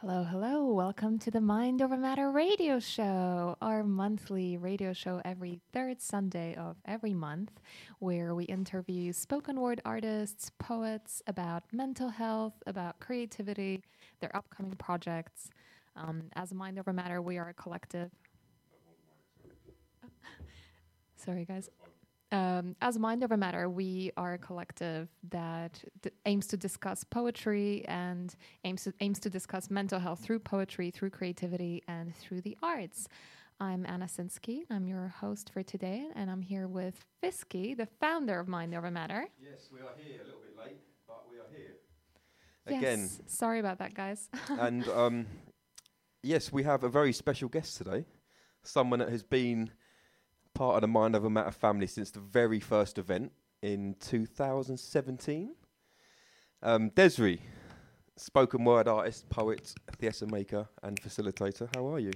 [0.00, 0.64] Hello, hello.
[0.64, 6.54] Welcome to the Mind Over Matter radio show, our monthly radio show every third Sunday
[6.54, 7.50] of every month,
[7.98, 13.82] where we interview spoken word artists, poets about mental health, about creativity,
[14.20, 15.50] their upcoming projects.
[15.96, 18.12] Um, as Mind Over Matter, we are a collective.
[21.16, 21.70] Sorry, guys.
[22.30, 27.84] Um, as Mind Over Matter, we are a collective that d- aims to discuss poetry
[27.88, 28.34] and
[28.64, 33.08] aims to, aims to discuss mental health through poetry, through creativity, and through the arts.
[33.60, 34.60] I'm Anna Sinsky.
[34.70, 38.90] I'm your host for today, and I'm here with Fisky, the founder of Mind Over
[38.90, 39.26] Matter.
[39.40, 41.76] Yes, we are here, a little bit late, but we are here.
[42.66, 43.00] Again.
[43.00, 44.28] Yes, sorry about that, guys.
[44.50, 45.26] and um,
[46.22, 48.04] yes, we have a very special guest today.
[48.64, 49.70] Someone that has been
[50.54, 55.54] part of the Mind Over Matter family since the very first event in 2017.
[56.62, 57.40] Um, Desree,
[58.16, 61.68] spoken word artist, poet, theatre maker, and facilitator.
[61.74, 62.12] How are you?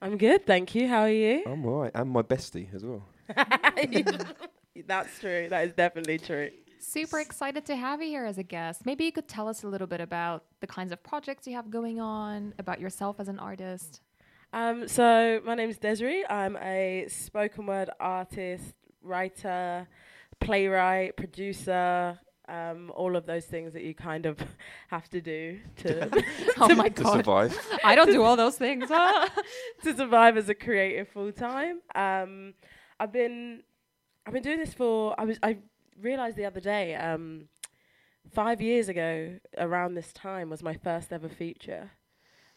[0.00, 0.88] I'm good, thank you.
[0.88, 1.42] How are you?
[1.46, 3.04] I'm right, and my bestie as well.
[4.86, 5.48] That's true.
[5.50, 6.50] That is definitely true.
[6.80, 8.86] Super excited to have you here as a guest.
[8.86, 11.70] Maybe you could tell us a little bit about the kinds of projects you have
[11.70, 14.00] going on, about yourself as an artist.
[14.52, 16.24] Um, so my name is Desree.
[16.28, 19.86] I'm a spoken word artist, writer,
[20.40, 22.18] playwright, producer.
[22.48, 24.38] Um, all of those things that you kind of
[24.88, 26.24] have to do to,
[26.58, 27.58] oh my to survive.
[27.84, 28.88] I don't do all those things.
[28.88, 29.30] to
[29.96, 31.80] survive as a creative full time.
[31.94, 32.54] Um,
[32.98, 33.62] I've been
[34.26, 35.58] I've been doing this for I was I
[36.00, 37.48] realized the other day um,
[38.32, 41.90] five years ago around this time was my first ever feature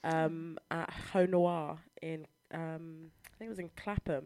[0.04, 4.26] um, at Ho Noir in, um, I think it was in Clapham.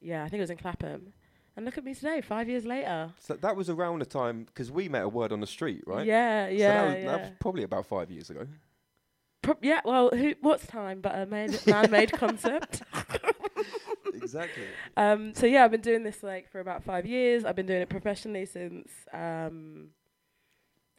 [0.00, 1.12] Yeah, I think it was in Clapham.
[1.56, 3.12] And look at me today, five years later.
[3.18, 6.06] So that was around the time because we met a word on the street, right?
[6.06, 6.58] Yeah, yeah.
[6.58, 7.10] So that was, yeah.
[7.10, 8.46] that was probably about five years ago.
[9.42, 12.82] Pro- yeah, well, who, what's time but a made, man-made concept?
[14.14, 14.66] exactly.
[14.96, 17.44] Um, so yeah, I've been doing this like for about five years.
[17.44, 19.88] I've been doing it professionally since um,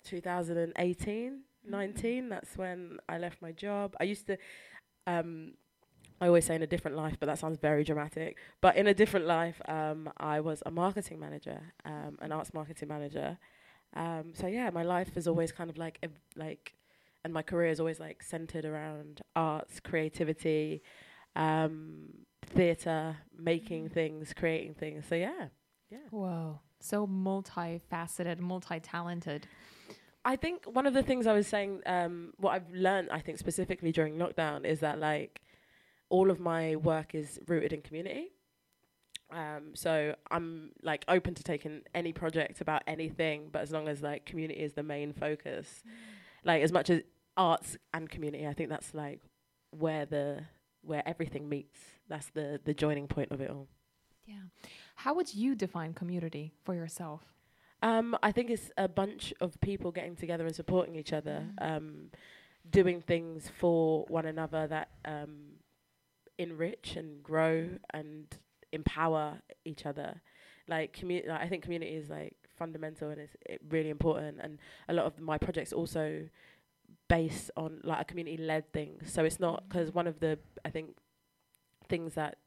[0.03, 1.41] 2018.
[1.67, 3.95] 19 that's when i left my job.
[3.99, 4.37] I used to
[5.07, 5.53] um,
[6.21, 8.37] i always say in a different life but that sounds very dramatic.
[8.61, 12.87] But in a different life um, i was a marketing manager um, an arts marketing
[12.89, 13.37] manager.
[13.95, 16.73] Um, so yeah my life is always kind of like ev- like
[17.23, 20.81] and my career is always like centered around arts creativity
[21.35, 22.09] um,
[22.45, 25.05] theater making things creating things.
[25.07, 25.47] So yeah
[25.89, 25.97] yeah.
[26.11, 29.47] Whoa, so multifaceted, multi-talented.
[30.29, 33.39] I think one of the things I was saying, um, what I've learned, I think
[33.39, 35.41] specifically during lockdown, is that like
[36.09, 38.27] all of my work is rooted in community.
[39.31, 44.03] Um, so I'm like open to taking any project about anything, but as long as
[44.03, 45.93] like community is the main focus, mm.
[46.43, 47.01] like as much as
[47.35, 49.21] arts and community, I think that's like
[49.71, 50.43] where the
[50.83, 51.79] where everything meets.
[52.07, 53.67] That's the the joining point of it all.
[54.27, 54.45] Yeah.
[54.93, 57.23] How would you define community for yourself?
[57.81, 61.77] Um, I think it's a bunch of people getting together and supporting each other, mm.
[61.77, 62.11] um,
[62.69, 65.53] doing things for one another that um,
[66.37, 68.25] enrich and grow and
[68.71, 70.21] empower each other.
[70.67, 74.39] Like, commu- like I think community is like fundamental and it's it really important.
[74.41, 76.27] And a lot of my projects also
[77.07, 79.01] based on like a community led thing.
[79.05, 80.95] So it's not because one of the I think
[81.87, 82.37] things that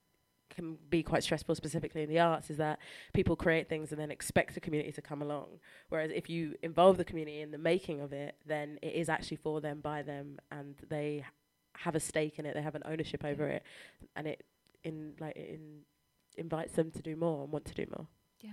[0.55, 2.79] can be quite stressful, specifically in the arts, is that
[3.13, 5.47] people create things and then expect the community to come along.
[5.89, 9.39] Whereas if you involve the community in the making of it, then it is actually
[9.39, 11.25] for them, by them, and they
[11.77, 12.55] have a stake in it.
[12.55, 13.63] They have an ownership over it,
[14.17, 14.45] and it
[14.85, 15.81] in like it in
[16.37, 18.07] invites them to do more and want to do more.
[18.41, 18.51] Yeah.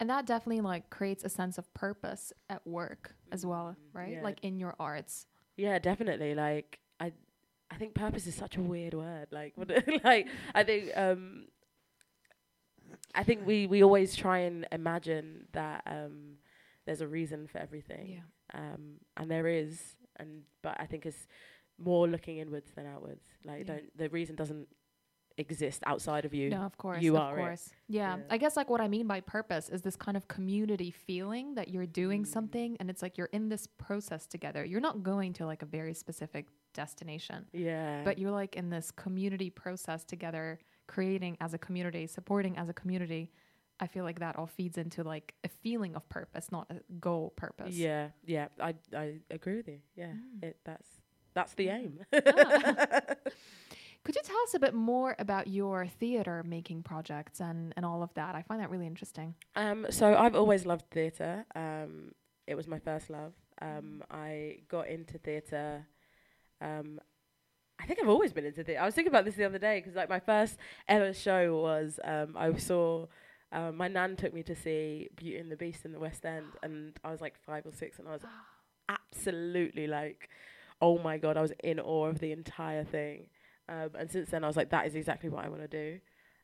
[0.00, 4.12] And that definitely like creates a sense of purpose at work as well, mm, right?
[4.14, 4.22] Yeah.
[4.22, 5.26] Like in your arts.
[5.56, 6.34] Yeah, definitely.
[6.34, 7.12] Like I
[7.72, 9.28] I think purpose is such a weird word.
[9.30, 9.54] Like,
[10.04, 11.46] like I think um,
[13.14, 16.34] I think we we always try and imagine that um,
[16.86, 18.60] there's a reason for everything, yeah.
[18.60, 19.80] um, and there is,
[20.16, 21.26] and but I think it's
[21.78, 23.24] more looking inwards than outwards.
[23.44, 23.74] Like, yeah.
[23.74, 24.68] don't the reason doesn't
[25.38, 26.50] exist outside of you.
[26.50, 27.02] No, of course.
[27.02, 27.70] You of are course.
[27.88, 28.16] Yeah.
[28.16, 28.22] yeah.
[28.30, 31.68] I guess like what I mean by purpose is this kind of community feeling that
[31.68, 32.26] you're doing mm.
[32.26, 34.62] something and it's like you're in this process together.
[34.62, 37.46] You're not going to like a very specific destination.
[37.52, 38.02] Yeah.
[38.04, 42.72] But you're like in this community process together, creating as a community, supporting as a
[42.72, 43.30] community.
[43.80, 47.32] I feel like that all feeds into like a feeling of purpose, not a goal
[47.36, 47.74] purpose.
[47.74, 49.80] Yeah, yeah, I I agree with you.
[49.96, 50.42] Yeah, mm.
[50.42, 50.88] it, that's
[51.34, 52.00] that's the aim.
[52.12, 53.00] Ah.
[54.04, 58.02] Could you tell us a bit more about your theater making projects and, and all
[58.02, 58.34] of that?
[58.34, 59.36] I find that really interesting.
[59.54, 61.46] Um, so I've always loved theater.
[61.54, 62.10] Um,
[62.48, 63.32] it was my first love.
[63.60, 65.86] Um, I got into theater
[66.62, 67.00] Um,
[67.80, 68.80] I think I've always been into theatre.
[68.80, 70.56] I was thinking about this the other day because like my first
[70.88, 73.06] ever show was um, I saw.
[73.50, 76.46] Um, my nan took me to see Beauty and the Beast in the West End,
[76.62, 78.22] and I was like five or six, and I was
[78.88, 80.30] absolutely like,
[80.80, 83.26] oh my god, I was in awe of the entire thing.
[83.68, 85.98] Um, and since then, I was like, that is exactly what I want to do.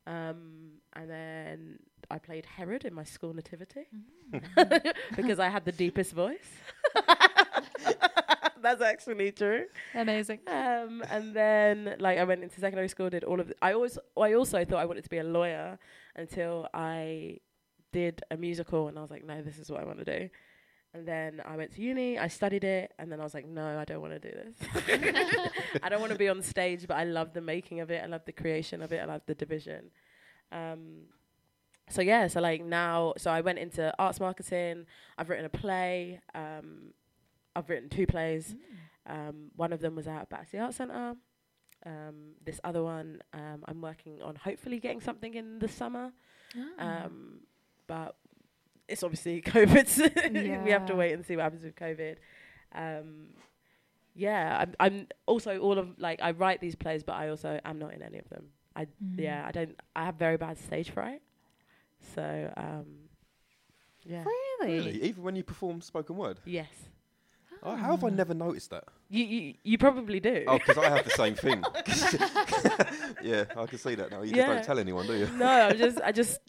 [0.07, 1.79] Um, and then
[2.11, 3.87] I played Herod in my school nativity
[4.31, 4.93] Mm.
[5.17, 6.51] because I had the deepest voice.
[8.63, 9.67] That's actually true.
[9.95, 10.41] Amazing.
[10.47, 13.49] Um, and then like I went into secondary school, did all of.
[13.49, 15.79] The, I always, I also thought I wanted to be a lawyer
[16.17, 17.39] until I
[17.93, 20.29] did a musical, and I was like, no, this is what I want to do.
[20.95, 23.79] And then I went to uni, I studied it, and then I was like, no,
[23.79, 25.51] I don't want to do this.
[25.83, 28.03] I don't want to be on stage, but I love the making of it.
[28.03, 28.99] I love the creation of it.
[28.99, 29.91] I love the division.
[30.51, 31.03] Um,
[31.91, 34.87] so yeah, so like now, so I went into arts marketing.
[35.17, 36.21] I've written a play.
[36.35, 36.95] Um,
[37.59, 38.55] I've written two plays.
[39.07, 41.15] Um, one of them was out at Battersea Arts Centre.
[41.87, 46.13] Um, this other one, um, I'm working on hopefully getting something in the summer.
[46.79, 47.41] Um,
[47.87, 48.17] but
[48.89, 50.65] it's obviously COVID.
[50.65, 52.17] we have to wait and see what happens with COVID.
[52.75, 53.29] Um,
[54.15, 57.79] yeah, I'm, I'm also all of like I write these plays, but I also am
[57.79, 58.47] not in any of them.
[58.75, 59.19] I Mm.
[59.21, 59.77] yeah, I don't.
[59.97, 61.23] I have very bad stage fright.
[62.15, 62.87] So um,
[64.05, 64.25] yeah,
[64.61, 64.79] Really?
[64.79, 65.03] Really?
[65.03, 66.41] Even when you perform spoken word?
[66.45, 66.69] yes,
[67.63, 68.85] Oh, how have I never noticed that?
[69.11, 70.45] you you, you probably do.
[70.47, 71.63] Oh, because I have the same thing.
[73.23, 74.23] yeah, I can see that now.
[74.23, 75.27] You just don't tell anyone, do you?
[75.37, 76.41] no, I just I just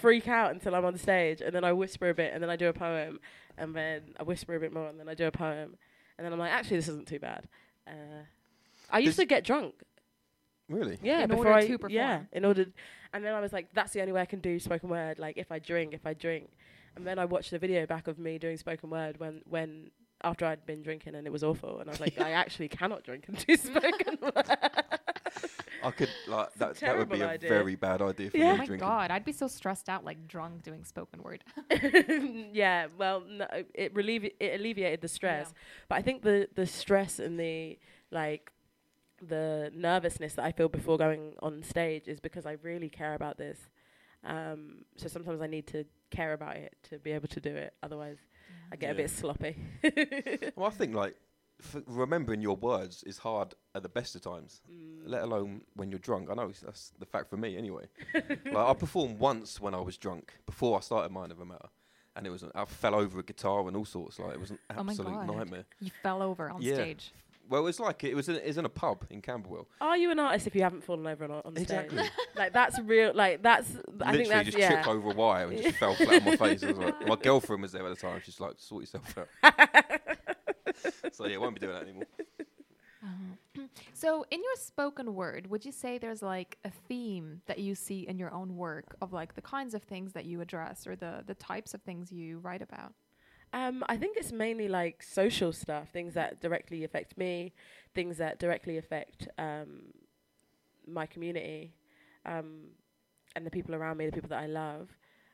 [0.00, 2.50] freak out until I'm on the stage, and then I whisper a bit, and then
[2.50, 3.18] I do a poem,
[3.56, 5.76] and then I whisper a bit more, and then I do a poem,
[6.16, 7.48] and then I'm like, actually, this isn't too bad.
[7.86, 8.22] Uh,
[8.90, 9.74] I used Does- to get drunk,
[10.68, 10.98] Really?
[11.02, 11.92] yeah, In before order I to perform.
[11.92, 12.66] yeah, in order,
[13.12, 15.18] and then I was like, that's the only way I can do spoken word.
[15.18, 16.50] Like if I drink, if I drink,
[16.94, 19.90] and then I watched the video back of me doing spoken word when when
[20.22, 23.04] after I'd been drinking and it was awful, and I was like, I actually cannot
[23.04, 24.34] drink and do spoken word.
[25.82, 26.74] I could like that.
[26.76, 27.48] That would be a idea.
[27.48, 28.46] very bad idea for Yeah.
[28.46, 28.88] Oh me my drinking.
[28.88, 31.44] god, I'd be so stressed out, like drunk doing spoken word.
[32.52, 35.52] yeah, well, no, it relieve it alleviated the stress,
[35.88, 37.78] but I think the the stress and the
[38.10, 38.50] like
[39.20, 43.36] the nervousness that I feel before going on stage is because I really care about
[43.38, 43.58] this.
[44.24, 47.74] Um, so sometimes I need to care about it to be able to do it.
[47.82, 48.18] Otherwise,
[48.72, 49.56] I get a bit sloppy.
[50.56, 51.14] Well, I think like
[51.62, 55.02] f- remembering your words is hard at the best of times, Mm.
[55.06, 56.28] let alone when you're drunk.
[56.30, 57.86] I know that's the fact for me anyway.
[58.14, 61.68] like I performed once when I was drunk before I started Mind Over Matter,
[62.16, 64.18] and it was I fell over a guitar and all sorts.
[64.18, 65.26] Like it was an Oh my absolute God.
[65.36, 65.64] nightmare.
[65.80, 66.74] You fell over on Yeah.
[66.74, 67.12] stage.
[67.48, 69.68] Well, it's like it was in, it was in a pub in Camberwell.
[69.80, 71.62] Are you an artist if you haven't fallen over on, on stage?
[71.62, 72.04] Exactly.
[72.36, 73.12] Like that's real.
[73.14, 73.68] Like that's.
[74.00, 74.68] I Literally think that's just yeah.
[74.68, 76.62] tripped over a wire and just fell flat on my face.
[76.62, 78.20] Was like, my girlfriend was there at the time.
[78.22, 79.28] She's like, sort yourself out.
[81.12, 82.04] so yeah, I won't be doing that anymore.
[83.02, 83.38] Um,
[83.92, 88.06] so, in your spoken word, would you say there's like a theme that you see
[88.06, 91.24] in your own work of like the kinds of things that you address or the
[91.26, 92.92] the types of things you write about?
[93.52, 97.54] Um, I think it's mainly like social stuff, things that directly affect me,
[97.94, 99.84] things that directly affect um,
[100.86, 101.72] my community,
[102.26, 102.68] um,
[103.34, 104.88] and the people around me, the people that I love.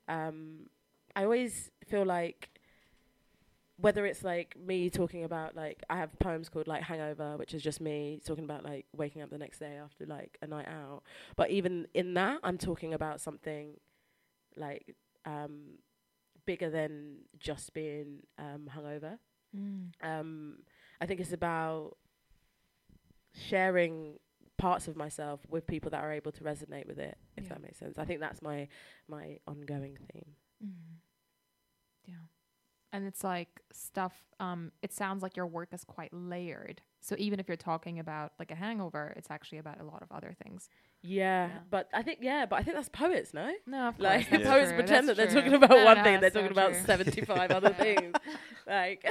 [0.09, 0.69] Um,
[1.17, 2.51] I always feel like
[3.77, 7.63] whether it's like me talking about like I have poems called like Hangover, which is
[7.63, 11.03] just me talking about like waking up the next day after like a night out.
[11.37, 13.75] But even in that, I'm talking about something
[14.57, 14.95] like
[15.27, 15.79] um,
[16.47, 19.19] bigger than just being um, hungover.
[20.03, 20.59] Um,
[21.01, 21.97] I think it's about
[23.33, 24.19] sharing
[24.57, 27.17] parts of myself with people that are able to resonate with it.
[27.37, 27.49] If Yeah.
[27.51, 27.99] that makes sense.
[27.99, 28.69] I think that's my
[29.09, 30.37] my ongoing theme.
[30.65, 30.99] Mm.
[32.07, 32.15] Yeah.
[32.93, 36.81] And it's like stuff, um, it sounds like your work is quite layered.
[37.01, 40.13] So even if you're talking about like a hangover, it's actually about a lot of
[40.13, 40.69] other things.
[41.07, 41.59] Yeah, Yeah.
[41.71, 43.53] but I think yeah, but I think that's poets, no?
[43.67, 44.31] No, of Like course.
[44.43, 45.41] that's poets true, pretend that they're true.
[45.43, 48.15] talking about No, one no, thing, they're so talking about seventy-five other things.
[48.67, 49.05] Like,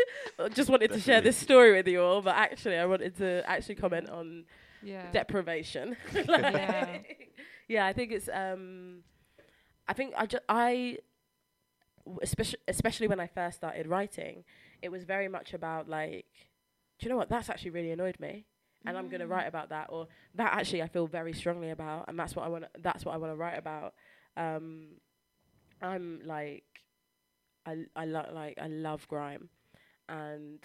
[0.38, 3.42] I just wanted to share this story with you all, but actually, I wanted to
[3.50, 4.44] actually comment on
[4.80, 5.10] Yeah.
[5.10, 5.96] deprivation.
[6.14, 6.98] Yeah.
[7.68, 8.28] yeah, I think it's.
[8.32, 9.02] um
[9.88, 10.98] I think I just I,
[12.22, 14.44] especially especially when I first started writing,
[14.82, 16.26] it was very much about like,
[16.98, 17.28] do you know what?
[17.28, 18.46] That's actually really annoyed me,
[18.86, 19.30] and I'm gonna Mm.
[19.30, 22.48] write about that, or that actually I feel very strongly about, and that's what I
[22.48, 22.64] want.
[22.78, 23.94] That's what I want to write about.
[24.36, 24.96] Um,
[25.82, 26.64] I'm like,
[27.66, 29.48] I I lo- like I love grime,
[30.08, 30.60] and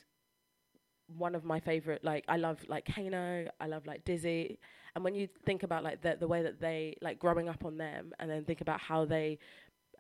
[1.18, 4.58] one of my favorite like I love like Kano, I love like Dizzee,
[4.96, 7.78] and when you think about like the the way that they like growing up on
[7.78, 9.38] them, and then think about how they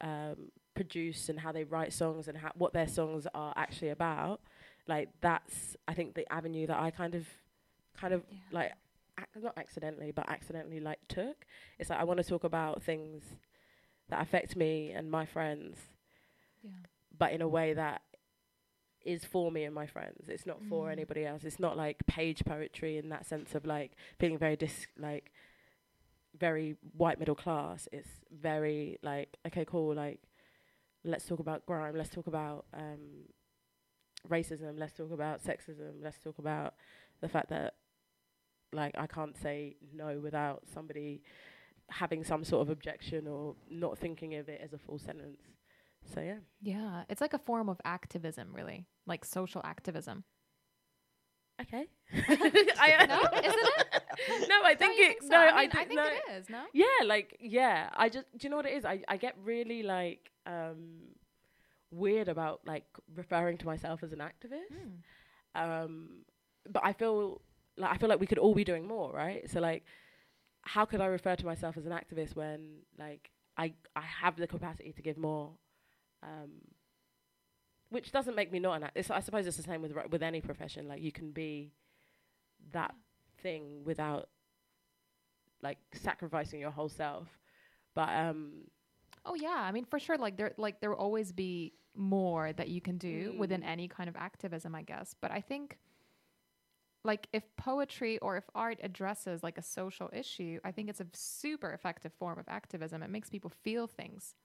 [0.02, 4.42] um, produce and how they write songs and how, what their songs are actually about,
[4.88, 7.28] like that's I think the avenue that I kind of
[7.98, 8.38] kind of Yeah.
[8.52, 8.72] like
[9.20, 11.46] ac- not accidentally but accidentally like took.
[11.80, 13.24] It's like I want to talk about things
[14.10, 15.78] that affect me and my friends,
[16.64, 16.72] Yeah.
[17.18, 18.02] but in a way that
[19.02, 20.30] is for me and my friends.
[20.30, 20.92] It's not for Mm.
[20.94, 21.44] anybody else.
[21.44, 25.32] It's not like page poetry in that sense of like feeling very dis like
[26.38, 27.88] very white middle class.
[27.92, 29.94] It's very like okay, cool.
[29.94, 30.22] Like
[31.04, 31.96] let's talk about grime.
[31.96, 33.26] Let's talk about um,
[34.28, 34.78] racism.
[34.80, 36.02] Let's talk about sexism.
[36.02, 36.74] Let's talk about
[37.22, 37.76] the fact that
[38.76, 41.22] like I can't say no without somebody
[41.90, 45.42] having some sort of objection or not thinking of it as a full sentence.
[46.14, 46.38] So yeah.
[46.62, 47.04] Yeah.
[47.10, 50.24] It's like a form of activism, really, like social activism.
[51.62, 51.86] Okay.
[52.14, 53.22] I- No?
[53.40, 54.50] Isn't it?
[54.50, 55.24] no, I think it.
[55.24, 55.30] so?
[55.30, 56.06] No, I, I, mean, I think no.
[56.06, 56.50] it is.
[56.50, 56.64] No.
[56.74, 57.90] Yeah, like yeah.
[57.96, 58.86] I just do you know what it is?
[58.86, 61.02] I I get really like um
[61.92, 64.74] weird about like referring to myself as an activist.
[64.74, 65.84] Mm.
[65.84, 66.10] Um,
[66.70, 67.42] but I feel
[67.78, 69.50] like I feel like we could all be doing more, right?
[69.50, 69.84] So like,
[70.62, 74.48] how could I refer to myself as an activist when like I I have the
[74.48, 75.52] capacity to give more?
[76.24, 76.52] Um,
[77.90, 79.12] which doesn't make me not an activist.
[79.12, 80.88] I suppose it's the same with with any profession.
[80.88, 81.72] Like you can be
[82.72, 82.96] that
[83.42, 84.30] thing without
[85.62, 87.28] like sacrificing your whole self.
[87.96, 88.66] But um,
[89.26, 90.18] Oh yeah, I mean for sure.
[90.18, 93.68] Like there, like there will always be more that you can do within Mm.
[93.68, 95.16] any kind of activism, I guess.
[95.22, 95.78] But I think,
[97.06, 101.08] like if poetry or if art addresses like a social issue, I think it's a
[101.14, 103.04] super effective form of activism.
[103.04, 104.36] It makes people feel things.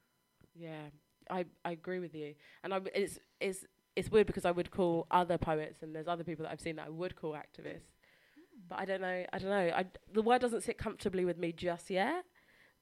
[0.55, 0.91] Yeah,
[1.31, 3.65] I I agree with you, and I it's it's
[3.97, 6.77] it's weird because I would call other poets, and there's other people that I've seen
[6.77, 7.97] that I would call activists,
[8.35, 8.61] hmm.
[8.69, 9.25] but I don't know.
[9.33, 9.73] I don't know.
[9.75, 12.25] I the word doesn't sit comfortably with me just yet.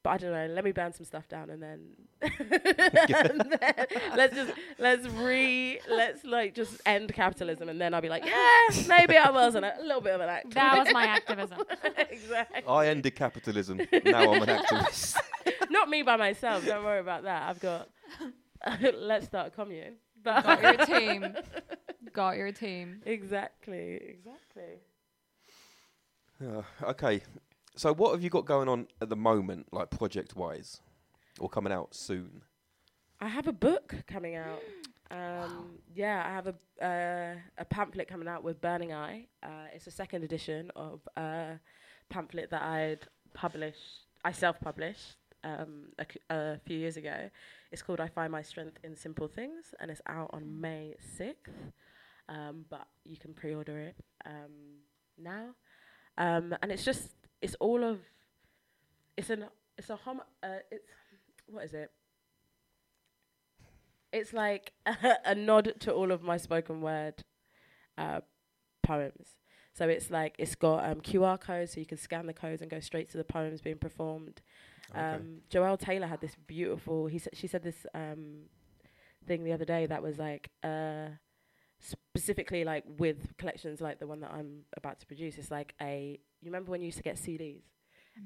[0.03, 0.55] But I don't know.
[0.55, 1.81] Let me burn some stuff down, and then,
[2.23, 3.87] and then
[4.17, 8.83] let's just let's re let's like just end capitalism, and then I'll be like, yeah,
[8.87, 10.55] maybe I was an, a little bit of an activist.
[10.55, 11.59] That was my activism.
[12.11, 12.63] exactly.
[12.69, 13.81] I ended capitalism.
[14.05, 15.17] Now I'm an activist.
[15.71, 16.65] Not me by myself.
[16.65, 17.49] Don't worry about that.
[17.49, 17.89] I've got.
[18.95, 19.97] let's start a commune.
[20.23, 21.37] But Got your team.
[22.13, 23.03] Got your team.
[23.05, 24.81] Exactly, exactly.
[26.41, 27.21] Yeah, okay.
[27.79, 30.81] So what have you got going on at the moment, like project wise,
[31.39, 32.43] or coming out soon?
[33.21, 34.61] I have a book coming out.
[35.13, 39.27] Um, yeah, I have a uh, a pamphlet coming out with Burning Eye.
[39.45, 41.61] Uh, it's a second edition of a
[42.09, 44.07] pamphlet that I'd published.
[44.25, 47.31] I self-published um, a, c- a few years ago.
[47.71, 51.55] It's called "I Find My Strength in Simple Things," and it's out on May sixth.
[52.29, 53.95] Um, but you can pre-order it
[54.27, 54.83] um,
[55.17, 55.55] now,
[56.19, 58.01] um, and it's just it's all of
[59.17, 60.85] it's an it's a hom uh, it's
[61.51, 61.91] what is it?
[64.13, 64.73] It's like
[65.25, 67.25] a, nod to all of my spoken word
[67.97, 68.21] uh,
[68.83, 69.37] poems.
[69.75, 72.71] So it's like it's got um, QR codes, so you can scan the codes and
[72.71, 74.41] go straight to the poems being performed.
[74.91, 75.01] Okay.
[75.01, 77.07] Um, Joelle Taylor had this beautiful.
[77.07, 78.47] He said she said this um,
[79.27, 81.09] thing the other day that was like uh,
[81.79, 85.39] specifically like with collections like the one that I'm about to produce.
[85.39, 86.19] It's like a.
[86.41, 87.63] You remember when you used to get CDs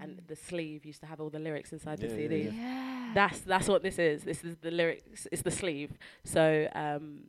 [0.01, 2.57] and the sleeve used to have all the lyrics inside the Yeah, yeah, CDs.
[2.57, 3.11] Yeah.
[3.15, 4.25] That's that's what this is.
[4.25, 5.27] This is the lyrics.
[5.31, 5.99] It's the sleeve.
[6.25, 7.25] So um,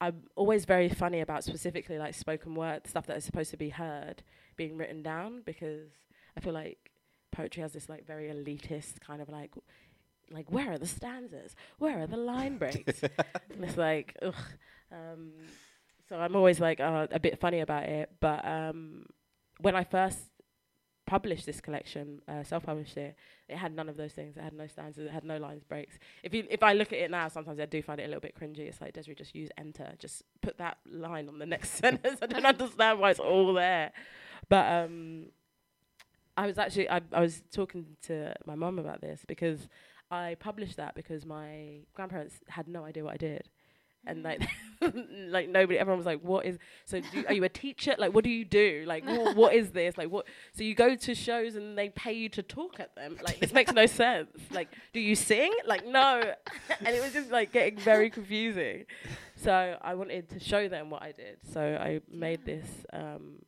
[0.00, 3.70] I'm always very funny about specifically like spoken word stuff that is supposed to be
[3.70, 4.22] heard
[4.56, 5.90] being written down because
[6.36, 6.90] I feel like
[7.32, 9.52] poetry has this like very elitist kind of like
[10.30, 11.54] like where are the stanzas?
[11.78, 13.02] Where are the line breaks?
[13.02, 14.34] and it's like ugh.
[14.92, 15.32] Um,
[16.08, 18.10] so I'm always like uh, a bit funny about it.
[18.20, 19.06] But um,
[19.60, 20.18] when I first
[21.06, 23.16] published this collection, uh, self-published it,
[23.48, 24.36] it had none of those things.
[24.36, 25.06] It had no stanzas.
[25.06, 25.98] It had no lines breaks.
[26.22, 28.20] If you if I look at it now, sometimes I do find it a little
[28.20, 28.60] bit cringy.
[28.60, 29.92] It's like Desree, just use enter.
[29.98, 32.18] Just put that line on the next sentence.
[32.20, 33.92] I don't understand why it's all there.
[34.48, 35.26] But um,
[36.36, 39.68] I was actually I, I was talking to my mum about this because
[40.10, 43.48] I published that because my grandparents had no idea what I did.
[44.06, 44.42] And like,
[45.28, 46.58] like nobody, everyone was like, "What is?
[46.84, 47.94] So, do, are you a teacher?
[47.98, 48.84] Like, what do you do?
[48.86, 49.98] Like, wha- what is this?
[49.98, 50.26] Like, what?
[50.52, 53.16] So you go to shows and they pay you to talk at them?
[53.22, 54.30] Like, this makes no sense.
[54.50, 55.52] Like, do you sing?
[55.66, 56.22] Like, no.
[56.84, 58.84] and it was just like getting very confusing.
[59.34, 61.38] So I wanted to show them what I did.
[61.52, 63.42] So I made this um,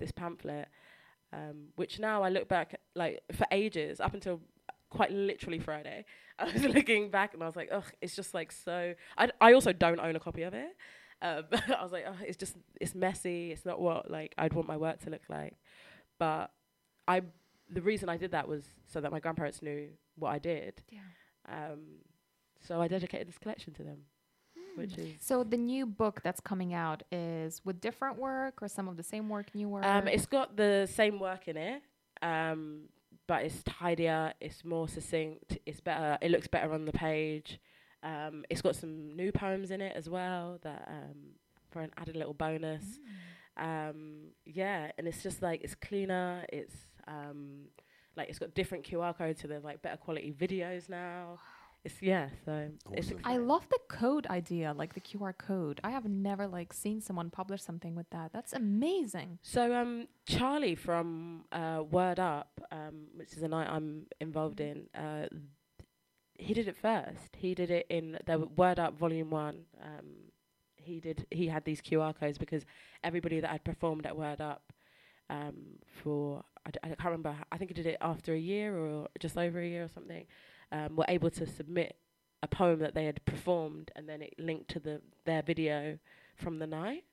[0.00, 0.68] this pamphlet,
[1.32, 4.40] um, which now I look back like for ages up until
[4.92, 6.04] quite literally Friday.
[6.38, 8.94] I was looking back and I was like, ugh, it's just like so.
[9.16, 10.76] I, d- I also don't own a copy of it.
[11.20, 11.44] Um,
[11.78, 13.52] I was like, oh, it's just it's messy.
[13.52, 15.54] It's not what like I'd want my work to look like.
[16.18, 16.50] But
[17.06, 17.22] I
[17.70, 20.82] the reason I did that was so that my grandparents knew what I did.
[20.90, 21.00] Yeah.
[21.48, 21.80] Um,
[22.60, 23.98] so I dedicated this collection to them.
[24.76, 28.88] which is So the new book that's coming out is with different work or some
[28.88, 29.84] of the same work, new work.
[29.84, 31.82] Um, it's got the same work in it,
[32.20, 32.88] um,
[33.32, 34.34] but it's tidier.
[34.42, 35.56] It's more succinct.
[35.64, 36.18] It's better.
[36.20, 37.58] It looks better on the page.
[38.02, 41.16] Um, it's got some new poems in it as well that um,
[41.70, 42.84] for an added little bonus.
[43.56, 46.44] Um, yeah, and it's just like it's cleaner.
[46.52, 46.76] It's
[47.08, 47.68] um,
[48.18, 51.38] like it's got different QR codes, so there's like better quality videos now.
[51.84, 53.20] It's yeah, so it's Awesome.
[53.24, 55.80] I love the code idea, like the QR code.
[55.82, 58.32] I have never like seen someone publish something with that.
[58.32, 59.38] That's amazing.
[59.42, 64.84] So um, Charlie from uh, Word Up, um, which is a night I'm involved in,
[64.94, 65.26] uh,
[66.34, 67.36] he did it first.
[67.36, 69.62] He did it in the Word Up Volume One.
[69.82, 70.06] Um,
[70.76, 71.26] he did.
[71.30, 72.64] He had these QR codes because
[73.02, 74.72] everybody that had performed at Word Up
[75.30, 77.36] um, for I, d- I can't remember.
[77.50, 80.26] I think he did it after a year or just over a year or something.
[80.70, 81.96] Um, were able to submit
[82.42, 85.98] a poem that they had performed, and then it linked to the their video
[86.36, 87.04] from the night.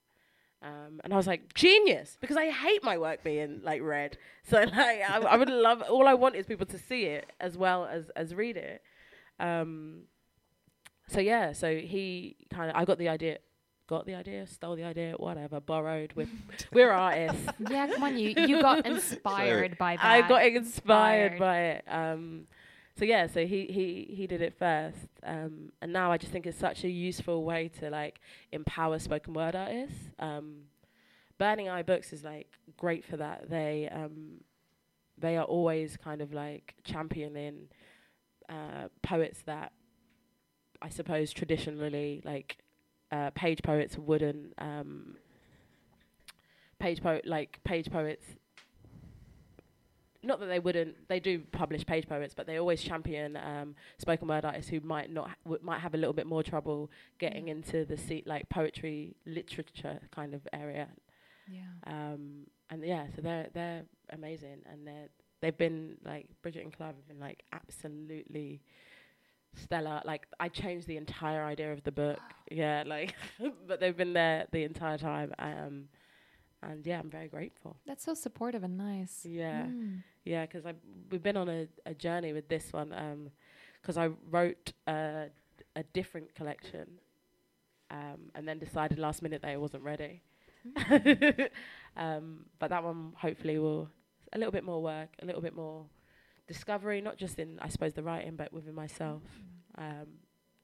[0.62, 4.18] Um, and I was like, genius, because I hate my work being like read.
[4.50, 5.84] So like, I, I would love.
[5.84, 8.82] All I want is people to see it as well as as read it.
[9.40, 10.04] Um,
[11.08, 12.76] so yeah, so he kind of.
[12.76, 13.38] I got the idea,
[13.90, 16.14] got the idea, stole the idea, whatever, borrowed.
[16.16, 16.30] We're
[16.72, 17.48] we're artists.
[17.70, 20.06] Yeah, come on, you you got inspired by that.
[20.06, 21.40] I got inspired Inspired.
[21.40, 21.84] by it.
[21.88, 22.48] Um,
[22.98, 26.46] so yeah, so he he he did it first, um, and now I just think
[26.46, 30.12] it's such a useful way to like empower spoken word artists.
[30.20, 30.66] Um,
[31.40, 33.50] Burning Eye Books is like great for that.
[33.50, 34.42] They um,
[35.18, 37.70] they are always kind of like championing
[38.48, 39.72] uh, poets that
[40.82, 42.58] I suppose traditionally like
[43.12, 45.16] uh, page poets wouldn't um,
[46.80, 48.24] page poet like page poets
[50.22, 54.28] not that they wouldn't they do publish page poets but they always champion um, spoken
[54.28, 56.90] word artists who might not w- might have a little bit more trouble
[57.20, 60.88] getting into the seat like poetry literature kind of area
[61.50, 61.62] Yeah.
[61.88, 65.08] um, and yeah so they're they're amazing and they're
[65.42, 68.62] they've been like Bridget and Clive have been like absolutely
[69.64, 72.20] stellar like I changed the entire idea of the book
[72.52, 73.16] yeah like
[73.68, 75.86] but they've been there the entire time um,
[76.62, 79.26] and yeah I'm very grateful That's so supportive and nice.
[79.26, 80.04] yeah Mm.
[80.26, 80.74] yeah, because I
[81.12, 82.94] we've been on a, a journey with this one.
[83.82, 85.28] Because I wrote a,
[85.76, 86.88] a different collection,
[87.90, 90.22] um, and then decided last minute that it wasn't ready.
[91.98, 93.90] um, but that one hopefully will
[94.34, 95.86] a little bit more work, a little bit more
[96.50, 99.22] discovery, not just in I suppose the writing, but within myself,
[99.78, 100.08] um,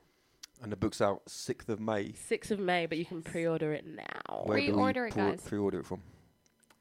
[0.62, 2.14] And the book's out 6th of May.
[2.14, 4.44] Sixth of May, but you can pre-order it now.
[4.46, 5.42] Where Pre-order it, guys.
[5.46, 6.00] pre-order it from?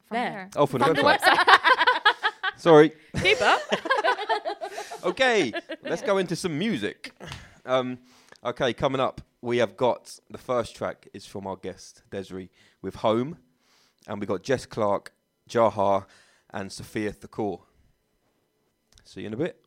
[0.07, 0.29] From There.
[0.31, 0.49] there.
[0.55, 1.59] Oh, from From the website.
[2.57, 2.91] Sorry.
[3.21, 3.61] Keep up.
[5.03, 7.11] okay, let's go into some music.
[7.65, 7.99] Um,
[8.43, 12.49] okay, coming up, we have got the first track is from our guest Desree
[12.81, 13.37] with Home,
[14.07, 15.11] and we got Jess Clark,
[15.49, 16.05] Jahar,
[16.51, 17.57] and Sophia Thakur.
[19.03, 19.64] See you in a bit.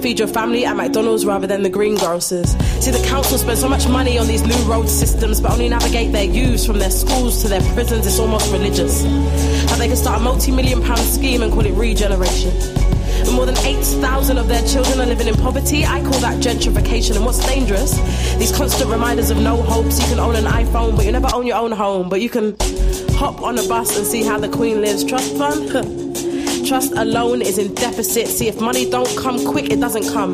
[0.00, 2.50] Feed your family at McDonald's rather than the greengrocers.
[2.82, 6.12] See, the council spend so much money on these new road systems, but only navigate
[6.12, 8.06] their youths from their schools to their prisons.
[8.06, 9.04] It's almost religious.
[9.68, 12.50] How they can start a multi million pound scheme and call it regeneration.
[13.20, 15.84] And more than 8,000 of their children are living in poverty.
[15.84, 17.16] I call that gentrification.
[17.16, 17.92] And what's dangerous?
[18.36, 20.00] These constant reminders of no hopes.
[20.00, 22.08] You can own an iPhone, but you never own your own home.
[22.08, 22.56] But you can
[23.12, 25.04] hop on a bus and see how the Queen lives.
[25.04, 25.96] Trust fund?
[26.70, 28.28] Trust alone is in deficit.
[28.28, 30.32] See, if money don't come quick, it doesn't come.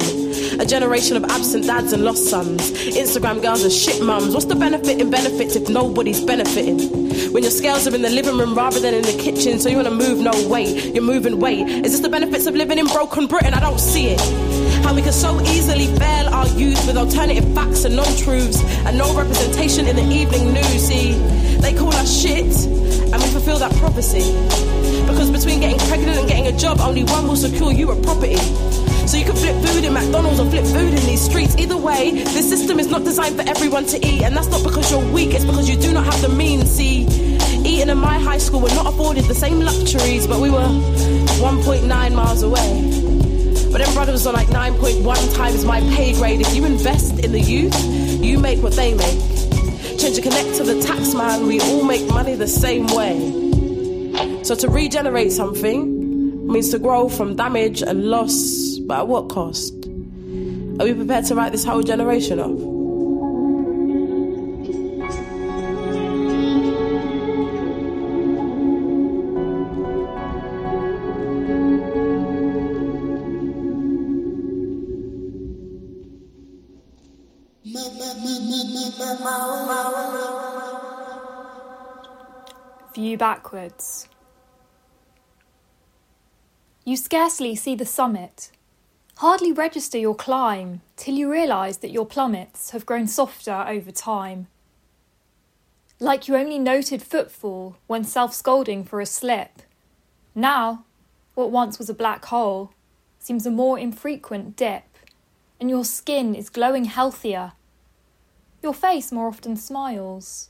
[0.61, 2.73] A generation of absent dads and lost sons.
[2.73, 4.35] Instagram girls and shit mums.
[4.35, 7.33] What's the benefit in benefits if nobody's benefiting?
[7.33, 9.79] When your scales are in the living room rather than in the kitchen, so you
[9.79, 11.67] wanna move no weight, you're moving weight.
[11.87, 13.55] Is this the benefits of living in broken Britain?
[13.55, 14.21] I don't see it.
[14.85, 18.99] How we can so easily fail our youth with alternative facts and non truths and
[18.99, 20.87] no representation in the evening news.
[20.87, 21.13] See,
[21.63, 24.76] they call us shit and we fulfill that prophecy.
[25.07, 28.37] Because between getting pregnant and getting a job, only one will secure you a property.
[29.07, 31.57] So you can flip food in McDonald's or flip food in these streets.
[31.57, 34.23] Either way, the system is not designed for everyone to eat.
[34.23, 36.71] And that's not because you're weak, it's because you do not have the means.
[36.71, 37.07] See,
[37.65, 42.15] eating in my high school, we're not afforded the same luxuries, but we were 1.9
[42.15, 42.97] miles away.
[43.71, 46.41] But them brothers are like 9.1 times my pay grade.
[46.41, 47.79] If you invest in the youth,
[48.25, 49.21] you make what they make.
[50.01, 53.46] Change to connect to the tax man, we all make money the same way.
[54.47, 59.75] So to regenerate something means to grow from damage and loss, but at what cost?
[59.75, 62.57] Are we prepared to write this whole generation off?
[82.95, 84.07] View backwards.
[86.89, 88.53] You scarcely see the summit,
[89.17, 94.47] hardly register your climb till you realise that your plummets have grown softer over time.
[95.99, 99.63] Like you only noted footfall when self scolding for a slip.
[100.33, 100.85] Now,
[101.35, 102.71] what once was a black hole
[103.19, 104.85] seems a more infrequent dip,
[105.59, 107.55] and your skin is glowing healthier.
[108.63, 110.49] Your face more often smiles.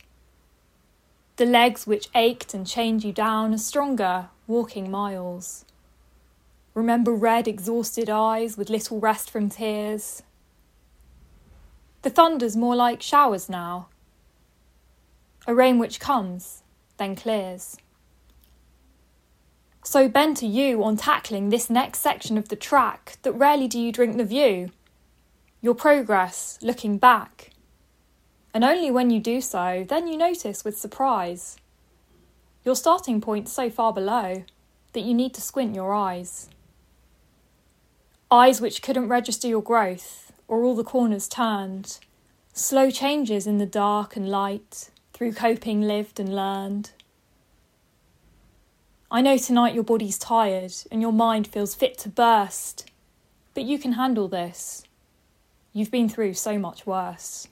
[1.36, 5.65] The legs which ached and chained you down are stronger, walking miles.
[6.76, 10.22] Remember red, exhausted eyes with little rest from tears.
[12.02, 13.88] The thunder's more like showers now,
[15.46, 16.62] a rain which comes,
[16.98, 17.78] then clears.
[19.84, 23.80] So bend to you on tackling this next section of the track that rarely do
[23.80, 24.70] you drink the view.
[25.62, 27.52] Your progress, looking back.
[28.52, 31.56] And only when you do so, then you notice with surprise.
[32.64, 34.44] Your starting point so far below
[34.92, 36.50] that you need to squint your eyes.
[38.30, 41.98] Eyes which couldn't register your growth, or all the corners turned.
[42.52, 46.90] Slow changes in the dark and light, through coping lived and learned.
[49.10, 52.90] I know tonight your body's tired and your mind feels fit to burst,
[53.54, 54.82] but you can handle this.
[55.72, 57.46] You've been through so much worse.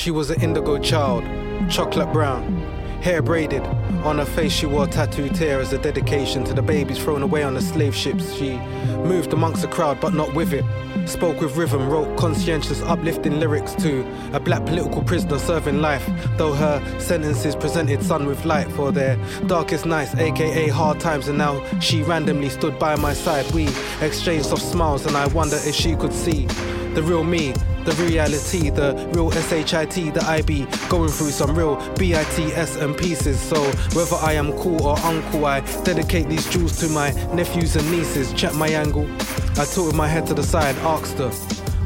[0.00, 1.24] She was an indigo child,
[1.68, 2.62] chocolate brown,
[3.02, 3.62] hair braided.
[4.02, 7.42] On her face, she wore tattooed tear as a dedication to the babies thrown away
[7.42, 8.32] on the slave ships.
[8.32, 8.56] She
[9.04, 10.64] moved amongst the crowd, but not with it.
[11.06, 14.00] Spoke with rhythm, wrote conscientious, uplifting lyrics to
[14.32, 16.08] a black political prisoner serving life.
[16.38, 21.36] Though her sentences presented sun with light for their darkest nights, aka hard times, and
[21.36, 23.44] now she randomly stood by my side.
[23.52, 23.68] We
[24.00, 26.46] exchanged soft smiles, and I wonder if she could see
[26.94, 27.52] the real me,
[27.84, 33.40] the reality, the real SHIT, the IB, going through some real BITS and pieces.
[33.40, 33.60] So
[33.94, 38.32] whether I am cool or uncool, I dedicate these jewels to my nephews and nieces.
[38.32, 39.08] Check my angle.
[39.56, 41.30] I tilted my head to the side, asked her,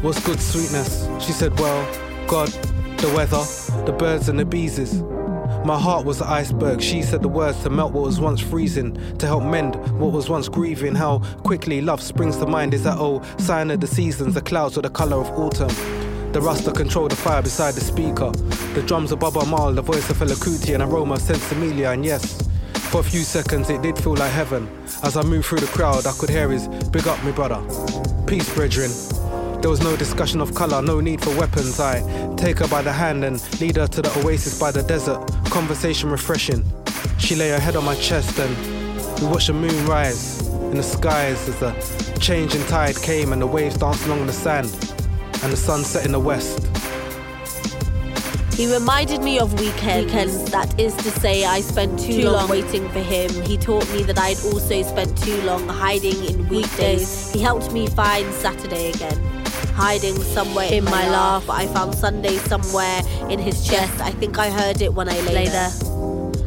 [0.03, 1.09] What's good, sweetness?
[1.25, 2.49] She said, Well, God,
[2.99, 3.45] the weather,
[3.85, 5.03] the birds and the bees.
[5.65, 6.83] My heart was an iceberg.
[6.83, 10.29] She said the words to melt what was once freezing, to help mend what was
[10.29, 10.95] once grieving.
[10.95, 14.77] How quickly love springs to mind is that old sign of the seasons, the clouds
[14.77, 15.75] are the color of autumn.
[16.33, 18.31] The rasta control the fire beside the speaker.
[18.75, 21.95] The drums of Baaba Maal, the voice of Fela Kuti, and aroma of Sensimilia.
[21.95, 22.47] And yes,
[22.91, 24.69] for a few seconds it did feel like heaven.
[25.03, 27.63] As I moved through the crowd, I could hear his big up, me brother.
[28.27, 28.91] Peace, brethren.
[29.65, 31.81] There was no discussion of colour, no need for weapons.
[31.81, 32.03] I
[32.37, 35.27] take her by the hand and lead her to the oasis by the desert.
[35.47, 36.63] Conversation refreshing.
[37.17, 38.55] She lay her head on my chest and
[39.23, 43.47] we watched the moon rise in the skies as the changing tide came and the
[43.47, 44.67] waves danced along the sand
[45.43, 46.61] and the sun set in the west.
[48.53, 50.13] He reminded me of weekends.
[50.13, 50.51] weekends.
[50.51, 53.31] That is to say, I spent too, too long, long, waiting for him.
[53.45, 57.33] He taught me that I'd also spent too long hiding in weekdays.
[57.33, 59.34] He helped me find Saturday again
[59.75, 61.51] hiding somewhere in my laugh.
[61.51, 64.01] I found Sunday somewhere in his chest.
[64.01, 65.73] I think I heard it when I lay, there.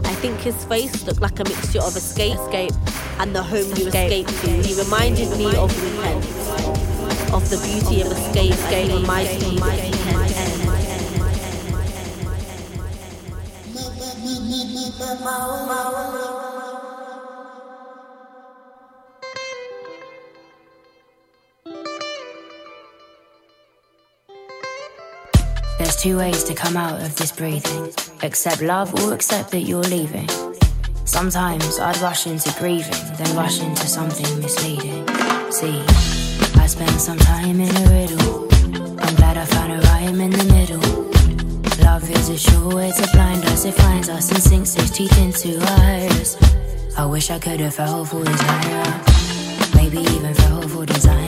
[0.06, 2.72] I think his face looked like a mixture of escape, escape
[3.20, 4.50] and the home you escape to.
[4.50, 6.28] He reminded me of weekends,
[7.34, 8.54] of the beauty of escape.
[8.54, 10.78] Escape reminded me of weekends.
[25.88, 29.84] There's two ways to come out of this breathing accept love or accept that you're
[29.84, 30.28] leaving.
[31.06, 35.08] Sometimes I'd rush into grieving, then rush into something misleading.
[35.50, 35.80] See,
[36.60, 38.50] I spent some time in a riddle.
[39.02, 41.86] I'm glad I found a rhyme in the middle.
[41.86, 45.18] Love is a sure way to blind us, it finds us and sinks its teeth
[45.18, 46.36] into ours.
[46.98, 49.04] I wish I could have fell for desire,
[49.74, 51.27] maybe even fell for designer.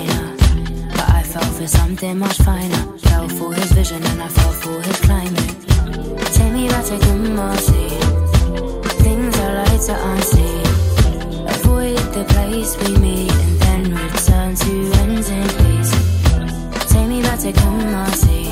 [1.30, 2.98] Fell for something much finer.
[2.98, 5.56] Fell for his vision and I fell for his climate.
[6.34, 7.90] Take me back to Kumasi.
[9.04, 10.62] Things I like to unsee.
[11.54, 15.94] Avoid the place we meet and then return to ends in peace.
[16.92, 18.52] Take me back to Kumasi.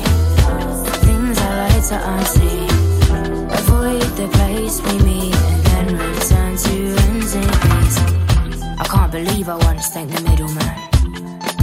[1.02, 2.66] Things I like to unsee.
[3.58, 6.74] Avoid the place we meet and then return to
[7.08, 7.98] ends in peace.
[8.78, 10.87] I can't believe I once thanked the middleman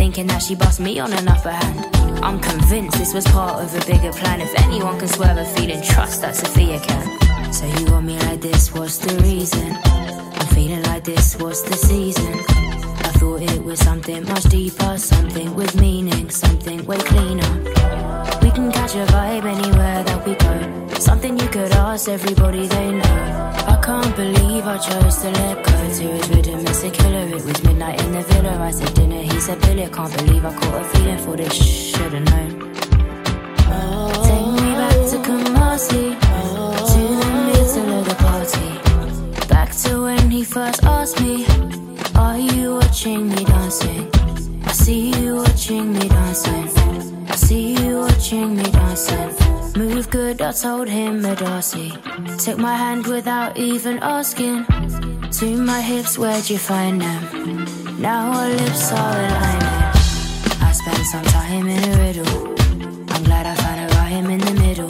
[0.06, 1.96] thinking that she bust me on an upper hand.
[2.24, 4.40] I'm convinced this was part of a bigger plan.
[4.40, 7.52] If anyone can swerve a feeling, trust that Sophia can.
[7.52, 9.76] So you got me like this, what's the reason?
[9.84, 12.65] I'm feeling like this, what's the season?
[13.20, 17.54] Thought it was something much deeper, something with meaning, something way cleaner.
[18.42, 20.56] We can catch a vibe anywhere that we go.
[21.00, 23.18] Something you could ask everybody they know.
[23.68, 25.72] I can't believe I chose to let go.
[25.72, 27.28] To his rhythm, it's a killer.
[27.28, 28.54] It was midnight in the villa.
[28.60, 29.92] I said dinner, he said billet.
[29.94, 31.54] Can't believe I caught a feeling for this.
[31.54, 32.50] Should've known.
[34.28, 35.55] Take me back to Kumasi,
[50.56, 51.92] told him a Darcy.
[52.40, 54.66] Took my hand without even asking.
[55.40, 57.66] To my hips, where'd you find them?
[58.00, 59.94] Now our lips are aligning.
[60.62, 62.56] I spent some time in a riddle.
[63.14, 64.88] I'm glad I found a rhyme in the middle.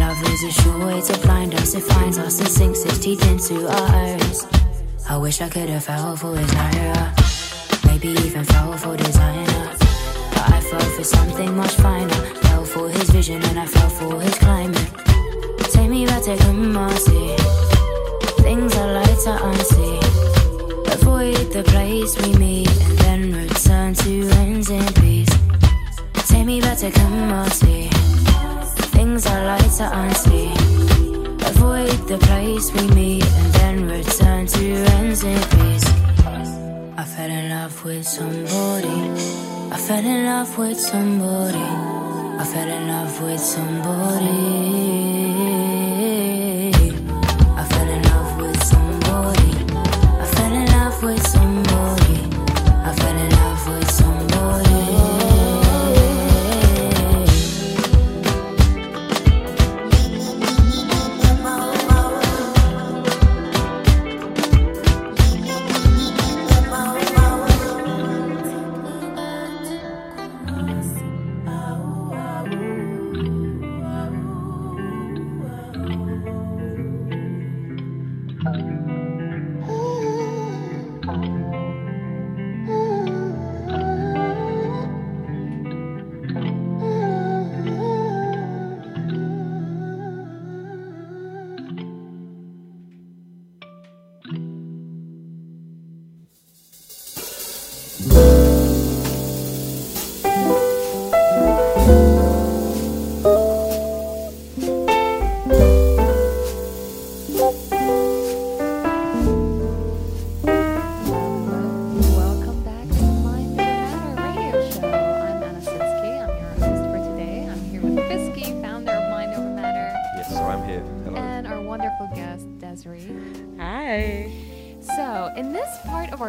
[0.00, 1.74] Love is a sure way to blind us.
[1.74, 4.44] It finds us and sinks its teeth into our eyes.
[5.08, 7.86] I wish I could have fell for his naira.
[7.86, 9.76] Maybe even fell for designer.
[10.34, 12.47] But I fell for something much finer.
[12.78, 14.90] For his vision and I fell for his climate.
[15.72, 17.36] Take me back to Kumasi.
[18.44, 19.98] Things I like to unsee.
[20.94, 25.34] Avoid the place we meet and then return to ends in peace.
[26.28, 27.90] Take me back to Kumasi.
[28.94, 30.52] Things I like to unsee.
[31.50, 34.64] Avoid the place we meet and then return to
[34.98, 35.88] ends in peace.
[36.96, 39.00] I fell in love with somebody.
[39.74, 41.97] I fell in love with somebody.
[42.40, 45.37] I fell in love with somebody.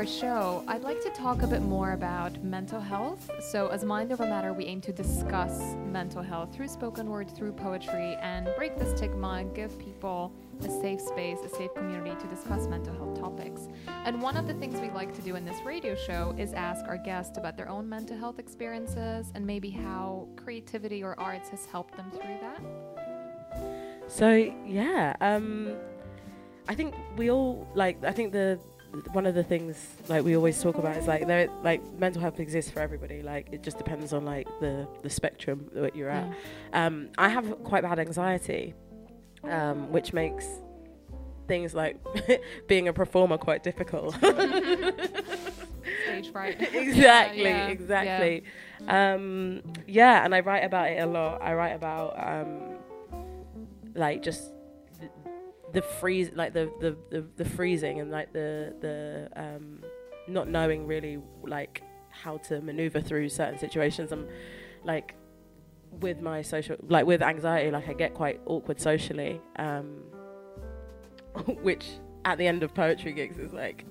[0.10, 3.30] Show, I'd like to talk a bit more about mental health.
[3.39, 7.52] So, as Mind Over Matter, we aim to discuss mental health through spoken word, through
[7.54, 12.67] poetry, and break the stigma, give people a safe space, a safe community to discuss
[12.67, 13.67] mental health topics.
[13.88, 16.86] And one of the things we like to do in this radio show is ask
[16.88, 21.65] our guests about their own mental health experiences and maybe how creativity or arts has
[21.65, 22.62] helped them through that.
[24.08, 25.76] So yeah, um,
[26.67, 28.04] I think we all like.
[28.04, 28.60] I think the
[29.12, 32.39] one of the things like we always talk about is like there like mental health
[32.39, 33.21] exists for everybody.
[33.21, 36.28] Like it just depends on like the the spectrum that you're at.
[36.73, 38.73] Um, I have quite bad anxiety,
[39.43, 40.47] um, which makes
[41.47, 41.97] things like
[42.67, 44.15] being a performer quite difficult.
[46.06, 46.62] Stage fright.
[46.73, 48.43] exactly, Yeah, yeah, exactly.
[48.88, 51.41] Um, yeah, and I write about it a lot.
[51.41, 52.78] I write about um,
[53.95, 54.52] like just
[55.73, 59.84] the freeze, like the, the, the, the freezing and like the the um,
[60.27, 64.12] not knowing really like how to maneuver through certain situations.
[64.12, 64.27] I'm
[64.84, 65.15] like
[65.99, 70.01] with my social, like with anxiety, like I get quite awkward socially, um,
[71.62, 71.86] which
[72.25, 73.86] at the end of poetry gigs is like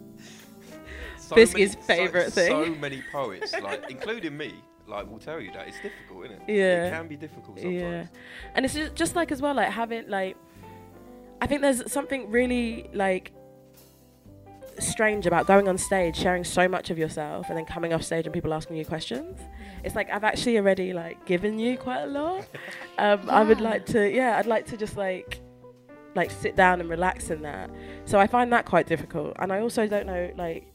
[1.16, 2.74] So Biscuit's many- favourite so, thing.
[2.74, 4.54] So many poets, like including me,
[4.86, 6.52] like will tell you that it's difficult, isn't it?
[6.54, 6.86] Yeah.
[6.86, 7.80] It can be difficult sometimes.
[7.80, 8.06] Yeah,
[8.54, 10.36] and it's just, just like as well, like having like,
[11.40, 13.32] I think there's something really like
[14.80, 18.26] strange about going on stage, sharing so much of yourself, and then coming off stage
[18.26, 19.38] and people asking you questions.
[19.84, 22.46] It's like I've actually already like given you quite a lot.
[22.98, 25.40] Um, I would like to, yeah, I'd like to just like
[26.16, 27.70] like sit down and relax in that.
[28.06, 30.66] So I find that quite difficult, and I also don't know like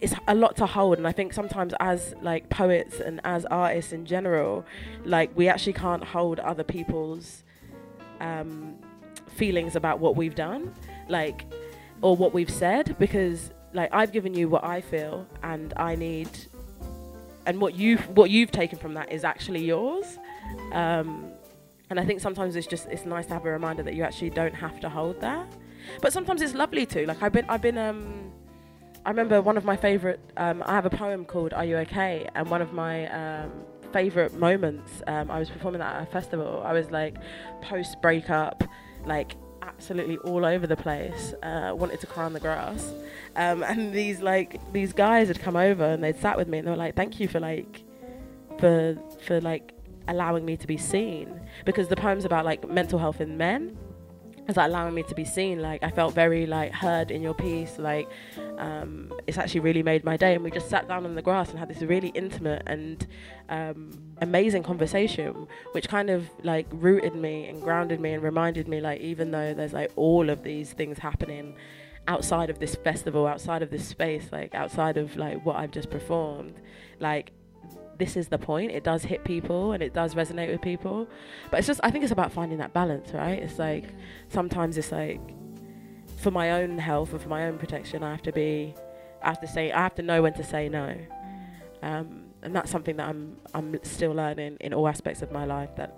[0.00, 3.92] it's a lot to hold and i think sometimes as like poets and as artists
[3.92, 4.64] in general
[5.04, 7.42] like we actually can't hold other people's
[8.20, 8.76] um,
[9.28, 10.74] feelings about what we've done
[11.08, 11.44] like
[12.02, 16.28] or what we've said because like i've given you what i feel and i need
[17.46, 20.18] and what you've what you've taken from that is actually yours
[20.72, 21.30] um,
[21.90, 24.30] and i think sometimes it's just it's nice to have a reminder that you actually
[24.30, 25.46] don't have to hold that
[26.02, 27.06] but sometimes it's lovely too.
[27.06, 28.32] like i've been i've been um
[29.08, 30.20] I remember one of my favorite.
[30.36, 33.50] Um, I have a poem called "Are You Okay?" and one of my um,
[33.92, 35.02] favorite moments.
[35.06, 36.62] Um, I was performing at a festival.
[36.64, 37.16] I was like
[37.62, 38.64] post breakup,
[39.04, 41.34] like absolutely all over the place.
[41.42, 42.92] Uh, wanted to cry on the grass,
[43.36, 46.66] um, and these like these guys had come over and they'd sat with me and
[46.66, 47.82] they were like, "Thank you for like
[48.58, 49.72] for for like
[50.08, 53.76] allowing me to be seen," because the poem's about like mental health in men.
[54.56, 55.60] Like allowing me to be seen.
[55.60, 57.78] Like I felt very like heard in your piece.
[57.78, 58.08] Like
[58.56, 60.34] um, it's actually really made my day.
[60.34, 63.06] And we just sat down on the grass and had this really intimate and
[63.48, 68.80] um, amazing conversation, which kind of like rooted me and grounded me and reminded me
[68.80, 71.54] like even though there's like all of these things happening
[72.06, 75.90] outside of this festival, outside of this space, like outside of like what I've just
[75.90, 76.54] performed,
[77.00, 77.32] like
[77.98, 78.70] this is the point.
[78.70, 81.08] It does hit people and it does resonate with people.
[81.50, 83.38] But it's just I think it's about finding that balance, right?
[83.42, 83.84] It's like
[84.28, 85.20] sometimes it's like
[86.18, 88.74] for my own health and for my own protection, I have to be,
[89.22, 90.96] I have to say, I have to know when to say no,
[91.82, 95.70] um, and that's something that I'm I'm still learning in all aspects of my life.
[95.76, 95.94] That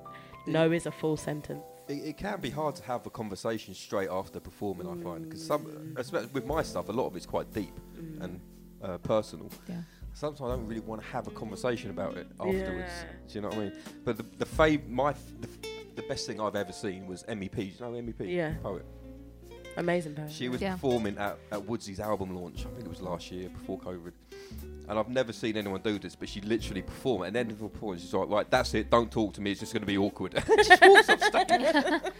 [0.46, 1.62] no is a full sentence.
[1.88, 4.86] It, it can be hard to have a conversation straight after performing.
[4.88, 8.24] I find because some, especially with my stuff, a lot of it's quite deep Mm.
[8.24, 8.40] and
[8.82, 9.50] uh, personal.
[9.68, 9.82] Yeah.
[10.14, 12.64] Sometimes I don't really want to have a conversation about it afterwards.
[12.68, 13.04] Yeah.
[13.28, 13.72] Do you know what I mean?
[14.04, 17.22] But the the fav- my f- the, f- the best thing I've ever seen was
[17.24, 17.54] MEP.
[17.56, 18.30] Do you know MEP?
[18.32, 18.54] Yeah.
[18.62, 18.84] Poet.
[19.76, 20.28] Amazing poem.
[20.28, 20.72] She was Yeah.
[20.74, 22.66] performing at, at Woodsy's album launch.
[22.66, 24.12] I think it was last year before COVID.
[24.90, 27.26] And I've never seen anyone do this, but she literally performed.
[27.26, 28.90] And then the performance, she's like, right, that's it.
[28.90, 29.52] Don't talk to me.
[29.52, 30.32] It's just going to be awkward.
[30.56, 31.46] just walks off stage.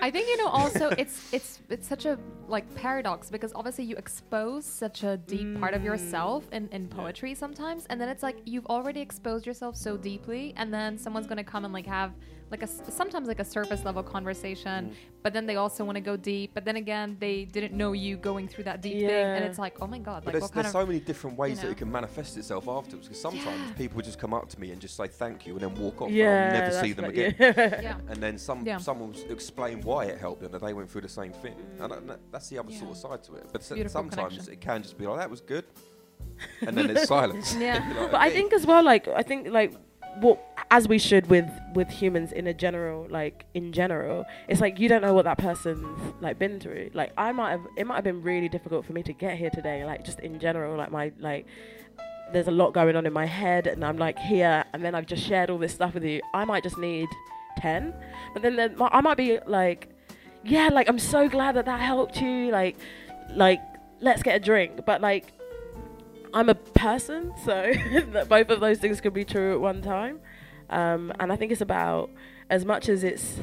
[0.00, 3.96] I think you know also it's it's it's such a like paradox because obviously you
[3.96, 8.38] expose such a deep part of yourself in, in poetry sometimes and then it's like
[8.46, 12.12] you've already exposed yourself so deeply and then someone's gonna come and like have
[12.50, 14.94] like a sometimes like a surface level conversation mm-hmm.
[15.22, 18.16] but then they also want to go deep but then again they didn't know you
[18.16, 20.52] going through that deep thing and it's like oh my god But like there's, what
[20.52, 23.06] kind there's of so many different ways you that it can manifest itself afterwards.
[23.08, 23.72] Because sometimes Yeah.
[23.82, 26.08] people just come up to me and just say thank you and then walk off.
[26.08, 27.34] and yeah, I'll never see them like- again.
[27.38, 27.80] yeah.
[27.88, 28.78] yeah And then some Yeah.
[28.78, 31.54] someone will explain why it helped them, and they went through the same thing.
[31.54, 31.82] Mm.
[31.84, 33.44] And that- that- that's the other sort of side to it.
[33.52, 34.52] But s- Beautiful sometimes connection.
[34.54, 35.64] it can just be like, that was good.
[36.66, 37.54] And then there's silence.
[37.58, 37.78] Yeah.
[37.98, 39.72] Like, but I think as well, like I think like
[40.18, 40.40] what
[40.70, 44.88] as we should with with humans in a general like in general, it's like you
[44.88, 46.90] don't know what that person's like been through.
[46.94, 49.50] Like I might have it might have been really difficult for me to get here
[49.50, 49.84] today.
[49.84, 51.46] Like just in general, like my like
[52.32, 55.06] there's a lot going on in my head, and I'm like here, and then I've
[55.06, 56.20] just shared all this stuff with you.
[56.32, 57.08] I might just need
[57.58, 57.92] ten,
[58.32, 59.88] but then there, I might be like
[60.42, 62.50] yeah, like I'm so glad that that helped you.
[62.50, 62.76] Like,
[63.30, 63.60] like
[64.00, 64.84] let's get a drink.
[64.86, 65.32] But like,
[66.32, 67.72] I'm a person, so
[68.12, 70.20] that both of those things could be true at one time.
[70.68, 72.10] Um, and I think it's about
[72.48, 73.38] as much as it's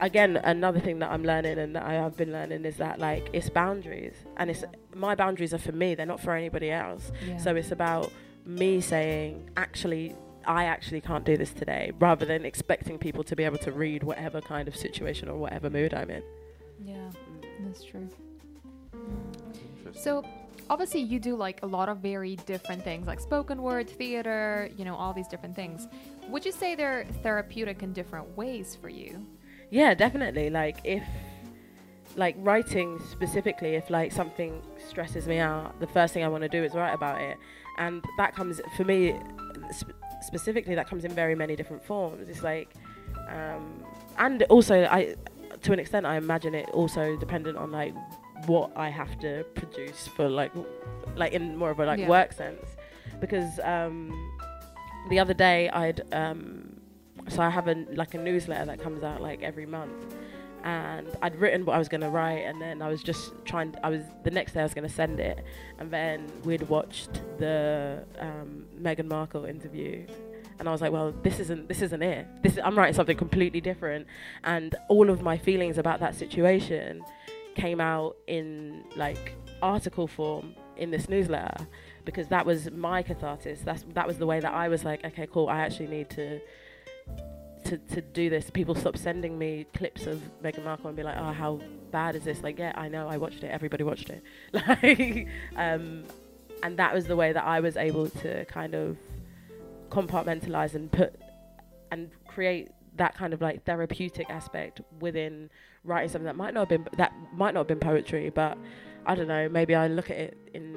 [0.00, 3.28] again another thing that I'm learning and that I have been learning is that like
[3.32, 7.36] it's boundaries and it's my boundaries are for me they're not for anybody else Yeah.
[7.36, 8.10] so it's about
[8.44, 13.44] me saying actually I actually can't do this today rather than expecting people to be
[13.44, 16.22] able to read whatever kind of situation or whatever mood I'm in
[16.84, 16.96] Yeah,
[17.64, 18.08] that's true.
[19.94, 20.24] So,
[20.70, 24.84] obviously, you do like a lot of very different things, like spoken word, theater, you
[24.84, 25.88] know, all these different things.
[26.28, 29.26] Would you say they're therapeutic in different ways for you?
[29.70, 30.50] Yeah, definitely.
[30.50, 31.02] Like if
[32.16, 36.48] like writing specifically, if like something stresses me out, the first thing I want to
[36.48, 37.36] do is write about it,
[37.78, 39.16] and that comes for me
[39.72, 40.74] sp- specifically.
[40.74, 42.28] That comes in very many different forms.
[42.28, 42.68] It's like,
[43.28, 43.82] um,
[44.18, 45.16] and also I,
[45.62, 47.94] to an extent, I imagine it also dependent on like
[48.46, 50.52] what I have to produce for like,
[51.16, 52.08] like in more of a like Yeah.
[52.08, 52.64] work sense,
[53.20, 54.12] because um,
[55.10, 56.80] the other day I'd um,
[57.28, 60.14] so I have a like a newsletter that comes out like every month,
[60.64, 63.74] and I'd written what I was gonna write, and then I was just trying.
[63.82, 65.44] I was the next day I was gonna send it,
[65.78, 70.04] and then we'd watched the um, Meghan Markle interview,
[70.58, 72.26] and I was like, well, this isn't this isn't it.
[72.42, 74.06] This is I'm writing something completely different,
[74.42, 77.02] and all of my feelings about that situation
[77.54, 81.66] came out in like article form in this newsletter
[82.04, 83.60] because that was my catharsis.
[83.60, 85.48] That's that was the way that I was like, okay, cool.
[85.48, 86.40] I actually need to
[87.66, 88.50] to to do this.
[88.50, 92.24] People stop sending me clips of Meghan Markle and be like, oh, how bad is
[92.24, 92.42] this?
[92.42, 93.48] Like, yeah, I know, I watched it.
[93.48, 94.22] Everybody watched it.
[94.52, 96.04] Like, um,
[96.62, 98.96] and that was the way that I was able to kind of
[99.90, 101.20] compartmentalize and put
[101.90, 105.50] and create that kind of like therapeutic aspect within
[105.84, 108.58] writing something that might not have been that might not have been poetry, but
[109.06, 109.48] I don't know.
[109.48, 110.76] Maybe I look at it in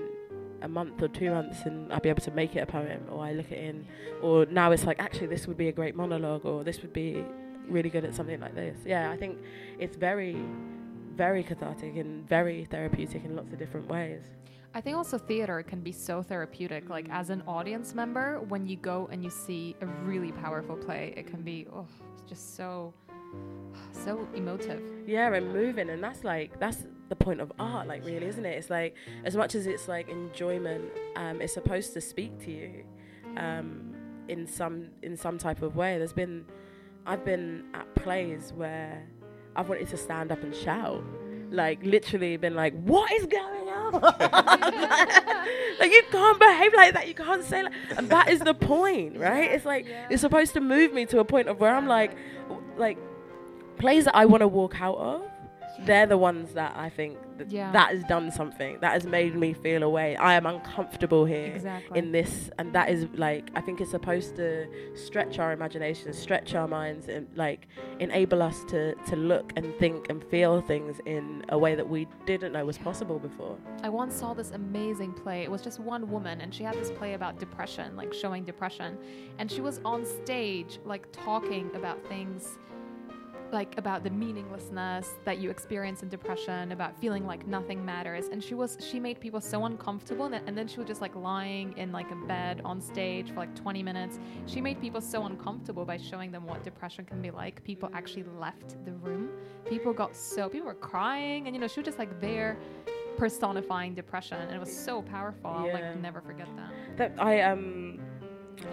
[0.61, 3.23] a month or two months and I'll be able to make it a poem, or
[3.23, 3.85] I look at it in,
[4.21, 7.23] or now it's like actually this would be a great monologue, or this would be
[7.67, 8.77] really good at something like this.
[8.85, 9.37] Yeah, I think
[9.79, 10.37] it's very,
[11.15, 14.21] very cathartic and very therapeutic in lots of different ways.
[14.75, 16.89] I think also theater can be so therapeutic.
[16.89, 21.13] Like as an audience member, when you go and you see a really powerful play,
[21.15, 22.93] it can be oh, it's just so
[23.93, 24.81] so emotive.
[25.07, 28.57] Yeah, and moving, and that's like that's the point of art, like really, isn't it?
[28.57, 32.83] It's like as much as it's like enjoyment, um, it's supposed to speak to you,
[33.37, 33.95] um,
[34.27, 35.97] in some in some type of way.
[35.97, 36.45] There's been,
[37.05, 39.07] I've been at plays where
[39.55, 41.01] I've wanted to stand up and shout,
[41.55, 43.93] like literally been like, what is going on?
[45.79, 47.07] like you can't behave like that.
[47.07, 49.51] You can't say like, and that is the point, right?
[49.51, 52.15] It's like it's supposed to move me to a point of where I'm like,
[52.77, 52.97] like
[53.77, 55.23] plays that I want to walk out of.
[55.81, 57.71] They're the ones that I think that, Yeah.
[57.71, 60.15] that has done something that has made me feel away.
[60.15, 61.99] I am uncomfortable here Exactly.
[61.99, 66.55] in this, and that is like I think it's supposed to stretch our imagination, stretch
[66.55, 67.67] our minds, and like
[67.99, 72.07] enable us to to look and think and feel things in a way that we
[72.25, 73.57] didn't know was possible before.
[73.83, 75.43] I once saw this amazing play.
[75.43, 78.97] It was just one woman, and she had this play about depression, like showing depression.
[79.39, 82.57] And she was on stage, like talking about things
[83.51, 88.27] like about the meaninglessness that you experience in depression, about feeling like nothing matters.
[88.31, 91.01] And she was she made people so uncomfortable, and then, and then she was just
[91.01, 94.19] like lying in like a bed on stage for like 20 minutes.
[94.45, 97.63] She made people so uncomfortable by showing them what depression can be like.
[97.63, 99.29] People actually left the room.
[99.65, 102.57] People got so people were crying, and you know she was just like there
[103.17, 107.99] personifying depression and it was so powerful i'll like never forget that That I um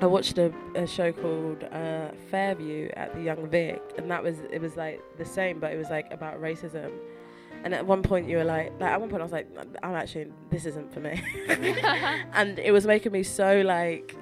[0.01, 4.39] I watched a, a show called uh, Fairview at the Young Vic, and that was
[4.51, 6.91] it was like the same, but it was like about racism.
[7.65, 9.49] And at one point you were like, like at one point I was like,
[9.83, 11.23] I'm actually this isn't for me,
[12.33, 14.17] and it was making me so like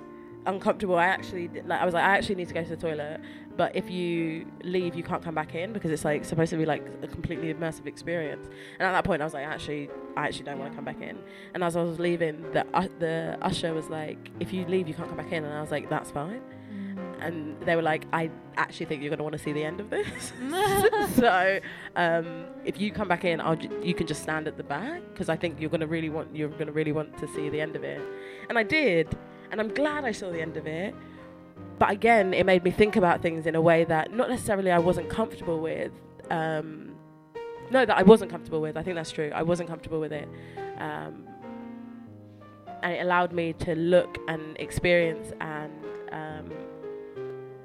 [0.46, 0.96] uncomfortable.
[0.96, 3.20] I actually like I was like I actually need to go to the toilet,
[3.56, 6.64] but if you leave, you can't come back in because it's like supposed to be
[6.64, 8.46] like a completely immersive experience.
[8.78, 11.00] And at that point I was like, actually, I actually don't want to come back
[11.00, 11.18] in.
[11.54, 14.94] And as I was leaving, the uh, the usher was like, "If you leave, you
[14.94, 16.42] can't come back in." And I was like, "That's fine."
[17.20, 19.80] And they were like, "I actually think you're going to want to see the end
[19.80, 20.32] of this.
[21.16, 21.60] so
[21.96, 25.02] um, if you come back in, I'll j- you can just stand at the back
[25.12, 27.48] because I think you're going to really want you're going to really want to see
[27.48, 28.00] the end of it."
[28.48, 29.16] And I did,
[29.50, 30.94] and I'm glad I saw the end of it.
[31.80, 34.78] But again, it made me think about things in a way that not necessarily I
[34.78, 35.90] wasn't comfortable with.
[36.30, 36.94] Um,
[37.70, 38.76] no, that I wasn't comfortable with.
[38.76, 39.32] I think that's true.
[39.34, 40.28] I wasn't comfortable with it.
[40.78, 41.26] Um,
[42.82, 45.72] and it allowed me to look and experience and
[46.12, 46.50] um,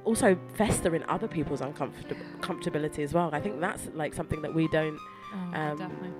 [0.06, 3.30] also fester in other people's uncomfortability comfortability as well.
[3.34, 4.98] I think that's like something that we don't
[5.34, 6.14] Oh, Um,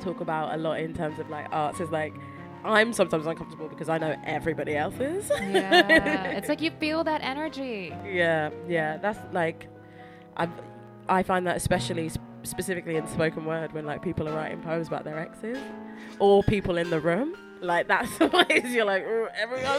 [0.00, 1.80] talk about a lot in terms of like arts.
[1.80, 2.14] Is like
[2.64, 5.30] I'm sometimes uncomfortable because I know everybody else is.
[5.30, 7.94] Yeah, it's like you feel that energy.
[8.06, 9.68] Yeah, yeah, that's like,
[10.36, 10.48] I
[11.08, 14.88] I find that especially sp- specifically in spoken word when like people are writing poems
[14.88, 15.58] about their exes,
[16.18, 17.34] or people in the room.
[17.60, 19.04] Like that's the ways you're like
[19.36, 19.72] everyone.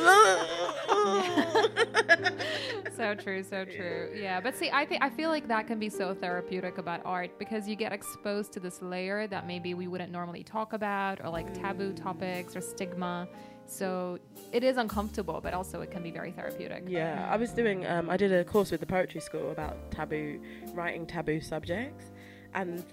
[2.95, 4.09] so true, so true.
[4.16, 7.38] Yeah, but see, I think I feel like that can be so therapeutic about art
[7.38, 11.30] because you get exposed to this layer that maybe we wouldn't normally talk about, or
[11.30, 13.28] like taboo topics or stigma.
[13.66, 14.20] So
[14.51, 16.84] it is uncomfortable, but also it can be very therapeutic.
[16.88, 17.86] Yeah, I was doing.
[17.86, 20.39] Um, I did a course with the poetry school about taboo
[20.74, 22.11] writing taboo subjects,
[22.54, 22.84] and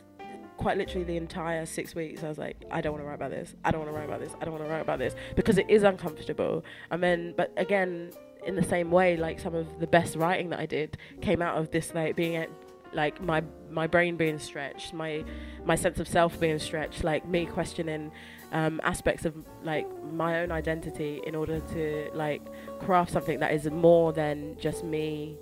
[0.56, 3.30] quite literally the entire six weeks, I was like, I don't want to write about
[3.30, 3.54] this.
[3.64, 4.32] I don't want to write about this.
[4.40, 6.64] I don't want to write about this because it is uncomfortable.
[6.90, 8.12] And then, but again,
[8.46, 11.56] in the same way, like some of the best writing that I did came out
[11.56, 12.50] of this, like being at,
[12.92, 15.24] like my my brain being stretched, my
[15.64, 18.10] my sense of self being stretched, like me questioning
[18.52, 22.42] um, aspects of like my own identity in order to like
[22.80, 25.36] craft something that is more than just me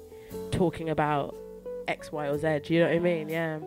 [0.51, 1.35] talking about
[1.89, 2.61] X, Y, or Z.
[2.65, 3.29] Do you know what I mean?
[3.29, 3.61] Yeah.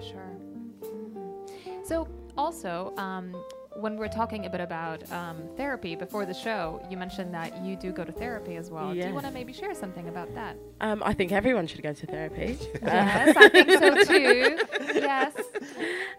[0.00, 0.36] Sure.
[0.82, 1.86] Mhm.
[1.86, 3.34] So, also, um,
[3.76, 7.76] when we're talking a bit about um, therapy before the show, you mentioned that you
[7.76, 8.92] do go to therapy as well.
[8.92, 10.56] Do you want to maybe share something about that?
[10.80, 12.58] Um, I think everyone should go to therapy.
[12.82, 14.58] yes, I think so too.
[14.94, 15.32] Yes.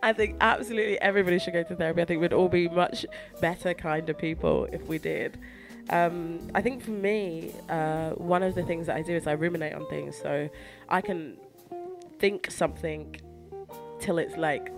[0.02, 2.02] I think absolutely everybody should go to therapy.
[2.02, 3.06] I think we'd all be much
[3.42, 5.38] better, kind of people if we did.
[5.90, 9.34] Um, I think for me, uh, one of the things that I do is I
[9.34, 10.16] ruminate on things.
[10.18, 10.50] So
[10.88, 11.38] I can
[12.20, 13.16] think something
[14.00, 14.72] till it's like,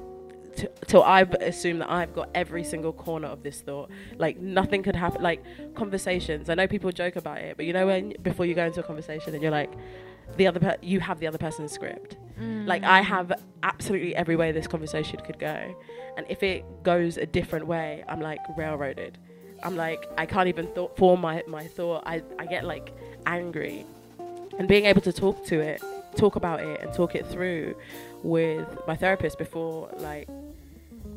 [0.55, 3.89] t- till I b- assume that I've got every single corner of this thought.
[4.17, 5.21] Like nothing could happen.
[5.21, 5.43] Like
[5.75, 6.49] conversations.
[6.49, 8.83] I know people joke about it, but you know when before you go into a
[8.83, 9.71] conversation and you're like,
[10.37, 12.17] the other per- you have the other person's script.
[12.39, 12.67] Mm.
[12.67, 13.31] Like I have
[13.63, 15.75] absolutely every way this conversation could go,
[16.17, 19.17] and if it goes a different way, I'm like railroaded.
[19.63, 22.03] I'm like I can't even th- form my my thought.
[22.05, 22.93] I I get like
[23.25, 23.85] angry,
[24.57, 25.81] and being able to talk to it,
[26.15, 27.75] talk about it, and talk it through
[28.23, 30.27] with my therapist before like.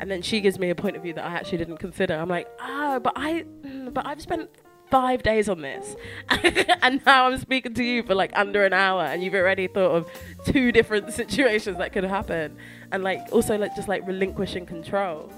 [0.00, 2.14] And then she gives me a point of view that I actually didn't consider.
[2.14, 4.50] I'm like, oh, but I, mm, but I've spent
[4.90, 5.94] five days on this,
[6.82, 9.92] and now I'm speaking to you for like under an hour, and you've already thought
[9.92, 10.10] of
[10.46, 12.56] two different situations that could happen,
[12.90, 15.32] and like also like just like relinquishing control.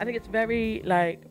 [0.00, 1.22] I think it's very like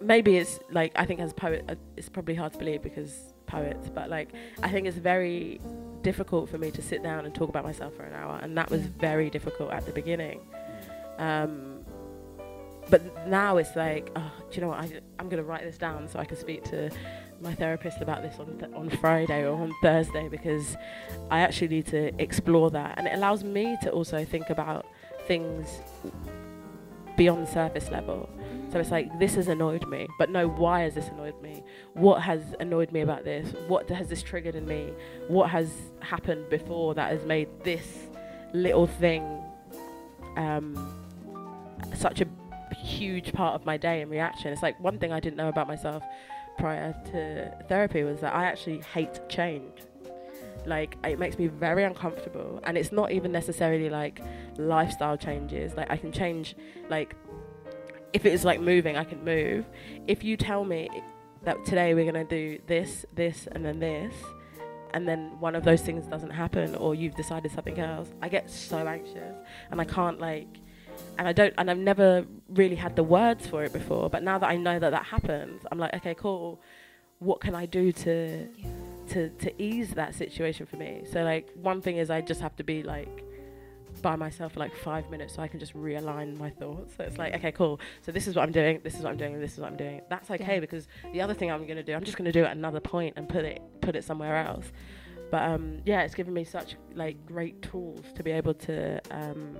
[0.00, 3.29] maybe it's like I think as a poet, uh, it's probably hard to believe because
[3.50, 4.28] poets, but like
[4.62, 5.60] I think it's very
[6.02, 8.70] difficult for me to sit down and talk about myself for an hour, and that
[8.70, 10.40] was very difficult at the beginning.
[11.18, 11.84] Um,
[12.88, 14.80] but now it's like, oh, do you know what?
[14.80, 16.90] I, I'm going to write this down so I can speak to
[17.40, 20.76] my therapist about this on th- on Friday or on Thursday because
[21.30, 24.86] I actually need to explore that, and it allows me to also think about
[25.26, 25.80] things
[27.16, 28.28] beyond surface level.
[28.70, 31.64] So it's like this has annoyed me, but no, why has this annoyed me?
[31.94, 33.52] What has annoyed me about this?
[33.66, 34.92] What has this triggered in me?
[35.26, 38.08] What has happened before that has made this
[38.52, 39.24] little thing
[40.36, 40.76] um,
[41.96, 42.28] such a
[42.76, 44.52] huge part of my day and reaction?
[44.52, 46.04] It's like one thing I didn't know about myself
[46.56, 49.82] prior to therapy was that I actually hate change.
[50.64, 54.20] Like it makes me very uncomfortable, and it's not even necessarily like
[54.58, 55.74] lifestyle changes.
[55.74, 56.54] Like I can change,
[56.88, 57.16] like
[58.12, 59.66] if it is like moving, I can move.
[60.06, 60.88] If you tell me
[61.44, 64.14] that today we're gonna do this, this, and then this,
[64.92, 68.50] and then one of those things doesn't happen, or you've decided something else, I get
[68.50, 69.36] so anxious,
[69.70, 70.48] and I can't like,
[71.18, 74.10] and I don't, and I've never really had the words for it before.
[74.10, 76.60] But now that I know that that happens, I'm like, okay, cool.
[77.20, 78.48] What can I do to
[79.08, 81.04] to to ease that situation for me?
[81.12, 83.24] So like, one thing is I just have to be like
[84.02, 86.94] by myself for like five minutes so I can just realign my thoughts.
[86.96, 87.80] So it's like, okay, cool.
[88.02, 89.76] So this is what I'm doing, this is what I'm doing, this is what I'm
[89.76, 90.00] doing.
[90.08, 90.60] That's okay Yeah.
[90.60, 93.14] because the other thing I'm gonna do, I'm just gonna do it at another point
[93.16, 94.72] and put it put it somewhere else.
[95.30, 99.56] But um, yeah, it's given me such like great tools to be able to um,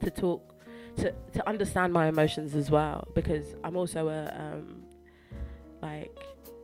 [0.00, 0.54] to talk
[0.96, 4.82] to to understand my emotions as well because I'm also a um,
[5.82, 6.10] like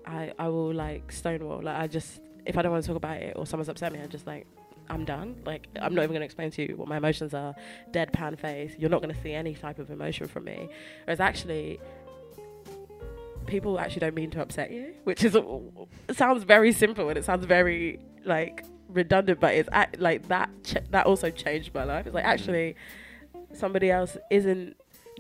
[0.07, 3.19] I I will like stonewall like I just if I don't want to talk about
[3.19, 4.47] it or someone's upset me I'm just like
[4.89, 5.41] I'm done.
[5.45, 7.55] Like I'm not even going to explain to you what my emotions are.
[7.93, 8.73] Deadpan face.
[8.79, 10.69] You're not going to see any type of emotion from me.
[11.05, 11.81] Whereas actually
[13.47, 15.37] people actually don't mean to upset you which is
[16.13, 20.77] sounds very simple and it sounds very like redundant but it's act, like that ch-
[20.91, 22.07] that also changed my life.
[22.07, 22.33] It's like mm-hmm.
[22.33, 22.77] actually
[23.53, 24.77] somebody else isn't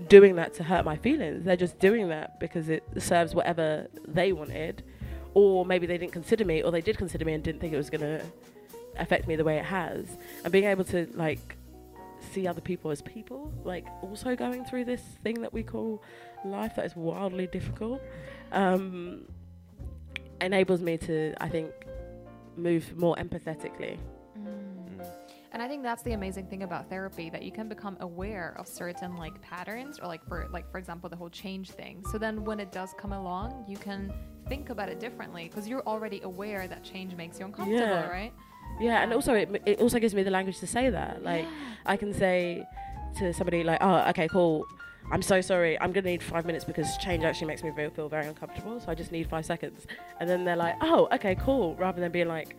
[0.08, 1.44] doing that to hurt my feelings.
[1.44, 4.84] They're just doing that because it serves whatever they wanted
[5.34, 7.76] or maybe they didn't consider me, or they did consider me and didn't think it
[7.76, 8.24] was going to
[8.98, 10.06] affect me the way it has.
[10.44, 11.56] And being able to like
[12.32, 16.02] see other people as people, like also going through this thing that we call
[16.44, 18.00] life that is wildly difficult,
[18.52, 19.22] um,
[20.40, 21.70] enables me to, I think,
[22.56, 23.98] move more empathetically.
[24.38, 25.06] Mm.
[25.52, 28.66] And I think that's the amazing thing about therapy that you can become aware of
[28.66, 32.02] certain like patterns or like for like for example the whole change thing.
[32.10, 34.12] So then when it does come along, you can
[34.48, 38.08] think about it differently because you're already aware that change makes you uncomfortable, Yeah.
[38.08, 38.32] right?
[38.80, 41.22] Yeah, and also it, it also gives me the language to say that.
[41.22, 41.46] Like
[41.86, 42.66] I can say
[43.18, 44.64] to somebody like, "Oh, okay, cool.
[45.12, 45.78] I'm so sorry.
[45.80, 48.80] I'm gonna need five minutes because change actually makes me feel, feel very uncomfortable.
[48.80, 49.86] So I just need five seconds."
[50.20, 52.56] And then they're like, "Oh, okay, cool," rather than being like,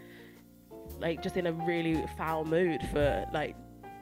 [1.00, 3.56] like just in a really foul mood for like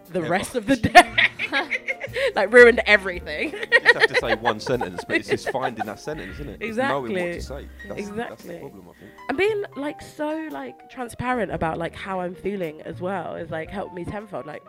[0.09, 1.29] the Yeah, rest of the day,
[2.35, 3.51] like ruined everything.
[3.53, 6.61] You just have to say one sentence, but it's just finding that sentence, isn't it?
[6.61, 7.67] It's Knowing what to say.
[7.87, 9.11] That's, That's the problem, I think.
[9.29, 13.69] and being like so like transparent about like how I'm feeling as well is like
[13.69, 14.45] helped me tenfold.
[14.45, 14.63] Like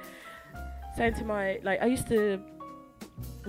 [0.96, 2.40] saying to my like I used to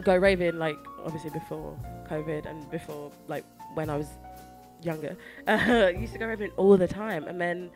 [0.03, 1.78] go raving like obviously before
[2.09, 4.07] COVID and before like when I was
[4.82, 5.15] younger.
[5.47, 7.69] Uh, I used to go raving all the time, and then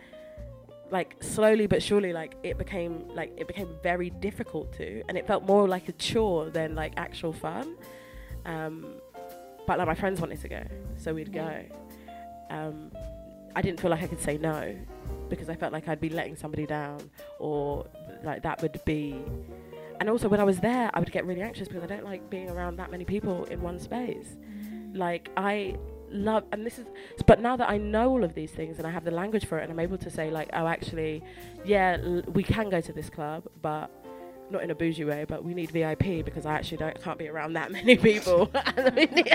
[0.89, 5.27] like slowly but surely like it became like it became very difficult to, and it
[5.27, 7.75] felt more like a chore than like actual fun.
[8.45, 8.85] Um,
[9.65, 10.63] but like my friends wanted to go,
[10.97, 11.63] so we'd go.
[12.49, 12.91] Um,
[13.55, 14.75] I didn't feel like I could say no
[15.29, 17.09] because I felt like I'd be letting somebody down,
[17.39, 17.87] or
[18.23, 19.21] like that would be.
[19.99, 22.29] And also, when I was there, I would get really anxious because I don't like
[22.29, 24.37] being around that many people in one space.
[24.93, 25.75] Like I
[26.09, 26.85] love, and this is,
[27.25, 29.57] but now that I know all of these things and I have the language for
[29.59, 31.23] it, and I'm able to say like, oh, actually,
[31.65, 33.91] yeah, l- we can go to this club, but
[34.49, 37.27] not in a bougie way, but we need VIP because I actually don't can't be
[37.27, 38.49] around that many people.
[38.77, 39.33] And we need-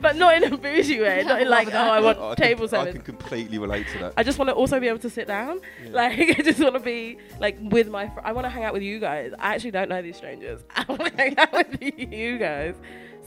[0.00, 2.78] but not in a bougie way, not in like, oh, I want I table can,
[2.88, 4.14] I can completely relate to that.
[4.16, 5.60] I just want to also be able to sit down.
[5.84, 5.90] Yeah.
[5.90, 8.08] Like I just want to be like with my.
[8.08, 9.32] Fr- I want to hang out with you guys.
[9.38, 10.64] I actually don't know these strangers.
[10.74, 12.76] I want to hang out with you guys.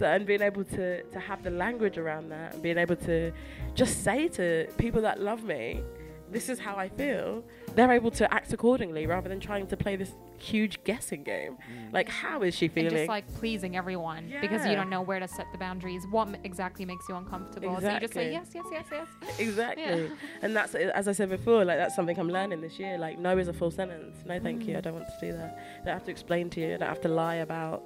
[0.02, 3.32] So and being able to to have the language around that and being able to
[3.76, 5.84] just say to people that love me,
[6.32, 7.43] this is how I feel.
[7.76, 11.54] They're able to act accordingly rather than trying to play this huge guessing game.
[11.72, 11.93] Mm.
[11.93, 12.89] Like how is she And feeling?
[12.89, 16.04] just like pleasing everyone because you don't know where to set the boundaries.
[16.10, 17.80] What m- exactly makes you uncomfortable?
[17.80, 19.08] So you just say yes, yes, yes, yes.
[19.38, 20.10] Exactly.
[20.41, 22.97] And that's as I said before, like that's something I'm learning this year.
[22.97, 24.16] Like no is a full sentence.
[24.26, 24.78] No thank you.
[24.80, 25.52] I don't want to do that.
[25.82, 26.74] I don't have to explain to you.
[26.74, 27.84] I don't have to lie about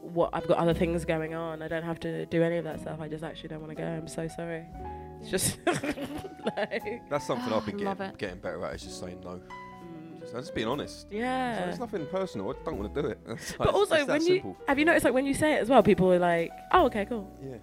[0.00, 1.62] what I've got other things going on.
[1.62, 3.00] I don't have to do any of that stuff.
[3.00, 3.86] I just actually don't want to go.
[3.86, 4.64] I'm so sorry.
[5.20, 8.18] It's just like That's something I've been Love getting, it.
[8.18, 9.40] getting better at, is just saying no.
[10.28, 11.00] Just, I'm just being honest.
[11.02, 11.64] So yeah.
[11.70, 12.50] it's nothing personal.
[12.50, 13.18] I don't want to do it.
[13.28, 14.56] It's like- But also when you simple.
[14.68, 17.04] have you noticed like when you say it as well, people are like, "Oh, okay,
[17.06, 17.56] cool." Yeah.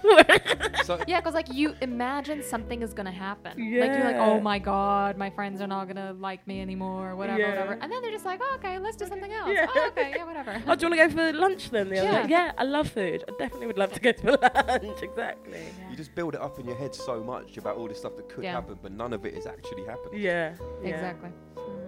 [0.84, 3.58] so Yeah, because like you imagine something is gonna happen.
[3.58, 3.80] Yeah.
[3.82, 7.40] Like you're like, oh my god, my friends are not gonna like me anymore, whatever,
[7.40, 7.48] Yeah.
[7.50, 7.72] whatever.
[7.82, 9.50] And then they're just like, oh, okay, let's do something else.
[9.52, 9.66] Yeah.
[9.74, 10.62] Oh, okay, yeah, whatever.
[10.68, 11.88] Oh, do you want to go for lunch then?
[11.88, 12.22] The Yeah.
[12.22, 12.28] day?
[12.30, 13.24] yeah, I love food.
[13.28, 15.02] I definitely would love to go for lunch.
[15.02, 15.60] Exactly.
[15.90, 18.28] you just build it up in your head so much about all this stuff that
[18.28, 18.52] could Yeah.
[18.52, 20.20] happen, but none of it is actually happening.
[20.20, 20.54] Yeah.
[20.82, 20.88] yeah.
[20.94, 21.30] Exactly.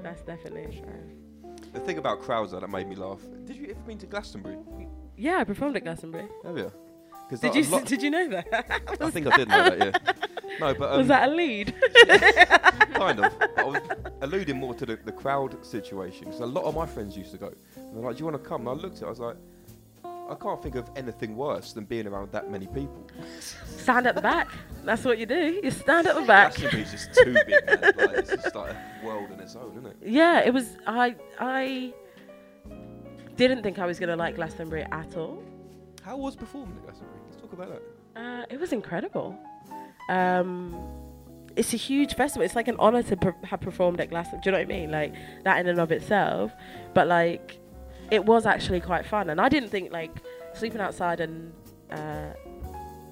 [0.00, 0.02] Mm.
[0.02, 1.02] That's definitely sure.
[1.72, 3.20] The thing about crowds that made me laugh.
[3.44, 4.58] Did you ever been to Glastonbury?
[5.16, 6.26] Yeah, I performed at Glastonbury.
[6.44, 6.72] Have you?
[7.40, 8.98] Did you s- did you know that?
[9.00, 9.78] I think I did know that.
[9.78, 10.12] Yeah.
[10.58, 11.72] No, but um, was that a lead?
[12.94, 13.32] kind of.
[13.56, 13.80] I was
[14.22, 17.38] alluding more to the, the crowd situation because a lot of my friends used to
[17.38, 17.52] go.
[17.76, 19.06] And they're like, "Do you want to come?" And I looked at it.
[19.06, 19.36] I was like,
[20.30, 23.06] "I can't think of anything worse than being around that many people."
[23.40, 24.48] Stand at the back.
[24.84, 25.60] That's what you do.
[25.62, 26.54] You stand at the back.
[26.54, 27.66] Glastonbury's just too big.
[27.66, 27.80] Man.
[27.82, 29.96] Like, it's just like a world in its own, isn't it?
[30.02, 30.78] Yeah, it was.
[30.86, 31.92] I I
[33.36, 35.42] didn't think I was gonna like Glastonbury at all.
[36.02, 37.20] How was performing at Glastonbury?
[37.28, 37.82] Let's talk about that.
[38.20, 39.38] Uh, it was incredible.
[40.08, 40.74] Um,
[41.56, 42.44] it's a huge festival.
[42.44, 44.42] It's like an honor to per- have performed at Glastonbury.
[44.42, 44.90] Do you know what I mean?
[44.90, 45.14] Like
[45.44, 46.52] that in and of itself.
[46.94, 47.59] But like,
[48.10, 49.30] it was actually quite fun.
[49.30, 50.10] And I didn't think like
[50.54, 51.52] sleeping outside and
[51.90, 52.32] uh,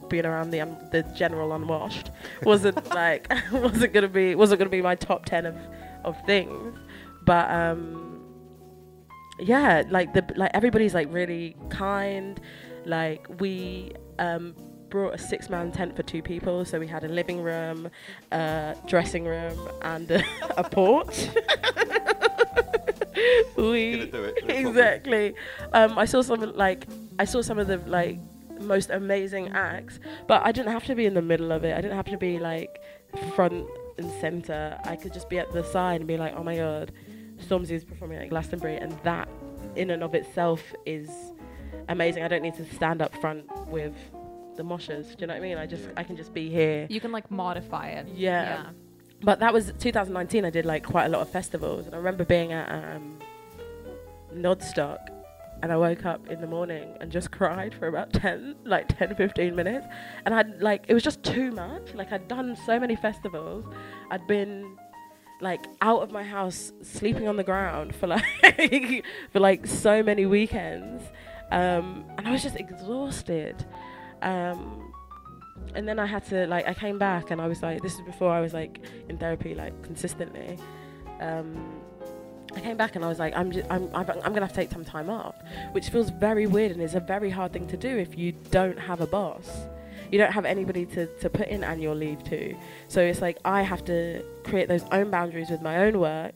[0.09, 2.11] being around the un- the general unwashed
[2.43, 5.57] wasn't like wasn't gonna be wasn't gonna be my top ten of
[6.05, 6.77] of things.
[7.25, 8.23] But um,
[9.41, 12.41] yeah, like the like everybody's like really kind.
[12.85, 14.55] Like we um,
[14.89, 17.91] brought a six man tent for two people, so we had a living room,
[18.33, 20.25] a dressing room, and a,
[20.57, 21.29] a porch.
[23.57, 24.11] we Gonna do it.
[24.11, 24.59] do it properly.
[24.59, 25.35] exactly.
[25.73, 26.87] Um, I saw some like
[27.19, 28.19] I saw some of the like
[28.61, 31.77] most amazing acts, but I didn't have to be in the middle of it.
[31.77, 32.81] I didn't have to be like
[33.35, 33.67] front
[33.99, 34.79] and center.
[34.85, 36.93] I could just be at the side and be like, oh my god,
[37.47, 39.29] Stormzy is performing at Glastonbury, and that
[39.77, 41.09] in and of itself is
[41.89, 42.23] amazing.
[42.25, 43.95] I don't need to stand up front with
[44.57, 45.09] the moshers.
[45.17, 45.57] Do you know what I mean?
[45.59, 46.87] I just I can just be here.
[46.91, 48.09] You can like modify it.
[48.15, 48.65] yeah.
[48.65, 48.71] Yeah.
[49.23, 50.45] But that was 2019.
[50.45, 53.19] I did like quite a lot of festivals, and I remember being at um,
[54.33, 55.09] Nozstock,
[55.63, 59.17] and I woke up in the morning and just cried for about 10, like 10,
[59.17, 59.87] 15 minutes,
[60.25, 61.95] and I'd like it was just too much.
[61.95, 63.65] Like I'd done so many festivals,
[64.11, 64.77] I'd been
[65.41, 70.27] like out of my house sleeping on the ground for like for like so many
[70.27, 71.03] weekends,
[71.51, 73.65] um, and I was just exhausted.
[74.23, 74.88] Um,
[75.75, 78.01] and then I had to like I came back and I was like this is
[78.03, 80.59] before I was like in therapy like consistently.
[81.21, 81.81] Um,
[82.55, 84.57] I came back and I was like I'm just, I'm I'm I'm gonna have to
[84.57, 85.37] take some time off,
[85.73, 88.79] which feels very weird and is a very hard thing to do if you don't
[88.79, 89.51] have a boss.
[90.11, 92.57] You don't have anybody to, to put in annual leave to.
[92.89, 96.35] So it's like I have to create those own boundaries with my own work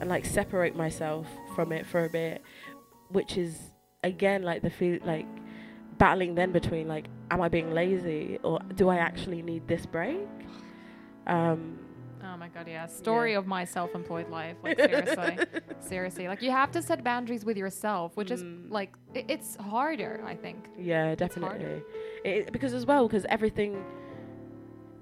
[0.00, 2.42] and like separate myself from it for a bit,
[3.08, 3.58] which is
[4.04, 5.26] again like the feel like
[6.00, 10.18] battling then between like am I being lazy or do I actually need this break?
[11.26, 11.78] Um,
[12.22, 12.86] Oh my god, yeah.
[12.86, 14.56] Story of my self-employed life.
[14.62, 15.38] Like seriously,
[15.80, 16.28] seriously.
[16.28, 18.70] Like you have to set boundaries with yourself, which is Mm.
[18.78, 20.14] like i- it's harder.
[20.32, 20.58] I think.
[20.78, 21.82] yeah, definitely.
[22.24, 23.72] It, because as well, because everything,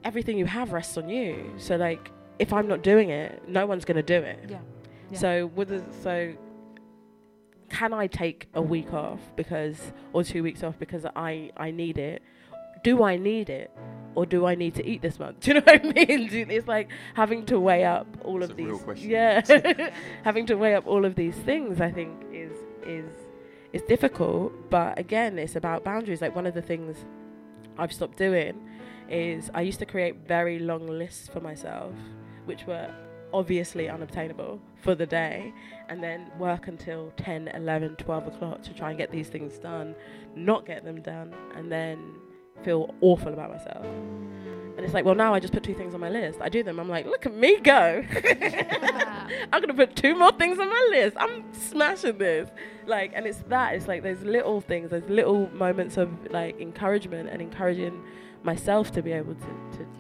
[0.04, 1.52] everything you have rests on you.
[1.58, 4.38] So like, if I'm not doing it, no one's gonna do it.
[4.48, 4.58] Yeah.
[5.10, 5.18] Yeah.
[5.18, 6.32] So with the, so,
[7.70, 11.98] can I take a week off because or two weeks off because I I need
[11.98, 12.22] it?
[12.82, 13.70] Do I need it?
[14.14, 15.40] Or do I need to eat this month?
[15.40, 16.28] Do you know what I mean?
[16.50, 18.82] It's like having to weigh up all It's of a real these.
[18.84, 19.10] question.
[19.10, 19.90] Yeah,
[20.24, 22.52] having to weigh up all of these things, I think, is
[22.86, 23.10] is
[23.72, 24.52] is difficult.
[24.70, 26.20] But again, it's about boundaries.
[26.20, 26.96] Like one of the things
[27.76, 28.54] I've stopped doing
[29.10, 31.94] is I used to create very long lists for myself,
[32.44, 32.90] which were
[33.32, 35.52] obviously unobtainable for the day,
[35.88, 39.94] and then work until 10, 11, 12 o'clock to try and get these things done,
[40.34, 41.98] not get them done, and then
[42.64, 43.84] feel awful about myself.
[43.84, 46.40] And it's like, well, now I just put two things on my list.
[46.40, 46.78] I do them.
[46.78, 48.04] I'm like, look at me go.
[49.52, 51.16] I'm gonna put two more things on my list.
[51.18, 52.48] I'm smashing this.
[52.86, 53.74] Like, and it's that.
[53.74, 58.00] It's like those little things, those little moments of like encouragement and encouraging
[58.44, 59.97] myself to be able to to,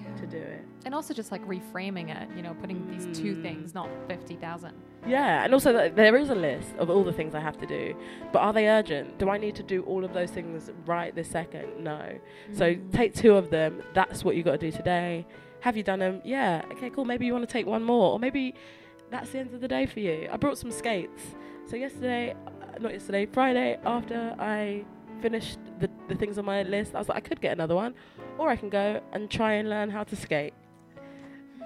[0.84, 2.28] and also just like reframing it.
[2.36, 3.42] You know, putting these two Mm.
[3.42, 4.74] things, not fifty thousand.
[5.06, 7.66] Yeah, and also that there is a list of all the things I have to
[7.66, 7.94] do,
[8.32, 9.18] but are they urgent?
[9.18, 11.82] Do I need to do all of those things right this second?
[11.82, 12.18] No.
[12.52, 13.82] So take two of them.
[13.94, 15.26] That's what you got to do today.
[15.60, 16.20] Have you done them?
[16.24, 16.62] Yeah.
[16.72, 17.04] Okay, cool.
[17.04, 18.54] Maybe you want to take one more, or maybe
[19.10, 20.28] that's the end of the day for you.
[20.30, 21.22] I brought some skates.
[21.66, 24.84] So yesterday, uh, not yesterday, Friday, after I
[25.20, 27.94] finished the, the things on my list, I was like, I could get another one,
[28.38, 30.54] or I can go and try and learn how to skate.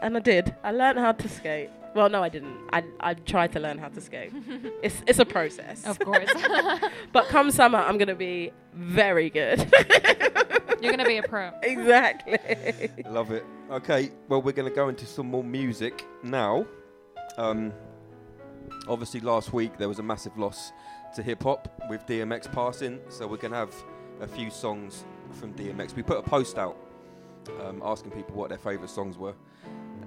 [0.02, 0.54] And I did.
[0.64, 1.70] I learned how to skate.
[1.94, 2.56] Well, no, I didn't.
[2.72, 4.32] I I tried to learn how to skate.
[4.82, 5.86] it's it's a process.
[5.86, 6.30] Of course,
[7.12, 9.58] But come summer, I'm gonna be very good.
[10.80, 11.52] you're gonna be a pro.
[11.62, 12.90] exactly.
[13.08, 13.44] Love it.
[13.70, 16.66] Okay, well, we're going to go into some more music now.
[17.38, 17.72] Um,
[18.86, 20.72] obviously, last week there was a massive loss
[21.14, 23.74] to hip hop with DMX passing, so we're going to have
[24.20, 25.96] a few songs from DMX.
[25.96, 26.76] We put a post out
[27.62, 29.34] um, asking people what their favourite songs were,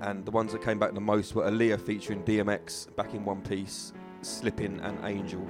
[0.02, 3.41] and the ones that came back the most were Aaliyah featuring DMX, Back in One
[3.41, 5.46] Piece, Slipping, and Angel.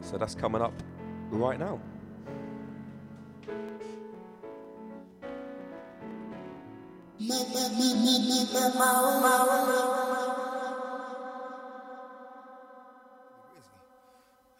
[0.00, 0.74] So that's coming up
[1.30, 1.80] right now.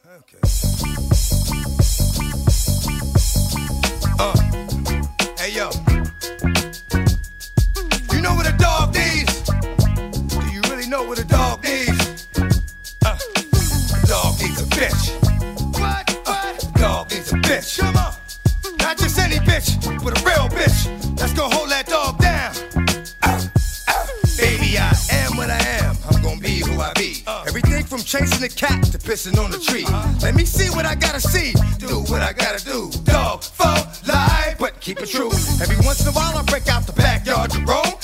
[0.07, 0.39] Okay.
[4.19, 4.35] Uh,
[5.39, 5.71] hey yo.
[10.89, 12.27] You know what a dog needs?
[13.05, 15.79] Uh, a dog needs a bitch.
[15.79, 16.09] What?
[16.27, 16.75] Uh, what?
[16.77, 17.79] Dog needs a bitch.
[17.79, 18.15] Come on.
[18.79, 21.17] Not just any bitch, but a real bitch.
[21.19, 22.55] That's gonna hold that dog down.
[23.23, 23.51] Ow,
[23.89, 24.07] ow.
[24.39, 25.95] Baby, I am what I am.
[26.09, 27.23] I'm gonna be who I be.
[27.47, 29.85] Everything from chasing the cat to pissing on the tree.
[29.85, 30.19] Uh-huh.
[30.23, 31.53] Let me see what I gotta see.
[31.77, 32.91] Do what I gotta do.
[33.05, 33.77] Dog, for
[34.11, 35.29] lie, but keep it true.
[35.61, 37.98] Every once in a while I break out the backyard to roam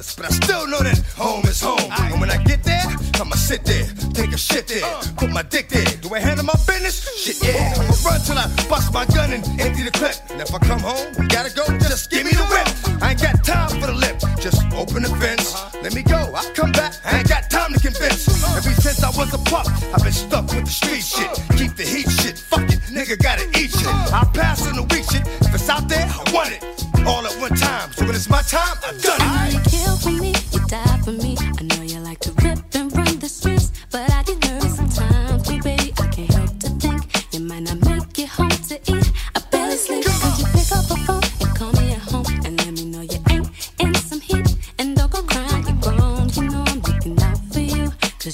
[0.00, 1.92] but I still know that home is home.
[2.08, 2.80] And when I get there,
[3.20, 3.84] I'ma sit there,
[4.14, 4.80] take a shit there,
[5.16, 5.84] put my dick there.
[6.00, 7.04] Do I handle my business?
[7.20, 7.74] Shit, yeah.
[7.76, 10.16] I'ma run till I bust my gun and empty the clip.
[10.30, 12.64] And if I come home, gotta go, just give me the whip.
[13.02, 15.52] I ain't got time for the lip, just open the fence.
[15.82, 16.96] Let me go, I'll come back.
[17.04, 18.24] I ain't got time to convince.
[18.56, 21.28] Ever since I was a pup, I've been stuck with the street shit.
[21.60, 23.92] Keep the heat shit, fuck it, nigga gotta eat shit.
[24.16, 25.28] I'll pass on the weak shit.
[25.44, 26.64] If it's out there, I want it.
[27.06, 27.92] All at one time.
[27.92, 29.19] So when it's my time, I've done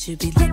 [0.09, 0.46] you be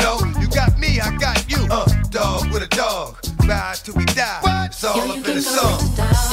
[0.00, 0.18] know.
[0.40, 1.66] You got me, I got you.
[1.70, 4.66] Uh, dog with a dog, ride till we die.
[4.66, 6.29] It's all Yo, up in the song.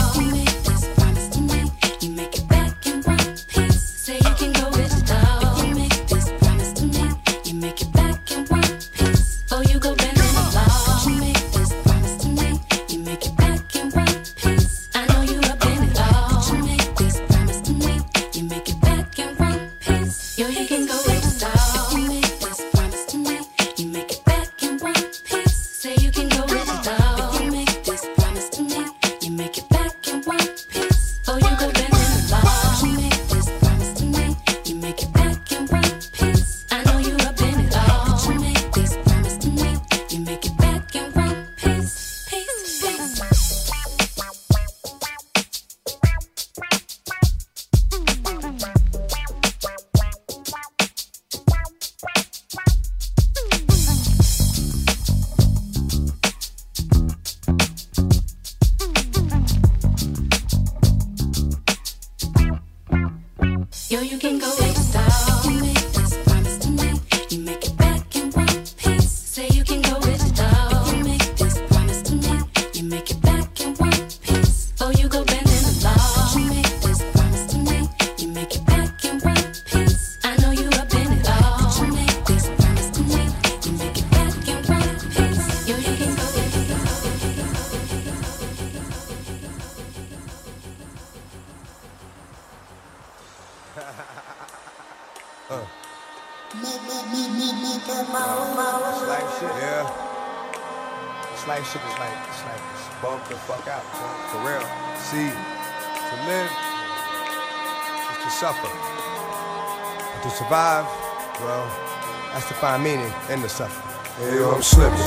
[113.38, 113.88] In the suffering.
[114.18, 114.98] Hey yo, I'm slipping,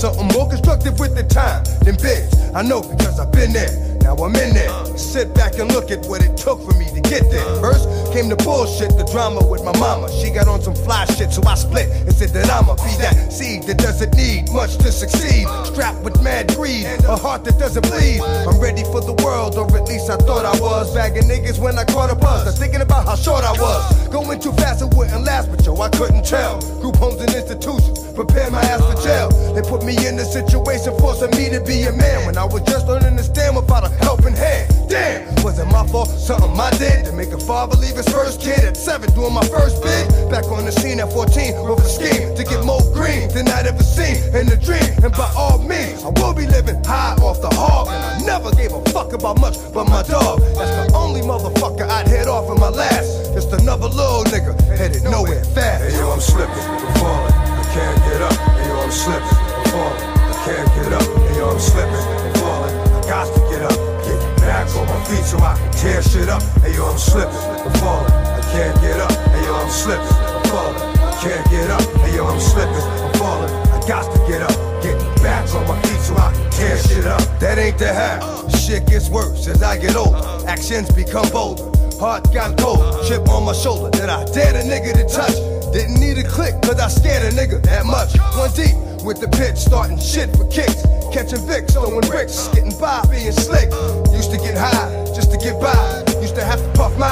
[0.00, 2.32] something more constructive with the time than biz.
[2.54, 3.68] I know because I've been there.
[4.00, 4.72] Now I'm in there.
[4.96, 7.44] Sit back and look at what it took for me to get there.
[7.60, 10.10] First came the bullshit, the drama with my mama.
[10.10, 13.78] She got on some fly shit, so I split that I'ma be that seed that
[13.78, 15.48] doesn't need much to succeed.
[15.64, 18.20] Strapped with mad greed, a heart that doesn't bleed.
[18.20, 20.94] I'm ready for the world, or at least I thought I was.
[20.94, 22.46] Bagging niggas when I caught a buzz.
[22.46, 24.08] I'm thinking about how short I was.
[24.08, 26.60] Going too fast, it wouldn't last, but yo, I couldn't tell.
[26.80, 29.30] Group homes and institutions, prepare my ass for jail.
[29.54, 32.60] They put me in a situation forcing me to be a man when I was
[32.62, 34.68] just learning to stand without a helping hand.
[34.90, 36.08] Damn, was it my fault?
[36.08, 39.44] Something I did to make a father leave his first kid at seven, doing my
[39.46, 40.30] first bid.
[40.30, 43.66] Back on the scene at 14 with a scheme to get more green than I'd
[43.66, 44.90] ever seen in a dream.
[45.02, 47.88] And by all means, I will be living high off the hog.
[47.88, 50.40] And I never gave a fuck about much but my dog.
[50.56, 53.32] That's the only motherfucker I'd head off in my last.
[53.34, 55.84] Just another little nigga headed nowhere fast.
[55.84, 58.36] Hey yo, I'm slipping, I'm falling, I can't get up.
[58.58, 61.06] Hey yo, I'm slipping, I'm falling, I can't get up.
[61.28, 63.89] Hey yo, I'm slipping, I'm falling, I got to get up.
[64.50, 66.42] Back on my feet so I can tear shit up.
[66.58, 69.12] Hey yo, I'm slipping, I'm falling, I can't get up.
[69.30, 71.82] Hey yo, I'm slipping, I'm falling, I can't get up.
[72.02, 74.50] Hey yo, I'm slipping, I'm falling, I got to get up.
[74.82, 77.22] Get back on my feet so I can tear shit up.
[77.38, 78.26] That ain't the half.
[78.58, 80.18] Shit gets worse as I get older.
[80.48, 81.70] Actions become bolder.
[82.00, 83.06] Heart got cold.
[83.06, 85.38] Chip on my shoulder that I dare a nigga to touch.
[85.72, 88.18] Didn't need a click, cause I scared a nigga that much.
[88.34, 88.74] One deep
[89.06, 90.82] with the pitch, starting shit for kicks.
[91.14, 93.70] Catching Vicks, throwing bricks, getting by, being slick.
[94.20, 96.04] Used to get high, just to get by.
[96.20, 97.08] Used to have to puff my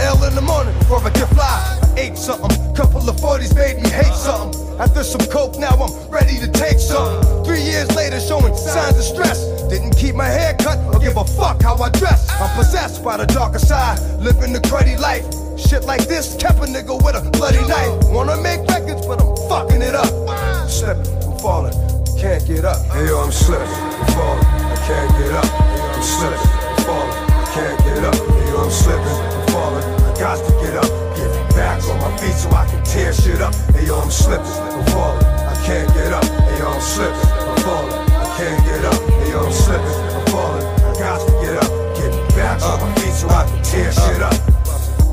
[0.00, 1.46] L in the morning before I get fly.
[1.46, 4.58] I ate something, couple of 40s made me hate something.
[4.80, 7.44] After some coke, now I'm ready to take something.
[7.44, 9.38] Three years later, showing signs of stress.
[9.70, 12.28] Didn't keep my hair cut or give a fuck how I dress.
[12.40, 15.22] I'm possessed by the darker side, living the cruddy life.
[15.56, 18.10] Shit like this kept a nigga with a bloody knife.
[18.10, 20.10] Wanna make records, but I'm fucking it up.
[20.28, 21.74] I'm Slipping, I'm falling,
[22.18, 22.84] can't get up.
[22.90, 25.77] Hey yo, I'm slipping, I'm falling, I can't get up.
[25.98, 28.14] I'm slipping, I'm falling, I can't get up.
[28.14, 30.86] Yo, I'm slipping, I'm falling, I got to get up.
[31.18, 33.52] Get back on my feet so I can tear shit up.
[33.74, 36.22] Hey yo, I'm slipping, I'm falling, I can't get up.
[36.22, 38.94] Hey yo, I'm slipping, I'm falling, I can't get up.
[39.10, 41.70] Hey yo, I'm slipping, I'm falling, I got to get up.
[41.98, 44.38] Get back on my feet so I can tear shit up.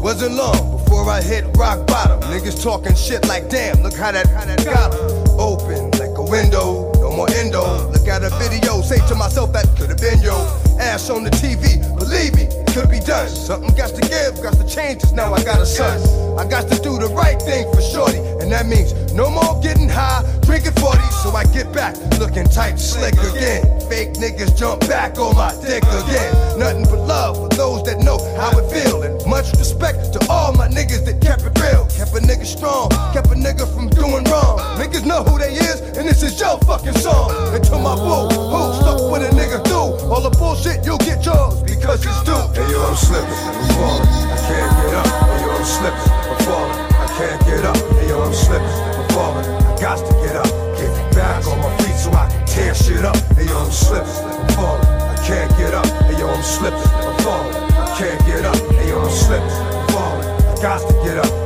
[0.03, 2.19] Wasn't long before I hit rock bottom.
[2.29, 4.27] Niggas talking shit like, damn, look how that,
[4.63, 5.39] got 'em.
[5.39, 6.84] Open like a window,
[7.15, 7.63] more endo.
[7.91, 10.35] Look at a video, say to myself, that could have been yo.
[10.79, 13.29] Ass on the TV, believe me, it could be done.
[13.29, 16.01] Something got to give, got to change, 'cause now I got a son.
[16.37, 19.87] I got to do the right thing for shorty, and that means no more getting
[19.87, 23.63] high, drinking 40, so I get back looking tight, slick again.
[23.89, 26.59] Fake niggas jump back on my dick again.
[26.59, 30.51] Nothing but love for those that know how it feel, and much respect to all
[30.51, 31.84] my niggas that kept it real.
[31.95, 34.59] Kept a nigga strong, kept a nigga from doing wrong.
[34.75, 37.31] Niggas know who they is, and this is your fucking song.
[37.55, 41.23] And to my boo, who stuck with a nigga through all the bullshit, you'll get
[41.23, 42.35] yours because it's due.
[42.51, 45.07] Hey yo, I'm slipping, I'm falling, I can't get up.
[45.23, 47.77] Hey yo, I'm slipping, I'm falling, I can't get up.
[47.95, 50.51] Hey yo, I'm slipping, I'm falling, I got to get up.
[50.75, 53.15] Get back on my feet so I can tear shit up.
[53.39, 55.87] Hey yo, I'm slipping, I'm falling, I can't get up.
[56.11, 58.59] Hey yo, I'm slipping, I'm falling, I can't get up.
[58.75, 61.44] Hey yo, I'm slipping, I'm falling, I got to get up.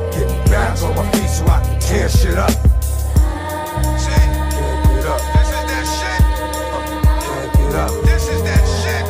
[0.50, 2.50] Back on my feet so I can tear shit up.
[2.50, 5.20] See, can't get up.
[5.32, 6.20] This is that shit.
[7.22, 7.92] Can't get up.
[8.04, 9.04] This is that shit.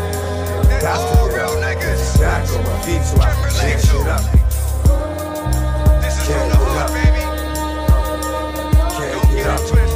[0.69, 1.65] That Got all real up.
[1.65, 2.21] niggas.
[2.21, 4.23] Back on my feet so I can tear shit up.
[6.03, 7.25] This is from Can't the get hood, baby.
[8.93, 9.90] Can't Don't get get up.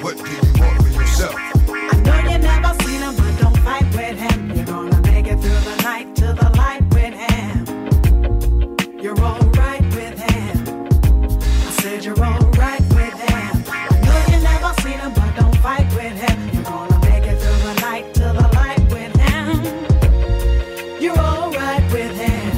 [0.00, 1.34] What do you want for yourself?
[1.34, 1.40] I
[2.04, 4.52] know you never seen him, but don't fight with him.
[4.54, 7.66] You're gonna make it through the night to the light with him.
[9.00, 10.68] You're alright with him.
[11.66, 13.64] I said you're alright with him.
[13.68, 16.48] I know you never seen him, but don't fight with him.
[16.54, 19.46] You're gonna make it through the night to the light with him.
[21.02, 22.52] You're alright with him.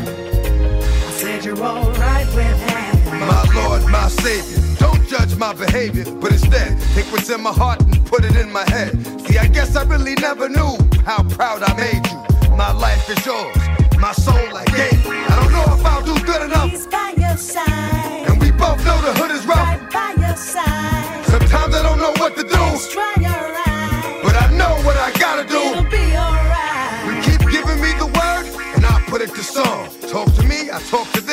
[1.09, 3.18] I said you're alright with him.
[3.18, 4.59] My Lord, my Savior.
[4.78, 6.32] Don't judge my behavior, but
[6.68, 8.92] instead take what's in my heart and put it in my head.
[9.26, 12.56] See, I guess I really never knew how proud I made you.
[12.56, 13.56] My life is yours,
[13.98, 15.12] my soul I gave you.
[15.12, 18.26] I don't know if I'll do good enough, He's by your side.
[18.28, 19.58] and we both know the hood is rough.
[19.58, 21.24] Right by your side.
[21.26, 24.22] Sometimes I don't know what to do, Just try your eyes.
[24.24, 25.56] but I know what I gotta do.
[25.58, 27.06] It'll be alright.
[27.06, 28.44] You keep giving me the word,
[28.76, 29.88] and I put it to song.
[30.11, 31.30] Talk to me, I talk to them,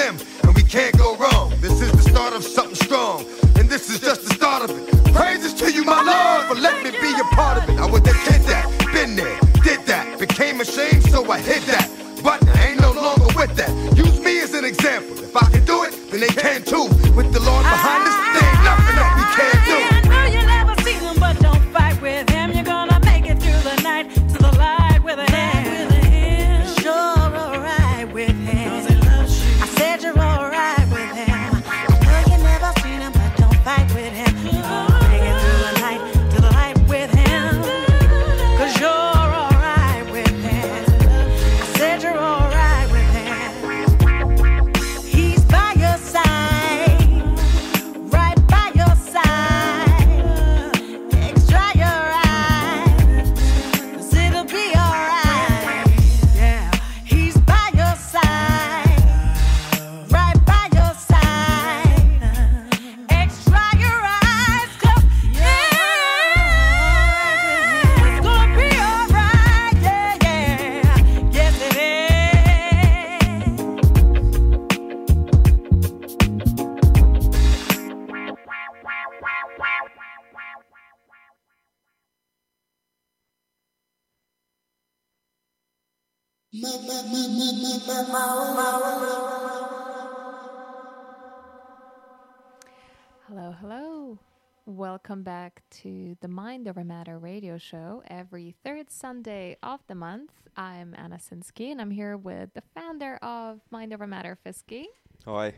[96.22, 100.32] the Mind Over Matter radio show every third Sunday of the month.
[100.56, 104.86] I'm Anna Sinsky and I'm here with the founder of Mind Over Matter, Fisky,
[105.26, 105.54] Hi.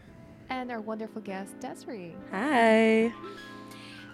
[0.50, 2.14] and our wonderful guest, Desree.
[2.32, 3.14] Hi.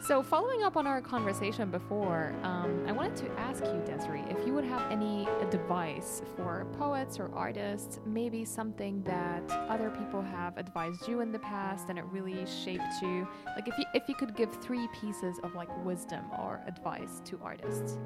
[0.07, 4.45] So, following up on our conversation before, um, I wanted to ask you, Desree, if
[4.45, 10.57] you would have any advice for poets or artists, maybe something that other people have
[10.57, 13.27] advised you in the past and it really shaped you.
[13.56, 17.40] Like, if you if you could give three pieces of like wisdom or advice to
[17.44, 17.98] artists.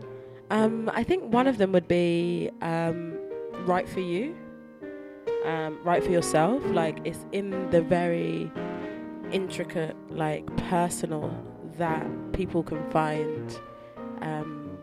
[0.52, 3.20] Um, I think one of them would be um,
[3.66, 4.38] right for you,
[5.44, 6.64] um, right for yourself.
[6.68, 8.50] Like it's in the very
[9.34, 11.30] intricate, like personal
[11.80, 13.60] that people can find
[14.22, 14.77] um,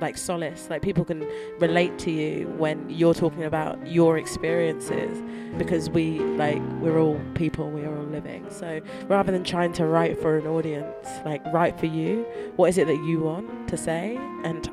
[0.00, 0.68] like solace.
[0.68, 1.26] Like people can
[1.58, 5.22] relate to you when you're talking about your experiences
[5.56, 8.44] because we like we're all people, we are all living.
[8.50, 12.26] So rather than trying to write for an audience, like write for you.
[12.56, 14.70] What is it that you want to say and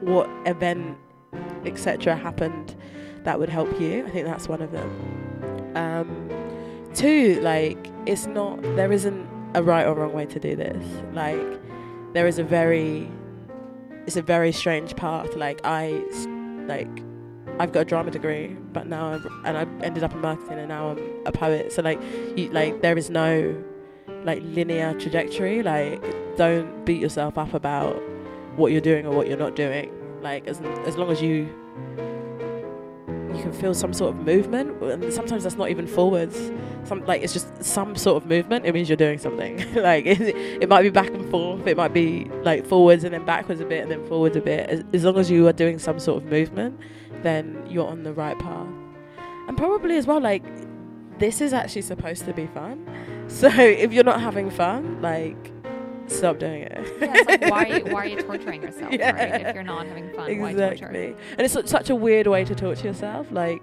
[0.00, 0.96] what event
[1.64, 2.74] etc happened
[3.24, 6.28] that would help you i think that's one of them um
[6.94, 10.84] two like it's not there isn't a right or wrong way to do this.
[11.12, 11.40] Like
[12.12, 13.10] there is a very
[14.06, 15.36] it's a very strange path.
[15.36, 16.02] Like I
[16.66, 16.88] like
[17.58, 20.68] i've got a drama degree but now I'm, and i ended up in marketing and
[20.68, 21.72] now i'm a poet.
[21.72, 22.00] So like
[22.36, 23.62] you like there is no
[24.24, 25.62] like linear trajectory.
[25.62, 26.02] Like
[26.36, 28.00] don't beat yourself up about
[28.56, 29.90] what you're doing or what you're not doing.
[30.22, 31.48] Like as as long as you
[33.40, 36.52] you can feel some sort of movement, and sometimes that's not even forwards.
[36.84, 38.66] Some like it's just some sort of movement.
[38.66, 39.56] It means you're doing something.
[39.74, 41.66] like it, it might be back and forth.
[41.66, 44.68] It might be like forwards and then backwards a bit and then forwards a bit.
[44.68, 46.78] As, as long as you are doing some sort of movement,
[47.22, 48.68] then you're on the right path.
[49.48, 50.44] And probably as well, like
[51.18, 52.86] this is actually supposed to be fun.
[53.30, 55.52] So if you're not having fun, like
[56.10, 56.72] stop doing it.
[57.00, 59.12] Yeah, it's like why, why are you torturing yourself, Yeah.
[59.12, 59.46] right?
[59.46, 60.70] If you're not having fun, why torture?
[60.72, 61.16] exactly.
[61.38, 63.30] And it's such a weird way to torture yourself.
[63.30, 63.62] Like,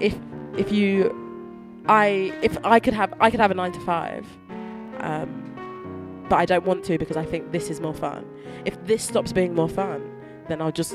[0.00, 0.16] if
[0.56, 1.14] if you
[1.88, 4.26] I if I could have I could have a nine to five,
[4.98, 8.26] um, but I don't want to because I think this is more fun.
[8.64, 10.02] If this stops being more fun,
[10.48, 10.92] then I'll just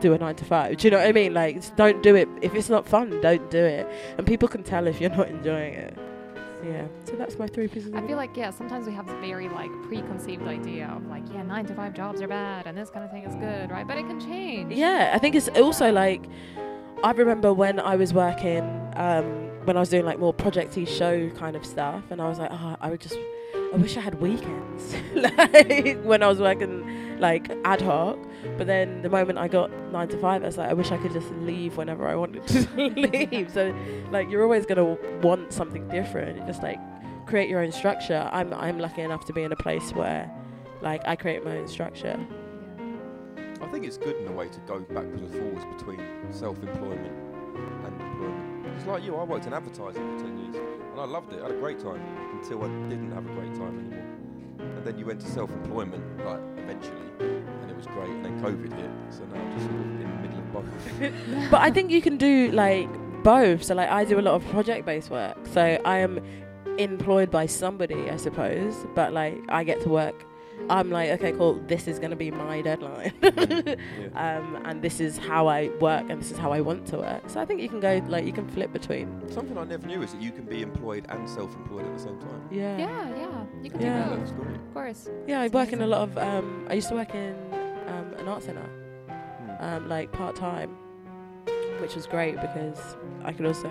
[0.00, 0.76] do a nine to five.
[0.76, 1.32] Do you know what I mean?
[1.32, 3.20] Like, don't do it if it's not fun.
[3.20, 3.86] Don't do it,
[4.18, 5.96] and people can tell if you're not enjoying it.
[6.62, 6.86] Yeah.
[7.04, 7.88] So that's my three pieces.
[7.90, 11.24] Of I feel like yeah, sometimes we have this very like preconceived idea of like
[11.32, 13.86] yeah, nine to five jobs are bad and this kind of thing is good, right?
[13.86, 14.72] But it can change.
[14.72, 16.24] Yeah, I think it's also like
[17.02, 18.62] I remember when I was working
[18.94, 22.38] um, when I was doing like more projecty show kind of stuff, and I was
[22.38, 23.16] like, oh, I would just,
[23.72, 28.18] I wish I had weekends, like when I was working like ad hoc.
[28.58, 30.98] But then the moment I got nine to five, I was like, I wish I
[30.98, 33.50] could just leave whenever I wanted to leave.
[33.50, 33.74] So
[34.10, 36.46] like you're always gonna want something different.
[36.46, 36.78] Just like
[37.26, 38.28] create your own structure.
[38.30, 40.30] I'm I'm lucky enough to be in a place where
[40.82, 42.18] like I create my own structure.
[43.62, 46.00] I think it's good in a way to go backwards and forwards between
[46.30, 47.14] self-employment
[47.86, 48.66] and employment.
[48.76, 51.38] It's like you, I worked in advertising for 10 years and I loved it.
[51.40, 52.02] I had a great time
[52.42, 54.76] until I didn't have a great time anymore.
[54.76, 58.10] And then you went to self-employment, like eventually, and it was great.
[58.10, 61.50] And then COVID hit, so now I'm just sort of in the middle of both.
[61.50, 62.88] but I think you can do like
[63.22, 63.62] both.
[63.62, 65.36] So like I do a lot of project based work.
[65.52, 66.20] So I am
[66.78, 70.26] employed by somebody, I suppose, but like I get to work.
[70.70, 71.54] I'm like, okay, cool.
[71.66, 73.12] This is gonna be my deadline,
[74.14, 77.28] um, and this is how I work, and this is how I want to work.
[77.28, 79.08] So I think you can go like you can flip between.
[79.30, 82.18] Something I never knew is that you can be employed and self-employed at the same
[82.18, 82.42] time.
[82.50, 82.76] Yeah.
[82.78, 83.44] Yeah, yeah.
[83.62, 84.04] You can Yeah.
[84.04, 84.18] do both.
[84.20, 84.56] That's great.
[84.56, 85.10] Of course.
[85.26, 86.18] Yeah, I It's work in a lot of.
[86.18, 87.34] Um, I used to work in
[87.88, 88.68] um, an art center,
[89.08, 89.64] Hmm.
[89.64, 90.70] um, like part time,
[91.80, 93.70] which was great because I could also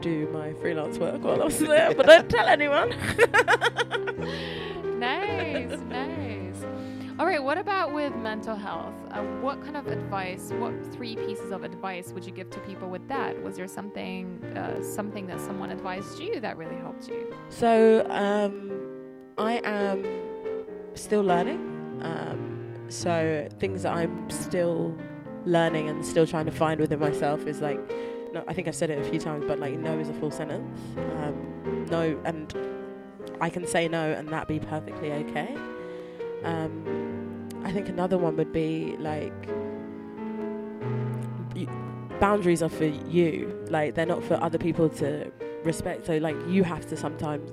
[0.00, 2.92] do my freelance work while I was there, but don't tell anyone.
[5.02, 6.64] nice, nice.
[7.18, 8.94] All right, what about with mental health?
[9.10, 12.88] Uh, what kind of advice, what three pieces of advice would you give to people
[12.88, 13.40] with that?
[13.42, 17.34] Was there something, uh, something that someone advised you that really helped you?
[17.50, 18.72] So um,
[19.36, 20.04] I am
[20.94, 22.00] still learning.
[22.02, 24.96] Um, so things that I'm still
[25.44, 27.78] learning and still trying to find within myself is like,
[28.32, 30.30] no, I think I've said it a few times, but like no is a full
[30.30, 30.80] sentence.
[30.96, 32.54] Um, no, and
[33.42, 35.52] I can say no and that be perfectly okay.
[36.44, 39.32] Um, I think another one would be like
[42.20, 43.66] boundaries are for you.
[43.68, 45.32] Like they're not for other people to
[45.64, 46.06] respect.
[46.06, 47.50] So like you have to sometimes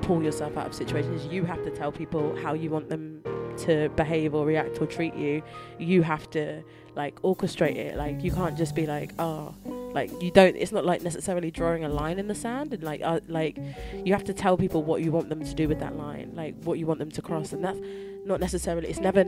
[0.00, 1.26] pull yourself out of situations.
[1.26, 3.22] You have to tell people how you want them
[3.58, 5.42] to behave or react or treat you.
[5.78, 6.64] You have to
[6.98, 7.96] like orchestrate it.
[7.96, 9.54] Like you can't just be like, oh,
[9.94, 10.56] like you don't.
[10.56, 12.74] It's not like necessarily drawing a line in the sand.
[12.74, 13.56] And like, uh, like
[14.04, 16.60] you have to tell people what you want them to do with that line, like
[16.64, 17.52] what you want them to cross.
[17.52, 17.78] And that's
[18.26, 18.88] not necessarily.
[18.88, 19.24] It's never.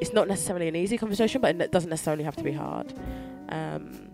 [0.00, 2.94] It's not necessarily an easy conversation, but it doesn't necessarily have to be hard.
[3.48, 4.08] Um,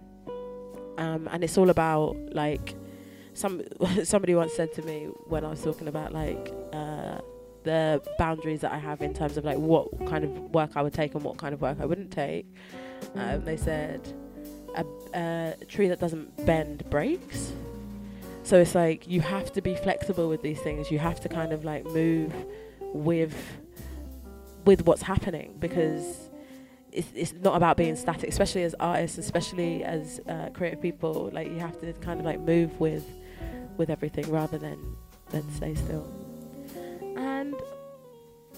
[0.98, 2.74] um, and it's all about like
[3.34, 3.62] some
[4.04, 7.18] somebody once said to me when I was talking about like uh,
[7.62, 10.92] the boundaries that I have in terms of like what kind of work I would
[10.92, 12.46] take and what kind of work I wouldn't take.
[13.14, 14.12] Um, they said
[14.74, 14.84] a,
[15.14, 17.52] a tree that doesn't bend breaks.
[18.42, 20.90] So it's like you have to be flexible with these things.
[20.90, 22.32] You have to kind of like move
[22.92, 23.34] with
[24.64, 26.30] with what's happening because
[26.92, 31.30] it's, it's not about being static, especially as artists, especially as uh, creative people.
[31.32, 33.04] Like you have to kind of like move with
[33.76, 34.96] with everything rather than
[35.30, 36.19] than stay still.
[37.20, 37.54] And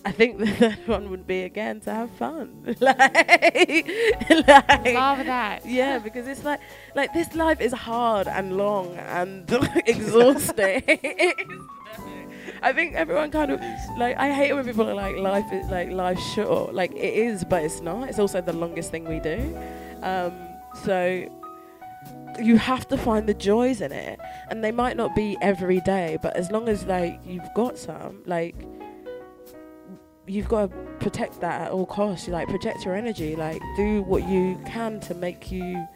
[0.05, 2.76] I think the third one would be again to have fun.
[2.80, 2.98] like,
[4.30, 5.62] like Love that.
[5.66, 6.60] Yeah, because it's like
[6.94, 9.51] like this life is hard and long and
[9.86, 10.82] exhausting.
[12.64, 13.60] I think everyone kind of
[13.98, 16.72] like I hate when people are like life is like life's short.
[16.72, 18.09] Like it is, but it's not.
[18.09, 19.56] It's also the longest thing we do.
[20.02, 20.32] Um,
[20.84, 21.28] so
[22.41, 24.19] you have to find the joys in it,
[24.51, 28.23] and they might not be every day, but as long as like you've got some,
[28.27, 28.55] like
[30.27, 32.27] you've got to protect that at all costs.
[32.27, 33.37] You like protect your energy.
[33.37, 35.87] Like do what you can to make you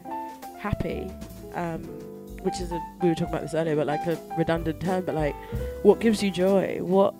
[0.58, 1.10] happy.
[1.54, 1.82] Um,
[2.42, 5.04] which is a we were talking about this earlier, but like a redundant term.
[5.04, 5.34] But like,
[5.82, 6.78] what gives you joy?
[6.80, 7.14] What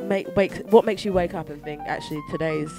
[0.00, 2.70] make wake what makes you wake up and think actually today's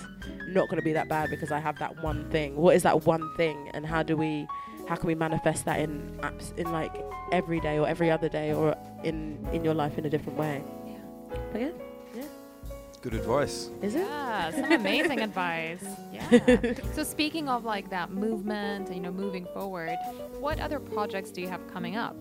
[0.48, 2.56] not going to be that bad because I have that one thing.
[2.56, 4.48] What is that one thing, and how do we
[4.90, 6.92] how can we manifest that in apps in like
[7.32, 10.64] every day or every other day or in in your life in a different way?
[11.52, 11.70] But yeah,
[12.16, 12.24] yeah.
[13.02, 13.70] Good advice.
[13.84, 14.00] Is it?
[14.00, 15.86] Yeah, some amazing advice.
[16.12, 16.74] Yeah.
[16.96, 19.98] so speaking of like that movement, and, you know, moving forward,
[20.40, 22.16] what other projects do you have coming up?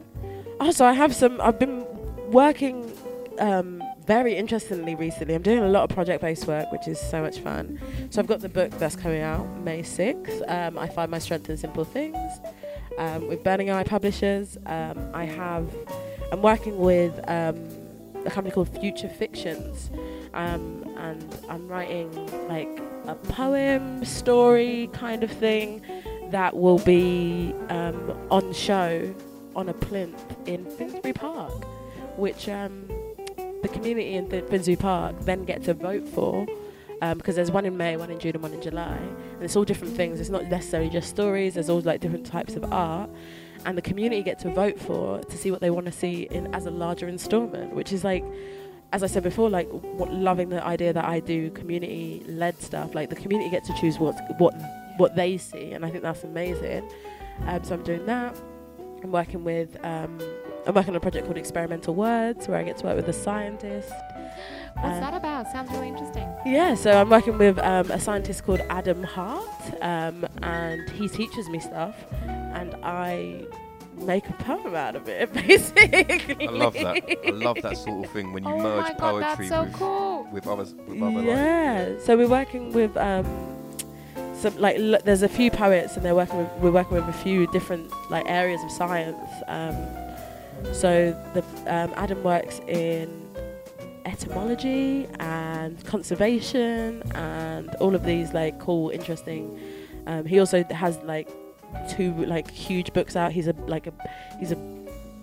[0.60, 1.40] Oh, so I have some.
[1.40, 1.86] I've been
[2.30, 2.92] working
[3.38, 5.34] um, very interestingly recently.
[5.34, 7.80] I'm doing a lot of project-based work, which is so much fun.
[8.10, 10.42] So I've got the book that's coming out May 6th.
[10.50, 12.16] Um, I find my strength in simple things.
[12.98, 14.58] Um, with Burning Eye Publishers.
[14.66, 15.66] Um, I have,
[16.30, 17.66] I'm working with um,
[18.26, 19.90] a company called Future Fictions,
[20.34, 22.10] um, and I'm writing
[22.48, 22.68] like
[23.06, 25.80] a poem, story kind of thing
[26.30, 29.14] that will be um, on show
[29.56, 31.64] on a plinth in Finsbury Park,
[32.18, 32.86] which um,
[33.62, 36.46] the community in Fin- Finsbury Park then get to vote for.
[37.14, 38.98] Because there's one in May, one in June, and one in July,
[39.38, 40.18] and it's all different things.
[40.18, 41.54] It's not necessarily just stories.
[41.54, 43.08] There's all like different types of art,
[43.64, 46.52] and the community get to vote for to see what they want to see in
[46.52, 48.24] as a larger instalment, which is like,
[48.92, 52.96] as I said before, like what, loving the idea that I do community-led stuff.
[52.96, 54.54] Like the community get to choose what what
[54.96, 56.90] what they see, and I think that's amazing.
[57.46, 58.36] Um, so I'm doing that.
[59.04, 60.18] I'm working with um,
[60.66, 63.12] I'm working on a project called Experimental Words, where I get to work with a
[63.12, 63.92] scientist.
[64.80, 65.50] What's Uh, that about?
[65.50, 66.28] Sounds really interesting.
[66.46, 69.44] yeah, so I'm working with um, a scientist called Adam Hart,
[69.80, 71.94] um, and he teaches me stuff,
[72.26, 73.44] and I
[73.96, 76.46] make a poem out of it, basically.
[76.48, 77.02] I love that.
[77.26, 79.62] I love that sort of thing when you Oh merge my God, that's poetry so
[79.64, 80.28] with, cool.
[80.32, 80.74] with others.
[80.86, 83.26] With other like, Yeah, so we're working with um,
[84.34, 87.12] some like l- there's a few poets, and they're working with we're working with a
[87.24, 89.18] few different like areas of science.
[89.48, 89.74] Um,
[90.72, 93.27] so the um, Adam works in
[94.08, 99.58] entomology and conservation and all of these like cool, interesting.
[100.06, 101.28] Um, he also has like
[101.90, 103.32] two like huge books out.
[103.32, 103.92] He's a like a
[104.38, 104.56] he's a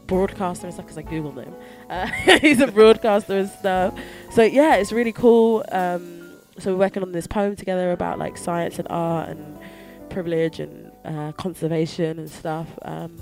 [0.08, 1.56] broadcaster and stuff because I googled him.
[1.90, 2.08] Uh,
[2.40, 3.98] he's a broadcaster and stuff.
[4.32, 5.66] So yeah, it's really cool.
[5.72, 9.58] Um, so we're working on this poem together about like science and art and
[10.10, 12.68] privilege and uh, conservation and stuff.
[12.84, 13.18] Um,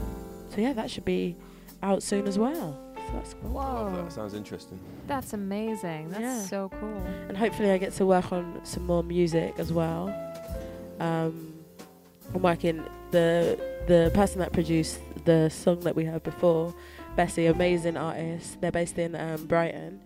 [0.50, 1.36] so yeah, that should be
[1.82, 2.83] out soon as well.
[3.14, 3.52] So that's cool.
[3.52, 4.12] Love Whoa, that.
[4.12, 4.80] Sounds interesting.
[5.08, 6.10] that's amazing.
[6.10, 6.42] That's Yeah.
[6.42, 6.98] so cool.
[7.30, 10.10] and hopefully I get to work on some more music as well.
[11.00, 11.54] Um,
[12.34, 16.74] I'm working the the person that produced the song that we heard before,
[17.16, 18.60] Bessie, amazing artist.
[18.62, 20.00] They're based in um, Brighton,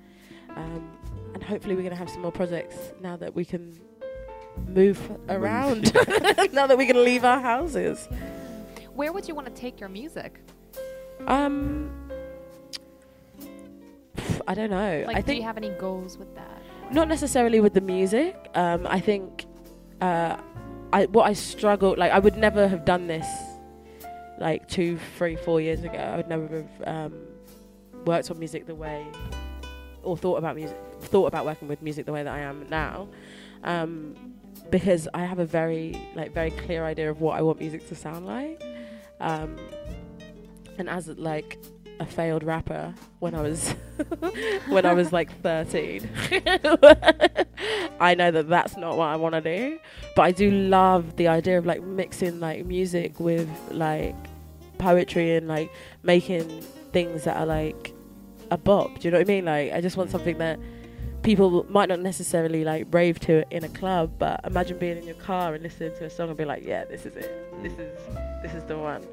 [0.56, 0.92] um,
[1.34, 3.80] and hopefully we're gonna have some more projects now that we can
[4.68, 5.94] move around.
[6.54, 8.10] now that we can leave our houses.
[8.96, 10.40] Where would you want to take your music?
[11.28, 11.92] Um,
[14.48, 15.04] I don't know.
[15.08, 16.62] Like, I do you have any goals with that?
[16.92, 18.50] not necessarily with the music.
[18.56, 19.46] Um, I think
[20.02, 20.38] uh,
[20.94, 23.28] I what I struggled like I would never have done this
[24.40, 25.98] like two, three, four years ago.
[25.98, 27.14] I would never have um,
[28.06, 29.06] worked on music the way
[30.04, 33.08] or thought about music thought about working with music the way that I am now.
[33.64, 34.16] Um,
[34.70, 37.96] because I have a very like very clear idea of what I want music to
[37.96, 38.62] sound like.
[39.20, 39.58] Um,
[40.78, 41.58] and as like
[42.00, 43.72] a failed rapper when I was
[44.70, 46.10] when I was like 13.
[48.00, 49.80] I know that that's not what I want to do,
[50.16, 54.16] but I do love the idea of like mixing like music with like
[54.78, 55.72] poetry and like
[56.04, 56.62] making
[56.92, 57.94] things that are like
[58.52, 59.00] a bop.
[59.00, 59.46] Do you know what I mean?
[59.46, 60.60] Like I just want something that
[61.24, 65.16] people might not necessarily like rave to in a club, but imagine being in your
[65.16, 67.64] car and listening to a song and be like, yeah, this is it.
[67.64, 68.00] This is
[68.44, 69.04] this is the one.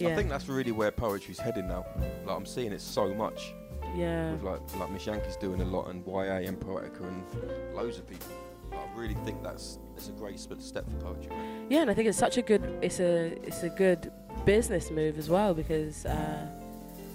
[0.00, 0.08] Yeah.
[0.08, 1.84] I think that's really where poetry's heading now.
[2.24, 3.54] Like I'm seeing it so much.
[3.94, 4.32] Yeah.
[4.32, 8.08] With like like Miss Yankee's doing a lot and YA and Poetica and loads of
[8.08, 8.28] people.
[8.72, 11.32] I really think that's it's a great step for poetry.
[11.68, 14.10] Yeah, and I think it's such a good it's a it's a good
[14.44, 16.46] business move as well because uh,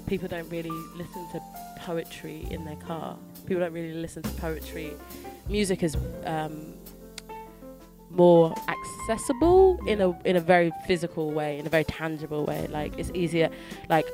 [0.06, 1.42] people don't really listen to
[1.80, 3.18] poetry in their car.
[3.46, 4.94] People don't really listen to poetry.
[5.50, 5.96] Music is
[6.26, 6.76] um,
[8.16, 12.68] more accessible in a in a very physical way, in a very tangible way.
[12.68, 13.50] Like it's easier.
[13.90, 14.08] Like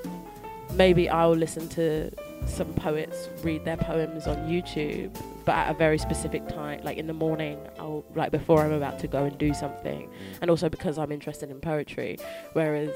[0.73, 2.11] maybe I'll listen to
[2.48, 5.15] some poets read their poems on YouTube,
[5.45, 8.99] but at a very specific time, like in the morning, I'll like before I'm about
[8.99, 10.10] to go and do something,
[10.41, 12.18] and also because I'm interested in poetry.
[12.53, 12.91] Whereas,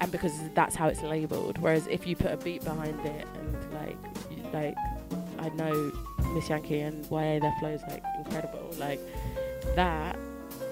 [0.00, 1.58] and because that's how it's labeled.
[1.58, 3.96] Whereas if you put a beat behind it and like,
[4.52, 4.76] like
[5.38, 5.92] I know
[6.34, 8.70] Miss Yankee and YA, their flow is like incredible.
[8.78, 9.00] Like
[9.74, 10.16] that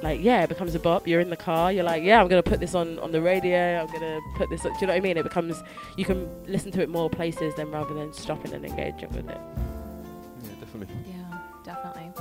[0.03, 1.07] like yeah, it becomes a bop.
[1.07, 1.73] You're in the car.
[1.73, 3.81] You're like, yeah, I'm gonna put this on on the radio.
[3.81, 4.63] I'm gonna put this.
[4.63, 5.17] Do you know what I mean?
[5.17, 5.63] It becomes
[5.97, 9.39] you can listen to it more places than rather than stopping and engaging with it.
[10.43, 10.95] Yeah, definitely.
[11.07, 12.13] Yeah, definitely.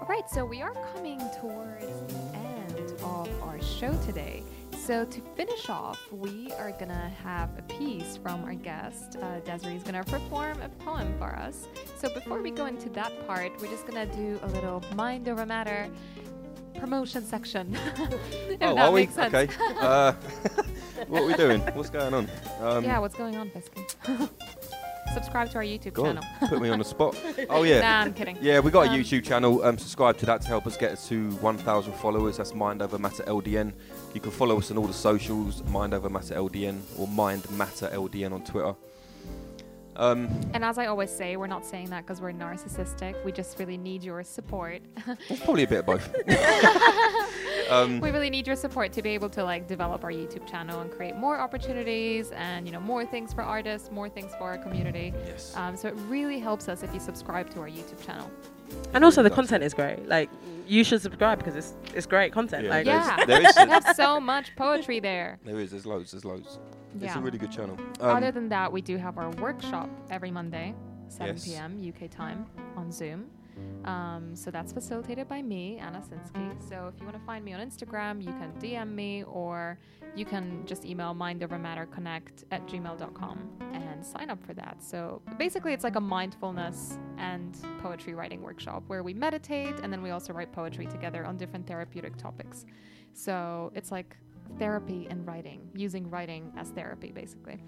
[0.00, 4.44] All right, so we are coming towards the end of our show today.
[4.86, 9.16] So to finish off, we are gonna have a piece from our guest.
[9.20, 11.66] Uh, Desree's gonna perform a poem for us.
[11.96, 15.44] So before we go into that part, we're just gonna do a little mind over
[15.44, 15.88] matter
[16.78, 17.76] promotion section.
[17.98, 19.06] oh, that are we?
[19.06, 19.34] sense.
[19.34, 19.52] Okay.
[19.80, 20.12] Uh,
[21.08, 21.60] what are we doing?
[21.74, 22.28] What's going on?
[22.60, 23.84] Um, yeah, what's going on, Pesky?
[25.14, 26.48] Subscribe to our YouTube Go on, channel.
[26.48, 27.16] put me on the spot.
[27.50, 27.80] Oh yeah.
[27.80, 28.36] Nah, I'm kidding.
[28.40, 29.62] Yeah, we got a Um, YouTube channel.
[29.64, 32.36] Um, subscribe to that to help us get to 1,000 followers.
[32.38, 33.72] That's Mind Over Matter LDN.
[34.14, 37.88] You can follow us on all the socials, Mind Over Matter LDN or Mind Matter
[37.92, 38.74] LDN on Twitter.
[39.98, 43.22] Um, And as I always say, we're not saying that because we're narcissistic.
[43.24, 44.82] We just really need your support.
[45.28, 46.14] it's probably a bit of both.
[47.70, 50.80] um, we really need your support to be able to like develop our YouTube channel
[50.80, 54.58] and create more opportunities and you know more things for artists, more things for our
[54.58, 55.12] community.
[55.26, 55.54] Yes.
[55.56, 58.30] Um, so it really helps us if you subscribe to our YouTube channel.
[58.94, 60.06] And also the content is great.
[60.08, 60.28] Like
[60.66, 62.64] you should subscribe because it's it's great content.
[62.64, 65.38] Yeah, like there's- Yeah, there is we some- have so much poetry there.
[65.44, 65.70] there is.
[65.70, 66.10] There's loads.
[66.12, 66.58] There's loads.
[67.02, 67.76] It's a really good channel.
[68.00, 70.74] Other Um, than that, we do have our workshop every Monday,
[71.08, 71.44] 7 Yes.
[71.44, 71.80] p.m.
[71.88, 72.46] UK time
[72.76, 73.30] on Zoom.
[73.86, 76.62] Um, so that's facilitated by me, Anna Sinsky.
[76.68, 79.78] So if you want to find me on Instagram, you can DM me or
[80.14, 84.82] you can just email mindovermatterconnect at gmail.com and sign up for that.
[84.82, 90.02] So basically, it's like a mindfulness and poetry writing workshop where we meditate and then
[90.02, 92.66] we also write poetry together on different therapeutic topics.
[93.14, 94.16] So it's like
[94.58, 97.60] therapy and writing, using writing as therapy, basically.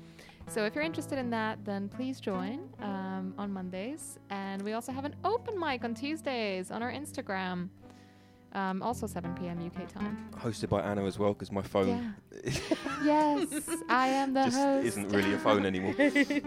[0.47, 4.19] So if you're interested in that, then please join um, on Mondays.
[4.31, 7.69] And we also have an open mic on Tuesdays on our Instagram,
[8.55, 9.59] um, also 7 p.m.
[9.67, 10.31] UK time.
[10.35, 12.53] hosted by Anna as well because my phone Yeah.
[13.05, 13.47] yes,
[13.91, 14.87] I am the just host.
[14.87, 15.95] isn't really a phone anymore.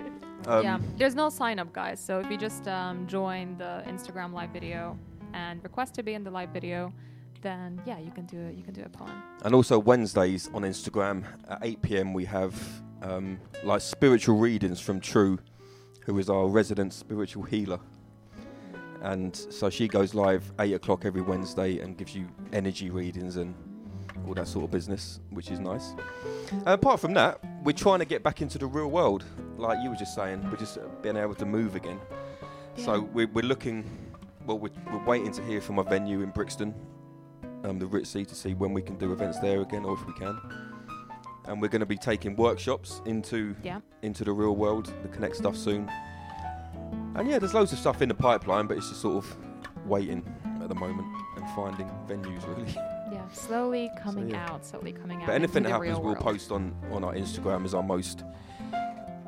[0.47, 1.99] Um, yeah, there's no sign up, guys.
[2.03, 4.97] So if you just um, join the Instagram live video
[5.33, 6.91] and request to be in the live video,
[7.41, 8.55] then yeah, you can do it.
[8.55, 9.23] You can do a poem.
[9.43, 12.13] And also Wednesdays on Instagram at 8 p.m.
[12.13, 12.53] we have
[13.01, 15.39] um, like spiritual readings from True,
[16.05, 17.79] who is our resident spiritual healer.
[19.01, 23.55] And so she goes live 8 o'clock every Wednesday and gives you energy readings and
[24.27, 25.95] all that sort of business, which is nice.
[26.51, 29.25] And apart from that, we're trying to get back into the real world,
[29.57, 30.47] like you were just saying.
[30.49, 31.99] We're just being able to move again.
[32.77, 33.83] So we're, we're looking.
[34.45, 36.73] Well, we're, we're waiting to hear from a venue in Brixton,
[37.63, 40.13] um, the Ritzy, to see when we can do events there again, or if we
[40.13, 40.39] can.
[41.45, 43.79] And we're going to be taking workshops into Yeah.
[44.03, 45.89] into the real world, the Connect stuff soon.
[47.15, 49.37] And yeah, there's loads of stuff in the pipeline, but it's just sort of
[49.85, 50.23] waiting
[50.61, 52.71] at the moment and finding venues really.
[53.11, 54.49] Yeah, slowly coming so, yeah.
[54.49, 55.27] out, slowly coming out.
[55.27, 58.23] But anything that happens, we'll post on on our Instagram as our most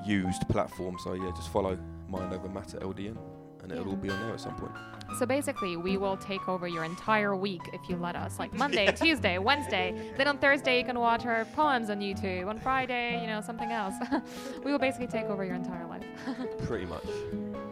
[0.05, 0.97] used platform.
[1.03, 1.77] So yeah, just follow
[2.07, 3.17] Mind Over Matter LDN,
[3.63, 4.73] and it'll be on there at some point.
[5.17, 8.39] So basically, we will take over your entire week if you let us.
[8.39, 10.13] Like Monday, Tuesday, Wednesday.
[10.17, 12.47] Then on Thursday, you can watch our poems on YouTube.
[12.47, 13.95] On Friday, you know, something else.
[14.63, 16.03] we will basically take over your entire life.
[16.67, 17.03] Pretty much.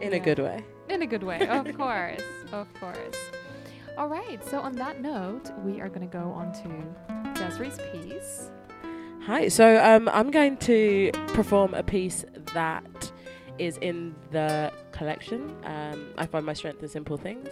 [0.00, 0.64] in a good way.
[0.88, 2.22] In a good way, of course.
[2.52, 3.16] Of course.
[3.98, 4.42] All right.
[4.48, 8.50] So on that note, we are going to go on to Desree's piece.
[9.26, 9.48] Hi.
[9.48, 12.24] So um, I'm going to perform a piece
[12.54, 13.12] that
[13.58, 14.72] is in the
[15.02, 15.40] collection.
[15.64, 17.48] Um, I find my strength in simple things.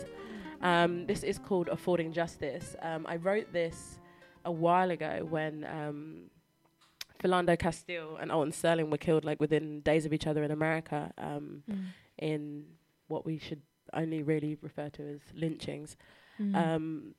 [0.62, 2.76] Um, this is called Affording Justice.
[2.80, 3.98] Um, I wrote this
[4.44, 5.96] a while ago when um,
[7.20, 11.12] Philando Castile and Alton Sterling were killed like within days of each other in America
[11.18, 11.86] um, Mm.
[12.18, 12.64] in
[13.08, 13.62] what we should
[13.92, 15.96] only really refer to as lynchings.
[16.40, 16.54] Mm.
[16.54, 17.14] Um,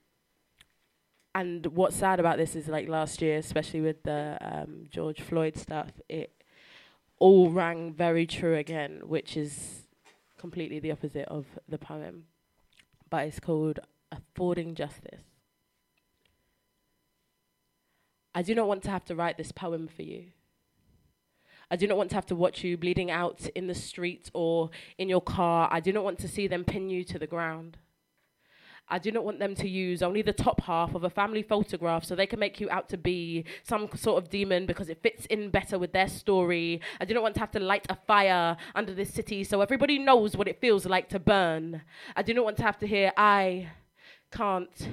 [1.35, 5.57] and what's sad about this is like last year, especially with the um, George Floyd
[5.57, 6.31] stuff, it
[7.19, 9.80] all rang very true again, which is
[10.41, 12.25] completely the opposite of the poem.
[13.09, 13.79] But it's called
[14.11, 15.21] Affording Justice.
[18.33, 20.25] I do not want to have to write this poem for you.
[21.69, 24.71] I do not want to have to watch you bleeding out in the street or
[24.97, 25.69] in your car.
[25.71, 27.77] I do not want to see them pin you to the ground.
[28.91, 32.03] I do not want them to use only the top half of a family photograph
[32.03, 35.25] so they can make you out to be some sort of demon because it fits
[35.27, 36.81] in better with their story.
[36.99, 39.97] I do not want to have to light a fire under this city so everybody
[39.97, 41.81] knows what it feels like to burn.
[42.17, 43.69] I do not want to have to hear, I
[44.29, 44.87] can't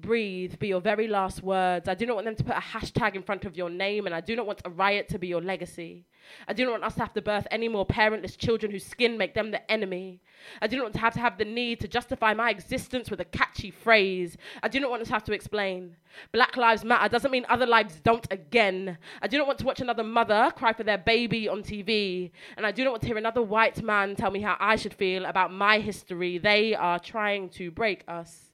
[0.00, 1.88] breathe be your very last words.
[1.88, 4.14] I do not want them to put a hashtag in front of your name, and
[4.14, 6.04] I do not want a riot to be your legacy.
[6.48, 9.16] I do not want us to have to birth any more parentless children whose skin
[9.16, 10.20] make them the enemy.
[10.60, 13.20] I do not want to have to have the need to justify my existence with
[13.20, 14.36] a catchy phrase.
[14.62, 15.96] I do not want to have to explain.
[16.32, 18.98] Black Lives Matter doesn't mean other lives don't again.
[19.22, 22.30] I do not want to watch another mother cry for their baby on TV.
[22.56, 24.94] And I do not want to hear another white man tell me how I should
[24.94, 26.38] feel about my history.
[26.38, 28.45] They are trying to break us.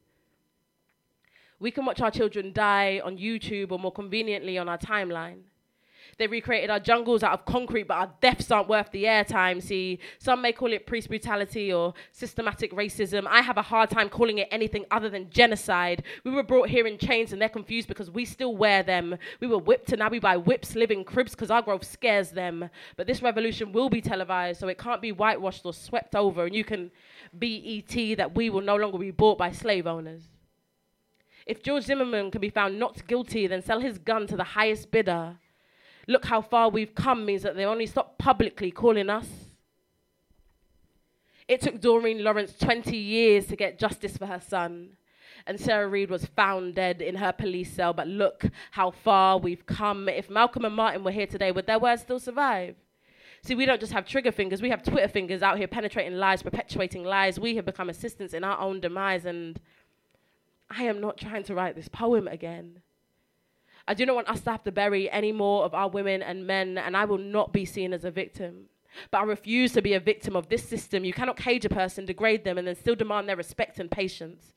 [1.62, 5.42] We can watch our children die on YouTube or more conveniently on our timeline.
[6.18, 9.62] They recreated our jungles out of concrete, but our deaths aren't worth the airtime.
[9.62, 13.28] See, some may call it police brutality or systematic racism.
[13.28, 16.02] I have a hard time calling it anything other than genocide.
[16.24, 19.16] We were brought here in chains and they're confused because we still wear them.
[19.38, 22.30] We were whipped and now we buy whips, live in cribs because our growth scares
[22.30, 22.68] them.
[22.96, 26.56] But this revolution will be televised, so it can't be whitewashed or swept over, and
[26.56, 26.90] you can
[27.38, 30.28] be ET that we will no longer be bought by slave owners.
[31.46, 34.90] If George Zimmerman can be found not guilty, then sell his gun to the highest
[34.90, 35.38] bidder.
[36.08, 39.28] Look how far we've come means that they only stop publicly calling us.
[41.48, 44.96] It took Doreen Lawrence 20 years to get justice for her son.
[45.46, 47.92] And Sarah Reed was found dead in her police cell.
[47.92, 50.08] But look how far we've come.
[50.08, 52.76] If Malcolm and Martin were here today, would their words still survive?
[53.44, 56.44] See, we don't just have trigger fingers, we have Twitter fingers out here penetrating lies,
[56.44, 57.40] perpetuating lies.
[57.40, 59.24] We have become assistants in our own demise.
[59.24, 59.60] And
[60.76, 62.80] I am not trying to write this poem again.
[63.86, 66.46] I do not want us to have to bury any more of our women and
[66.46, 68.66] men, and I will not be seen as a victim.
[69.10, 71.04] But I refuse to be a victim of this system.
[71.04, 74.54] You cannot cage a person, degrade them, and then still demand their respect and patience.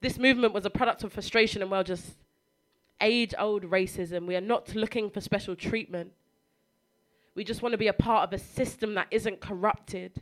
[0.00, 2.16] This movement was a product of frustration and, well, just
[3.00, 4.26] age old racism.
[4.26, 6.12] We are not looking for special treatment.
[7.34, 10.20] We just want to be a part of a system that isn't corrupted.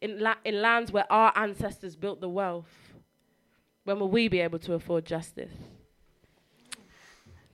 [0.00, 2.89] In, la- in lands where our ancestors built the wealth,
[3.84, 5.52] when will we be able to afford justice?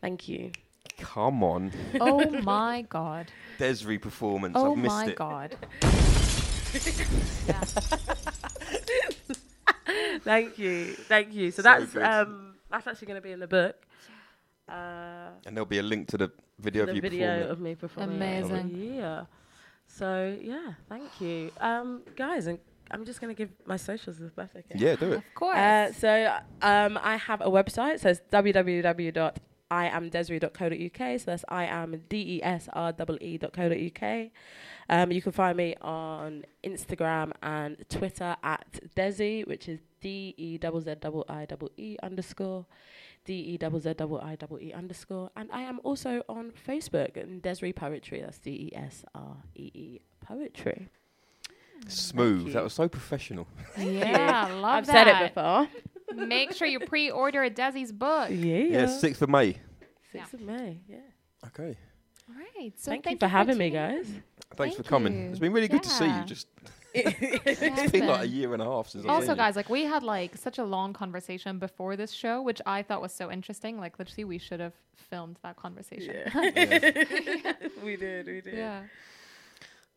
[0.01, 0.53] Thank you.
[0.99, 1.73] Come on.
[2.01, 3.31] Oh my god.
[3.59, 4.55] Desree performance.
[4.57, 5.17] Oh I've missed my it.
[5.17, 5.57] god.
[10.25, 11.51] Thank you, thank you.
[11.51, 12.03] So, So that's good.
[12.03, 13.77] um, that's actually going to be in the book.
[14.69, 17.47] Uh, And there'll be a link to the video the of you video performing.
[17.47, 17.51] it.
[17.51, 18.17] of me performing.
[18.17, 18.95] Amazing.
[18.97, 19.25] Yeah.
[19.87, 22.49] So yeah, thank you, um, guys.
[22.49, 22.59] And
[22.91, 24.75] I'm just going to give my socials if that's okay.
[24.77, 25.19] Yeah, do it.
[25.19, 25.57] Of course.
[25.57, 28.01] Uh, so um, I have a website.
[28.01, 31.21] So it's www.iamdesree.co.uk.
[31.21, 34.31] So that's I am D E S R E E dot co dot UK.
[34.89, 40.59] Um, you can find me on Instagram and Twitter at Desi, which is D E
[40.59, 42.67] double Z double I double E underscore.
[43.25, 45.31] D E double Z double I double E underscore.
[45.37, 48.21] And I am also on Facebook and Desree Poetry.
[48.21, 50.89] That's D E S R E E Poetry.
[51.89, 52.53] Smooth.
[52.53, 53.47] That was so professional.
[53.79, 54.93] yeah, I love I've that.
[55.07, 55.69] said it before.
[56.27, 58.31] Make sure you pre-order a Desi's book.
[58.31, 58.57] Yeah.
[58.59, 59.57] Yeah, 6th of May.
[60.15, 60.97] 6th of May, yeah.
[61.47, 61.77] Okay.
[62.29, 62.73] All right.
[62.77, 63.97] So thank, thank, you for having me, tuning in.
[64.03, 64.07] guys.
[64.57, 65.13] Thanks Thank for coming.
[65.25, 65.31] you.
[65.31, 66.21] It's been really good to see Yeah.
[66.21, 66.27] you.
[66.27, 66.47] Just
[66.95, 69.37] it's been like a year and a half since I've Also, you.
[69.37, 73.03] guys, like we had like such a long conversation before this show, which I thought
[73.03, 73.79] was so interesting.
[73.79, 76.15] Like, literally, we should have filmed that conversation.
[77.85, 78.55] we did, we did.
[78.55, 78.83] yeah.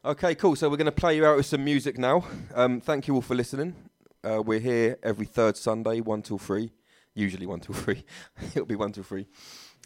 [0.04, 0.56] Okay, cool.
[0.56, 2.24] So we're going to play you out with some music now.
[2.56, 3.76] Um, thank you all for listening.
[4.24, 6.72] Uh, we're here every third Sunday, one till three.
[7.16, 8.06] Usually one till three.
[8.52, 9.28] It'll be one till three.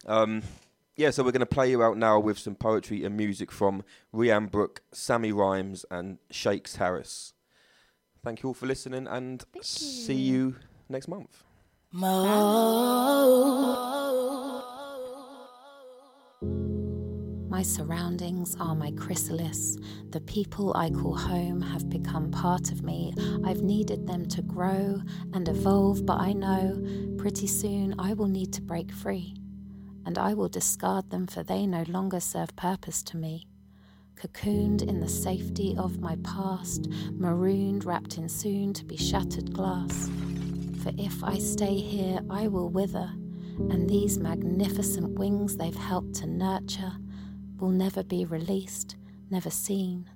[0.05, 0.43] Um,
[0.95, 3.83] yeah, so we're going to play you out now with some poetry and music from
[4.13, 7.33] Rianne Brooke, Sammy Rhymes, and Shakes Harris.
[8.23, 10.57] Thank you all for listening, and see you
[10.89, 11.43] next month.
[17.53, 19.77] My surroundings are my chrysalis.
[20.09, 23.13] The people I call home have become part of me.
[23.45, 24.99] I've needed them to grow
[25.33, 26.83] and evolve, but I know
[27.15, 29.35] pretty soon I will need to break free.
[30.03, 33.45] And I will discard them, for they no longer serve purpose to me.
[34.15, 40.09] Cocooned in the safety of my past, marooned, wrapped in soon to be shattered glass.
[40.81, 43.11] For if I stay here, I will wither,
[43.69, 46.93] and these magnificent wings they've helped to nurture
[47.63, 48.97] will never be released,
[49.29, 50.09] never seen.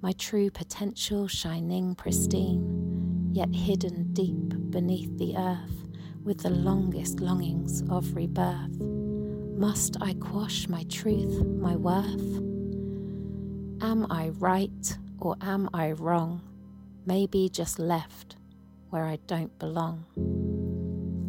[0.00, 5.86] My true potential shining pristine, yet hidden deep beneath the earth
[6.24, 8.80] with the longest longings of rebirth.
[8.80, 12.38] Must I quash my truth, my worth?
[13.82, 16.40] Am I right or am I wrong?
[17.04, 18.36] Maybe just left
[18.88, 20.06] where I don't belong.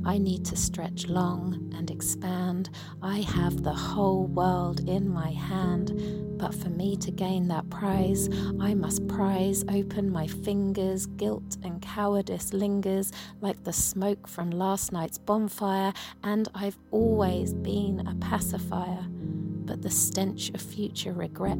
[0.06, 2.70] I need to stretch long and expand.
[3.02, 6.38] I have the whole world in my hand.
[6.38, 8.30] But for me to gain that prize,
[8.60, 11.08] I must prize open my fingers.
[11.08, 13.12] Guilt and cowardice lingers
[13.42, 15.92] like the smoke from last night's bonfire.
[16.24, 19.06] And I've always been a pacifier.
[19.10, 21.58] But the stench of future regret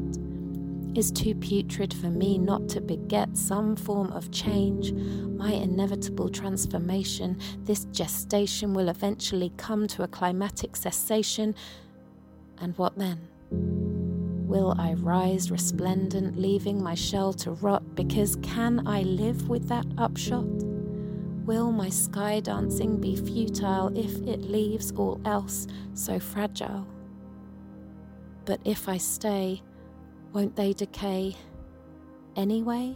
[0.96, 4.92] is too putrid for me not to beget some form of change.
[4.92, 11.54] My inevitable transformation, this gestation will eventually come to a climatic cessation.
[12.58, 13.28] And what then?
[13.50, 17.94] Will I rise resplendent, leaving my shell to rot?
[17.94, 20.46] Because can I live with that upshot?
[21.46, 26.86] Will my sky dancing be futile if it leaves all else so fragile?
[28.44, 29.62] But if I stay,
[30.36, 31.34] won't they decay
[32.36, 32.94] anyway?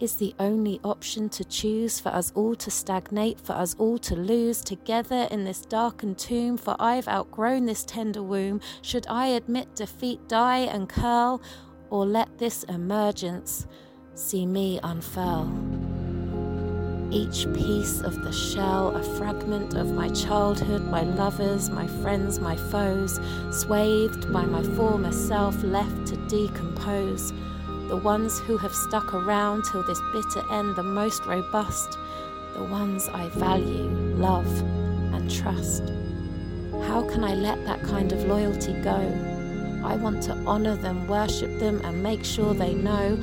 [0.00, 4.16] Is the only option to choose for us all to stagnate, for us all to
[4.16, 6.56] lose together in this darkened tomb?
[6.56, 8.60] For I've outgrown this tender womb.
[8.82, 11.40] Should I admit defeat, die and curl,
[11.90, 13.68] or let this emergence
[14.14, 15.85] see me unfurl?
[17.10, 22.56] Each piece of the shell, a fragment of my childhood, my lovers, my friends, my
[22.56, 23.20] foes,
[23.52, 27.32] swathed by my former self, left to decompose.
[27.88, 31.96] The ones who have stuck around till this bitter end, the most robust,
[32.54, 34.60] the ones I value, love,
[35.14, 35.84] and trust.
[36.88, 38.98] How can I let that kind of loyalty go?
[39.84, 43.14] I want to honor them, worship them, and make sure they know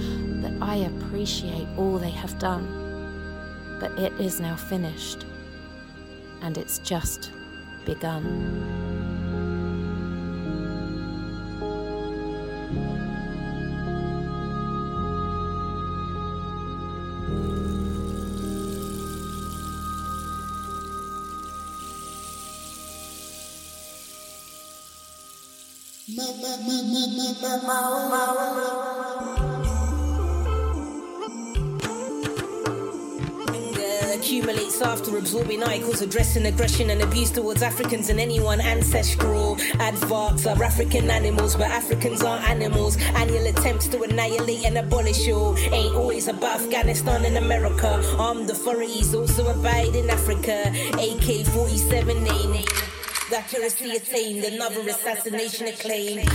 [0.41, 2.82] that I appreciate all they have done
[3.83, 5.25] but it is now finished,
[6.41, 7.33] and it's just
[7.83, 8.23] begun.
[28.45, 28.92] Anger
[34.23, 39.57] accumulates after absorbing icons addressing aggression and abuse towards Africans and anyone ancestral.
[39.83, 42.95] Aardvarks are African animals, but Africans are animals.
[43.15, 48.01] Annual attempts to annihilate and abolish all ain't always about Afghanistan and America.
[48.17, 50.71] Armed authorities also abide in Africa.
[50.93, 52.69] AK 47 ain't
[53.33, 56.29] accuracy attained, another assassination acclaimed.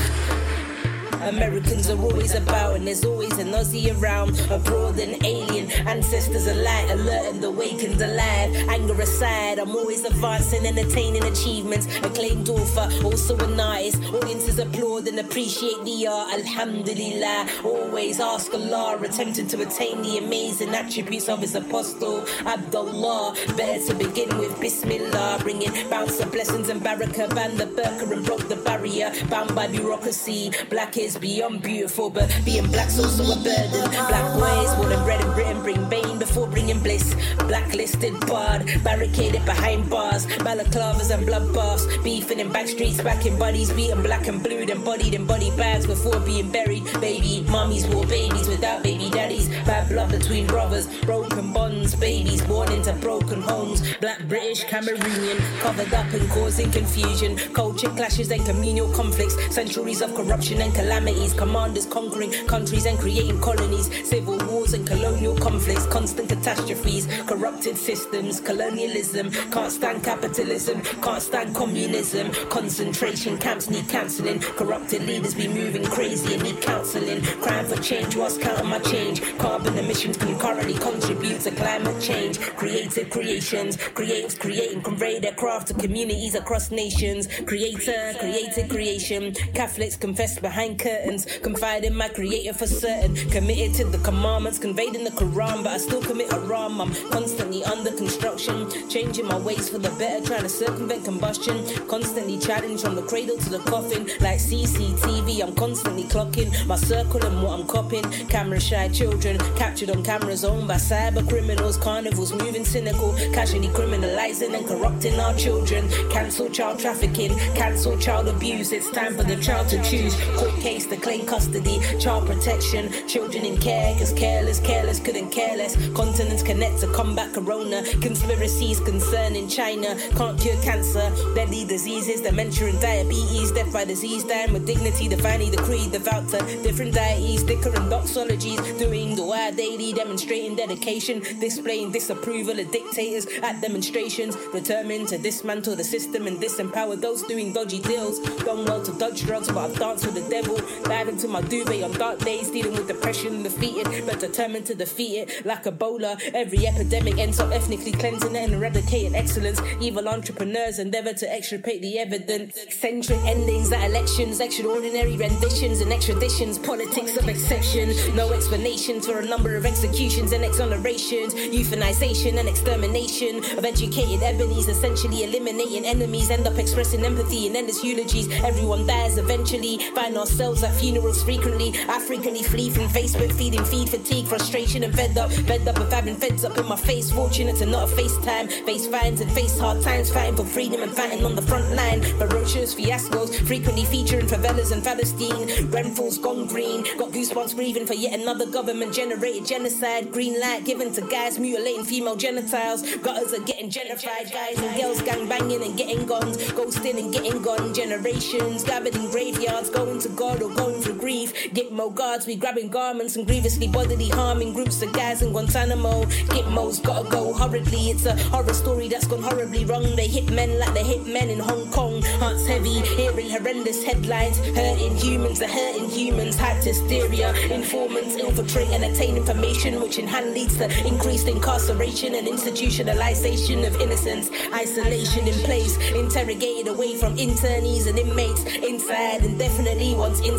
[1.23, 4.39] Americans are always about, and there's always an Aussie around.
[4.51, 8.55] Abroad and alien, ancestors alight, alert and awakened alive.
[8.69, 11.87] Anger aside, I'm always advancing and attaining achievements.
[11.99, 14.03] Acclaimed author, also an artist.
[14.15, 16.35] Audiences applaud and appreciate the art.
[16.35, 23.35] Alhamdulillah, always ask Allah, attempting to attain the amazing attributes of His apostle Abdullah.
[23.57, 27.35] Better to begin with Bismillah, bringing bounce of blessings and barakah.
[27.35, 30.51] Banned the burqa and broke the barrier, bound by bureaucracy.
[30.71, 33.91] Black is beyond beautiful, but being black's also a burden.
[33.91, 37.15] Black boys born and bred in Britain bring bane before bringing bliss.
[37.39, 43.73] Blacklisted, barred, barricaded behind bars, balaclavas and bloodbaths, beefing in back streets, back in bodies,
[43.73, 46.85] beaten black and blue, then bodied in body bags before being buried.
[47.01, 49.49] Baby, mummies wore babies without baby daddies.
[49.65, 53.83] Bad blood between brothers, broken bonds, babies born into broken homes.
[54.01, 57.37] Black British, Cameroonian, covered up and causing confusion.
[57.53, 61.35] Culture clashes and communal conflicts, centuries of corruption and calamities.
[61.35, 68.41] Commanders conquering countries and creating colonies, civil wars and colonial conflicts, constant catastrophes, corrupted systems,
[68.41, 69.31] colonialism.
[69.53, 72.33] Can't stand capitalism, can't stand communism.
[72.49, 74.41] Concentration camps need cancelling.
[74.41, 77.23] Corrupted leaders be moving crazy and need counselling.
[77.43, 79.23] Crime for change whilst counting my change.
[79.39, 82.41] Carbon emissions concurrently contribute to climate change.
[82.41, 87.29] Creative creations, creatives creating, convey their craft to communities across nations.
[87.47, 89.33] Creator, created creation.
[89.55, 93.15] Catholics confess behind curtains, confide in my creator for certain.
[93.31, 96.81] Committed to the commandments conveyed in the Quran, but I still commit a wrong.
[96.81, 98.57] I'm constantly under construction,
[98.89, 101.57] changing my ways for the better, trying to circumvent combustion.
[101.89, 105.43] Constantly challenged from the cradle to the coffin, like CCTV.
[105.43, 108.05] I'm constantly clocking my circle and what I'm copying.
[108.29, 111.77] Camera shy children captured on cameras owned by cyber criminals.
[111.77, 115.89] Carnivals moving cynical, casually criminalizing and corrupting our children.
[116.11, 118.73] Cancel child trafficking, cancel child abuse.
[118.73, 120.15] It's time for the child to choose.
[120.37, 123.97] Court case to claim custody, child protection, children in care.
[123.99, 125.77] Cause careless, careless couldn't care less.
[125.93, 127.83] Continents connect to combat corona.
[128.01, 131.13] Conspiracies concerning China can't cure cancer.
[131.35, 133.53] Deadly diseases, dementia and diabetes.
[133.53, 135.09] Death by disease, dying with dignity.
[135.09, 137.45] Divinely decreed, devout to different deities.
[137.45, 138.79] Dhikr and doxologies.
[138.79, 141.21] Doing the word daily, demonstrating dedication.
[141.41, 144.37] Displaying disapproval of dictators at demonstrations.
[144.53, 148.19] Determined to dismantle the system and disempower those doing dodgy deals.
[148.45, 150.57] Done well to dodge drugs, but I've danced with the devil.
[150.85, 154.75] Dive into my duvet on dark days, dealing with depression and defeated, but determined to
[154.75, 155.47] defeat it.
[155.47, 159.61] Like Ebola, every epidemic ends up ethnically cleansing and eradicating excellence.
[159.81, 162.57] Evil entrepreneurs endeavor to extirpate the evidence.
[162.57, 166.59] Eccentric endings at elections, extraordinary renditions and extraditions.
[166.59, 167.93] politics of exception.
[168.15, 174.69] No explanations for a number of executions and exonerations, euthanization and extermination of educated ebonies,
[174.69, 176.31] essentially eliminating enemies.
[176.31, 178.29] End up expressing empathy in endless eulogies.
[178.45, 179.79] Everyone dies eventually.
[179.95, 181.73] Find ourselves at funerals frequently.
[181.89, 185.31] I frequently flee from Facebook, feeding feed fatigue, frustration, and fed up.
[185.33, 187.11] Fed up with having feds up in my face.
[187.11, 188.51] Fortunate to not have FaceTime.
[188.65, 190.11] Face fines and face hard times.
[190.11, 192.03] Fighting for freedom and fighting on the front line.
[192.03, 195.71] Ferocious fiascos, frequently featuring favelas and Palestine.
[195.71, 196.83] Grenfell's gone green.
[196.97, 200.11] Got goosebumps breathing for yet another government generated genocide.
[200.13, 202.83] Green light given to guys mutilating female genitals.
[202.97, 204.33] Gutters are getting gentrified.
[204.33, 206.37] Guys and girls gang banging and getting guns.
[206.53, 207.75] Ghosting and getting gone.
[207.75, 209.71] Generations gathered in graveyards.
[209.71, 211.33] Going to God or going through grief.
[211.53, 216.05] Gitmo guards, we grabbing garments and grievously bodily harming groups of guys in Guantanamo.
[216.35, 217.91] Gitmo's gotta go hurriedly.
[217.91, 219.97] It's a horror story that's gone horribly wrong.
[219.97, 222.03] They hit men like they hit men in Hong Kong.
[222.21, 224.39] Hearts heavy, hearing horrendous headlines.
[224.39, 226.37] Hurting humans, the hurting humans.
[226.37, 227.35] Hyped hysteria.
[227.51, 233.81] Informants infiltrate and attain information, which in hand leads to increased incarceration and institutionalization of
[233.81, 234.31] innocence.
[234.55, 238.45] Isolation in place, interrogated away from internees and inmates.
[238.45, 240.38] Inside, and definitely once inside,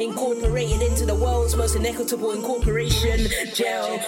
[0.00, 3.28] incorporated into the world's most inequitable incorporation.
[3.54, 4.00] Jail.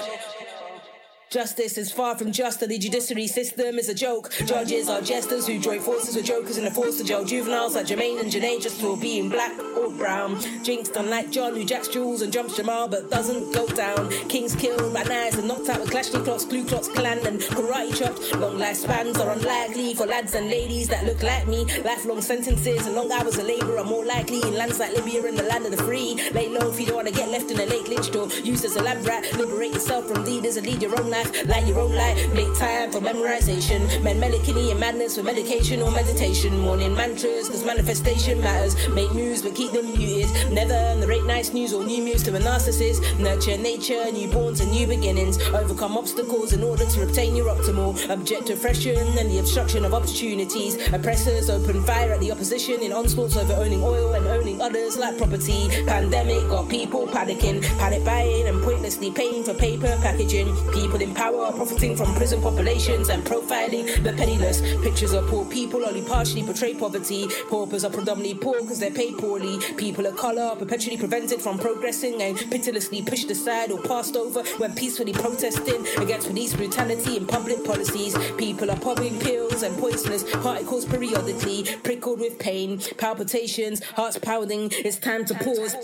[1.29, 4.33] Justice is far from just, the judiciary system is a joke.
[4.47, 7.87] Judges are jesters who join forces with jokers in are force to jail juveniles like
[7.87, 10.41] Jermaine and Janae just for being black or brown.
[10.63, 14.09] Jinxed unlike John who jacks Jules and jumps Jamal but doesn't go down.
[14.29, 18.33] Kings killed by knives and knocked out with Kalashnikovs, Ku Klux Klan and karate chopped.
[18.37, 21.65] Long lifespans are unlikely for lads and ladies that look like me.
[21.83, 25.37] Lifelong sentences and long hours of labour are more likely in lands like Libya and
[25.37, 26.31] the land of the free.
[26.31, 28.65] Lay low if you don't want to get left in a lake lynched or used
[28.65, 29.25] as a lab rat.
[29.37, 31.16] Liberate yourself from leaders and lead your own life
[31.47, 32.17] like your own life.
[32.35, 34.03] Make time for memorization.
[34.03, 36.59] Men melancholy and madness for medication or meditation.
[36.59, 38.75] Morning mantras, cause manifestation matters.
[38.89, 40.31] Make news, but keep them muted.
[40.53, 43.19] Never narrate nice news or new news to a narcissist.
[43.19, 45.39] Nurture nature, newborns and new beginnings.
[45.49, 47.95] Overcome obstacles in order to obtain your optimal.
[48.11, 50.77] Object oppression and the obstruction of opportunities.
[50.93, 55.17] Oppressors open fire at the opposition in onslaughts over owning oil and owning others like
[55.17, 55.69] property.
[55.87, 60.55] Pandemic got people panicking, panic buying and pointlessly paying for paper packaging.
[60.73, 64.61] People in power profiting from prison populations and profiling the penniless.
[64.83, 67.27] Pictures of poor people only partially portray poverty.
[67.49, 69.59] Paupers are predominantly poor because they're paid poorly.
[69.77, 74.43] People of colour are perpetually prevented from progressing and pitilessly pushed aside or passed over
[74.59, 78.17] when peacefully protesting against police brutality and public policies.
[78.37, 84.71] People are popping pills and poisonous particles periodically, prickled with pain, palpitations, hearts pounding.
[84.73, 85.77] It's time to pause.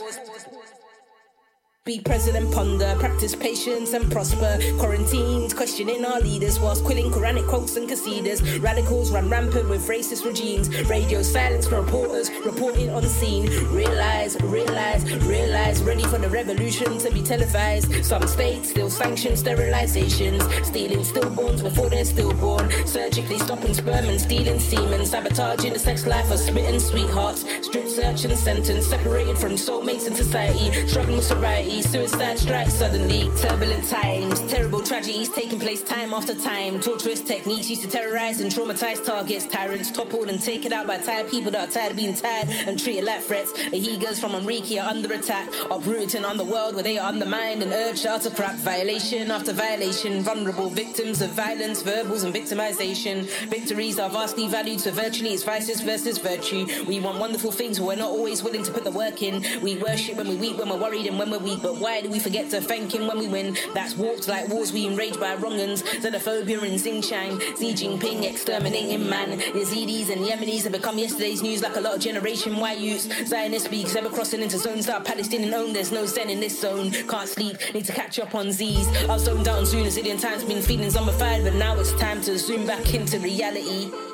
[1.85, 4.57] Be present ponder, practice patience and prosper.
[4.79, 8.63] Quarantines, questioning our leaders whilst quilling Quranic quotes and qasidas.
[8.63, 10.69] Radicals run rampant with racist regimes.
[10.89, 13.47] Radio silence for reporters reporting on scene.
[13.75, 18.05] Realize, realize, realize, ready for the revolution to be televised.
[18.05, 22.71] Some states still sanction sterilizations, stealing stillborns before they're stillborn.
[22.87, 27.45] Surgically stopping sperm and stealing semen, sabotaging the sex life of smitten sweethearts.
[27.67, 31.72] Strip search and sentence, separated from soulmates in society, struggling with sobriety.
[31.81, 36.81] Suicide strikes suddenly, turbulent times, terrible tragedies taking place time after time.
[36.81, 39.47] Torturous techniques used to terrorize and traumatize targets.
[39.47, 42.78] Tyrants toppled and taken out by tired people that are tired of being tired and
[42.78, 43.53] treated like threats.
[43.53, 47.62] The Uyghurs from Enrique are under attack, uprooting on the world where they are undermined
[47.62, 48.57] and urged out of crap.
[48.57, 53.28] Violation after violation, vulnerable victims of violence, verbals and victimization.
[53.49, 56.66] Victories are vastly valued, so virtually it's vices versus virtue.
[56.86, 59.43] We want wonderful things, but we're not always willing to put the work in.
[59.62, 61.62] We worship when we weep, when we're worried, and when we're weak.
[61.63, 63.57] But why do we forget to thank him when we win?
[63.75, 65.83] That's warped like wars we enraged by wrong'uns.
[65.83, 69.39] Xenophobia in Xinjiang, Xi Jinping exterminating man.
[69.39, 73.09] Yazidis and Yemenis have become yesterday's news like a lot of Generation Y youths.
[73.27, 75.77] Zionist speaks ever crossing into zones that are Palestinian owned.
[75.77, 76.91] There's no zen in this zone.
[76.91, 78.89] Can't sleep, need to catch up on Z's.
[79.05, 81.93] I was zoned out on Zoom a zillion times, been feeling zombified, but now it's
[81.95, 84.12] time to zoom back into reality.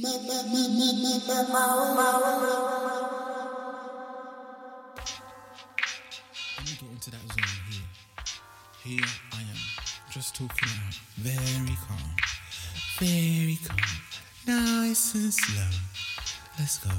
[0.00, 0.28] Let me
[6.78, 7.88] get into that zone here.
[8.84, 9.60] Here I am,
[10.12, 12.14] just talking out, very calm,
[13.00, 13.78] very calm,
[14.46, 15.70] nice and slow.
[16.60, 16.90] Let's go.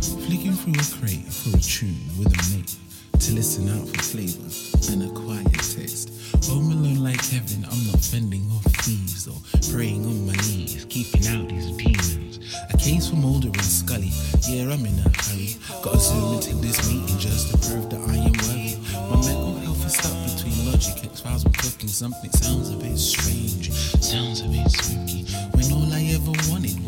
[0.00, 2.76] Flicking through a crate for a tune with a mate
[3.18, 4.50] to listen out for flavor
[4.92, 6.13] and a quiet taste.
[6.48, 9.36] Home alone like heaven, I'm not fending off thieves or
[9.72, 12.38] praying on my knees, keeping out these demons.
[12.72, 14.12] A case for Mulder and Scully,
[14.48, 15.56] yeah, I'm in a hurry.
[15.82, 18.76] Gotta zoom into this meeting just to prove that I am worthy.
[19.10, 21.88] My mental health is stuck between logic, X Files, and cooking.
[21.88, 24.64] Something sounds a bit strange, sounds a bit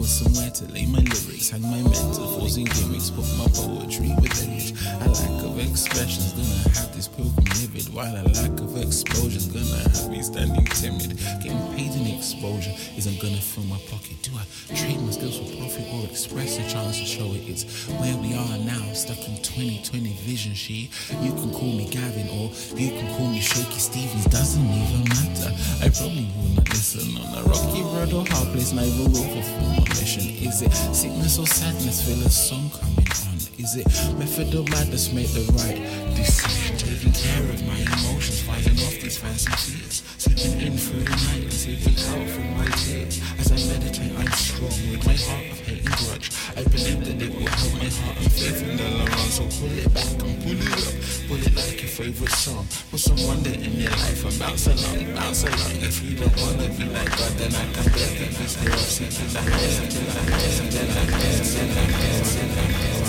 [0.07, 4.71] ventilate my lyrics, hang my metaphors and gimmicks, put my poetry with age.
[5.03, 9.83] A lack of expression's gonna have this pilgrim livid, while a lack of exposure's gonna
[9.83, 11.19] have me standing timid.
[11.43, 14.23] Getting paid in exposure isn't gonna fill my pocket.
[14.23, 14.47] Do I
[14.77, 17.43] trade my skills for profit or express a chance to show it?
[17.49, 17.65] It's
[17.99, 20.55] where we are now, stuck in 2020 vision.
[20.55, 20.91] She,
[21.23, 24.27] you can call me Gavin or you can call me Shaky Stevens.
[24.27, 25.51] Doesn't even matter.
[25.83, 28.73] I probably will not listen on a rocky road or hard place.
[28.73, 32.05] Neither will fulfill Is it sickness or sadness?
[32.07, 33.37] Feel a song coming on.
[33.57, 33.87] Is it
[34.19, 35.11] method or madness?
[35.11, 35.81] Make the right
[36.15, 36.77] decision.
[36.77, 40.03] Taking care of my emotions, fighting off these fancy fears.
[40.19, 43.23] Sleeping in through the night and sleeping out through my tears.
[43.41, 46.31] As I meditate, I'm strong with my heart and grudge.
[46.57, 49.31] I believe that it will help my heart and faith in the long run.
[49.31, 50.95] So pull it back and pull it up.
[51.29, 52.67] Pull it like your favorite song.
[52.91, 55.79] Put some wonder in your life and bounce along, bounce along.
[55.83, 58.79] If you don't wanna be like God, then I can beg you to stay up,
[58.79, 62.67] see till I get, till I get, till I get, till I get, till I
[62.67, 63.07] get.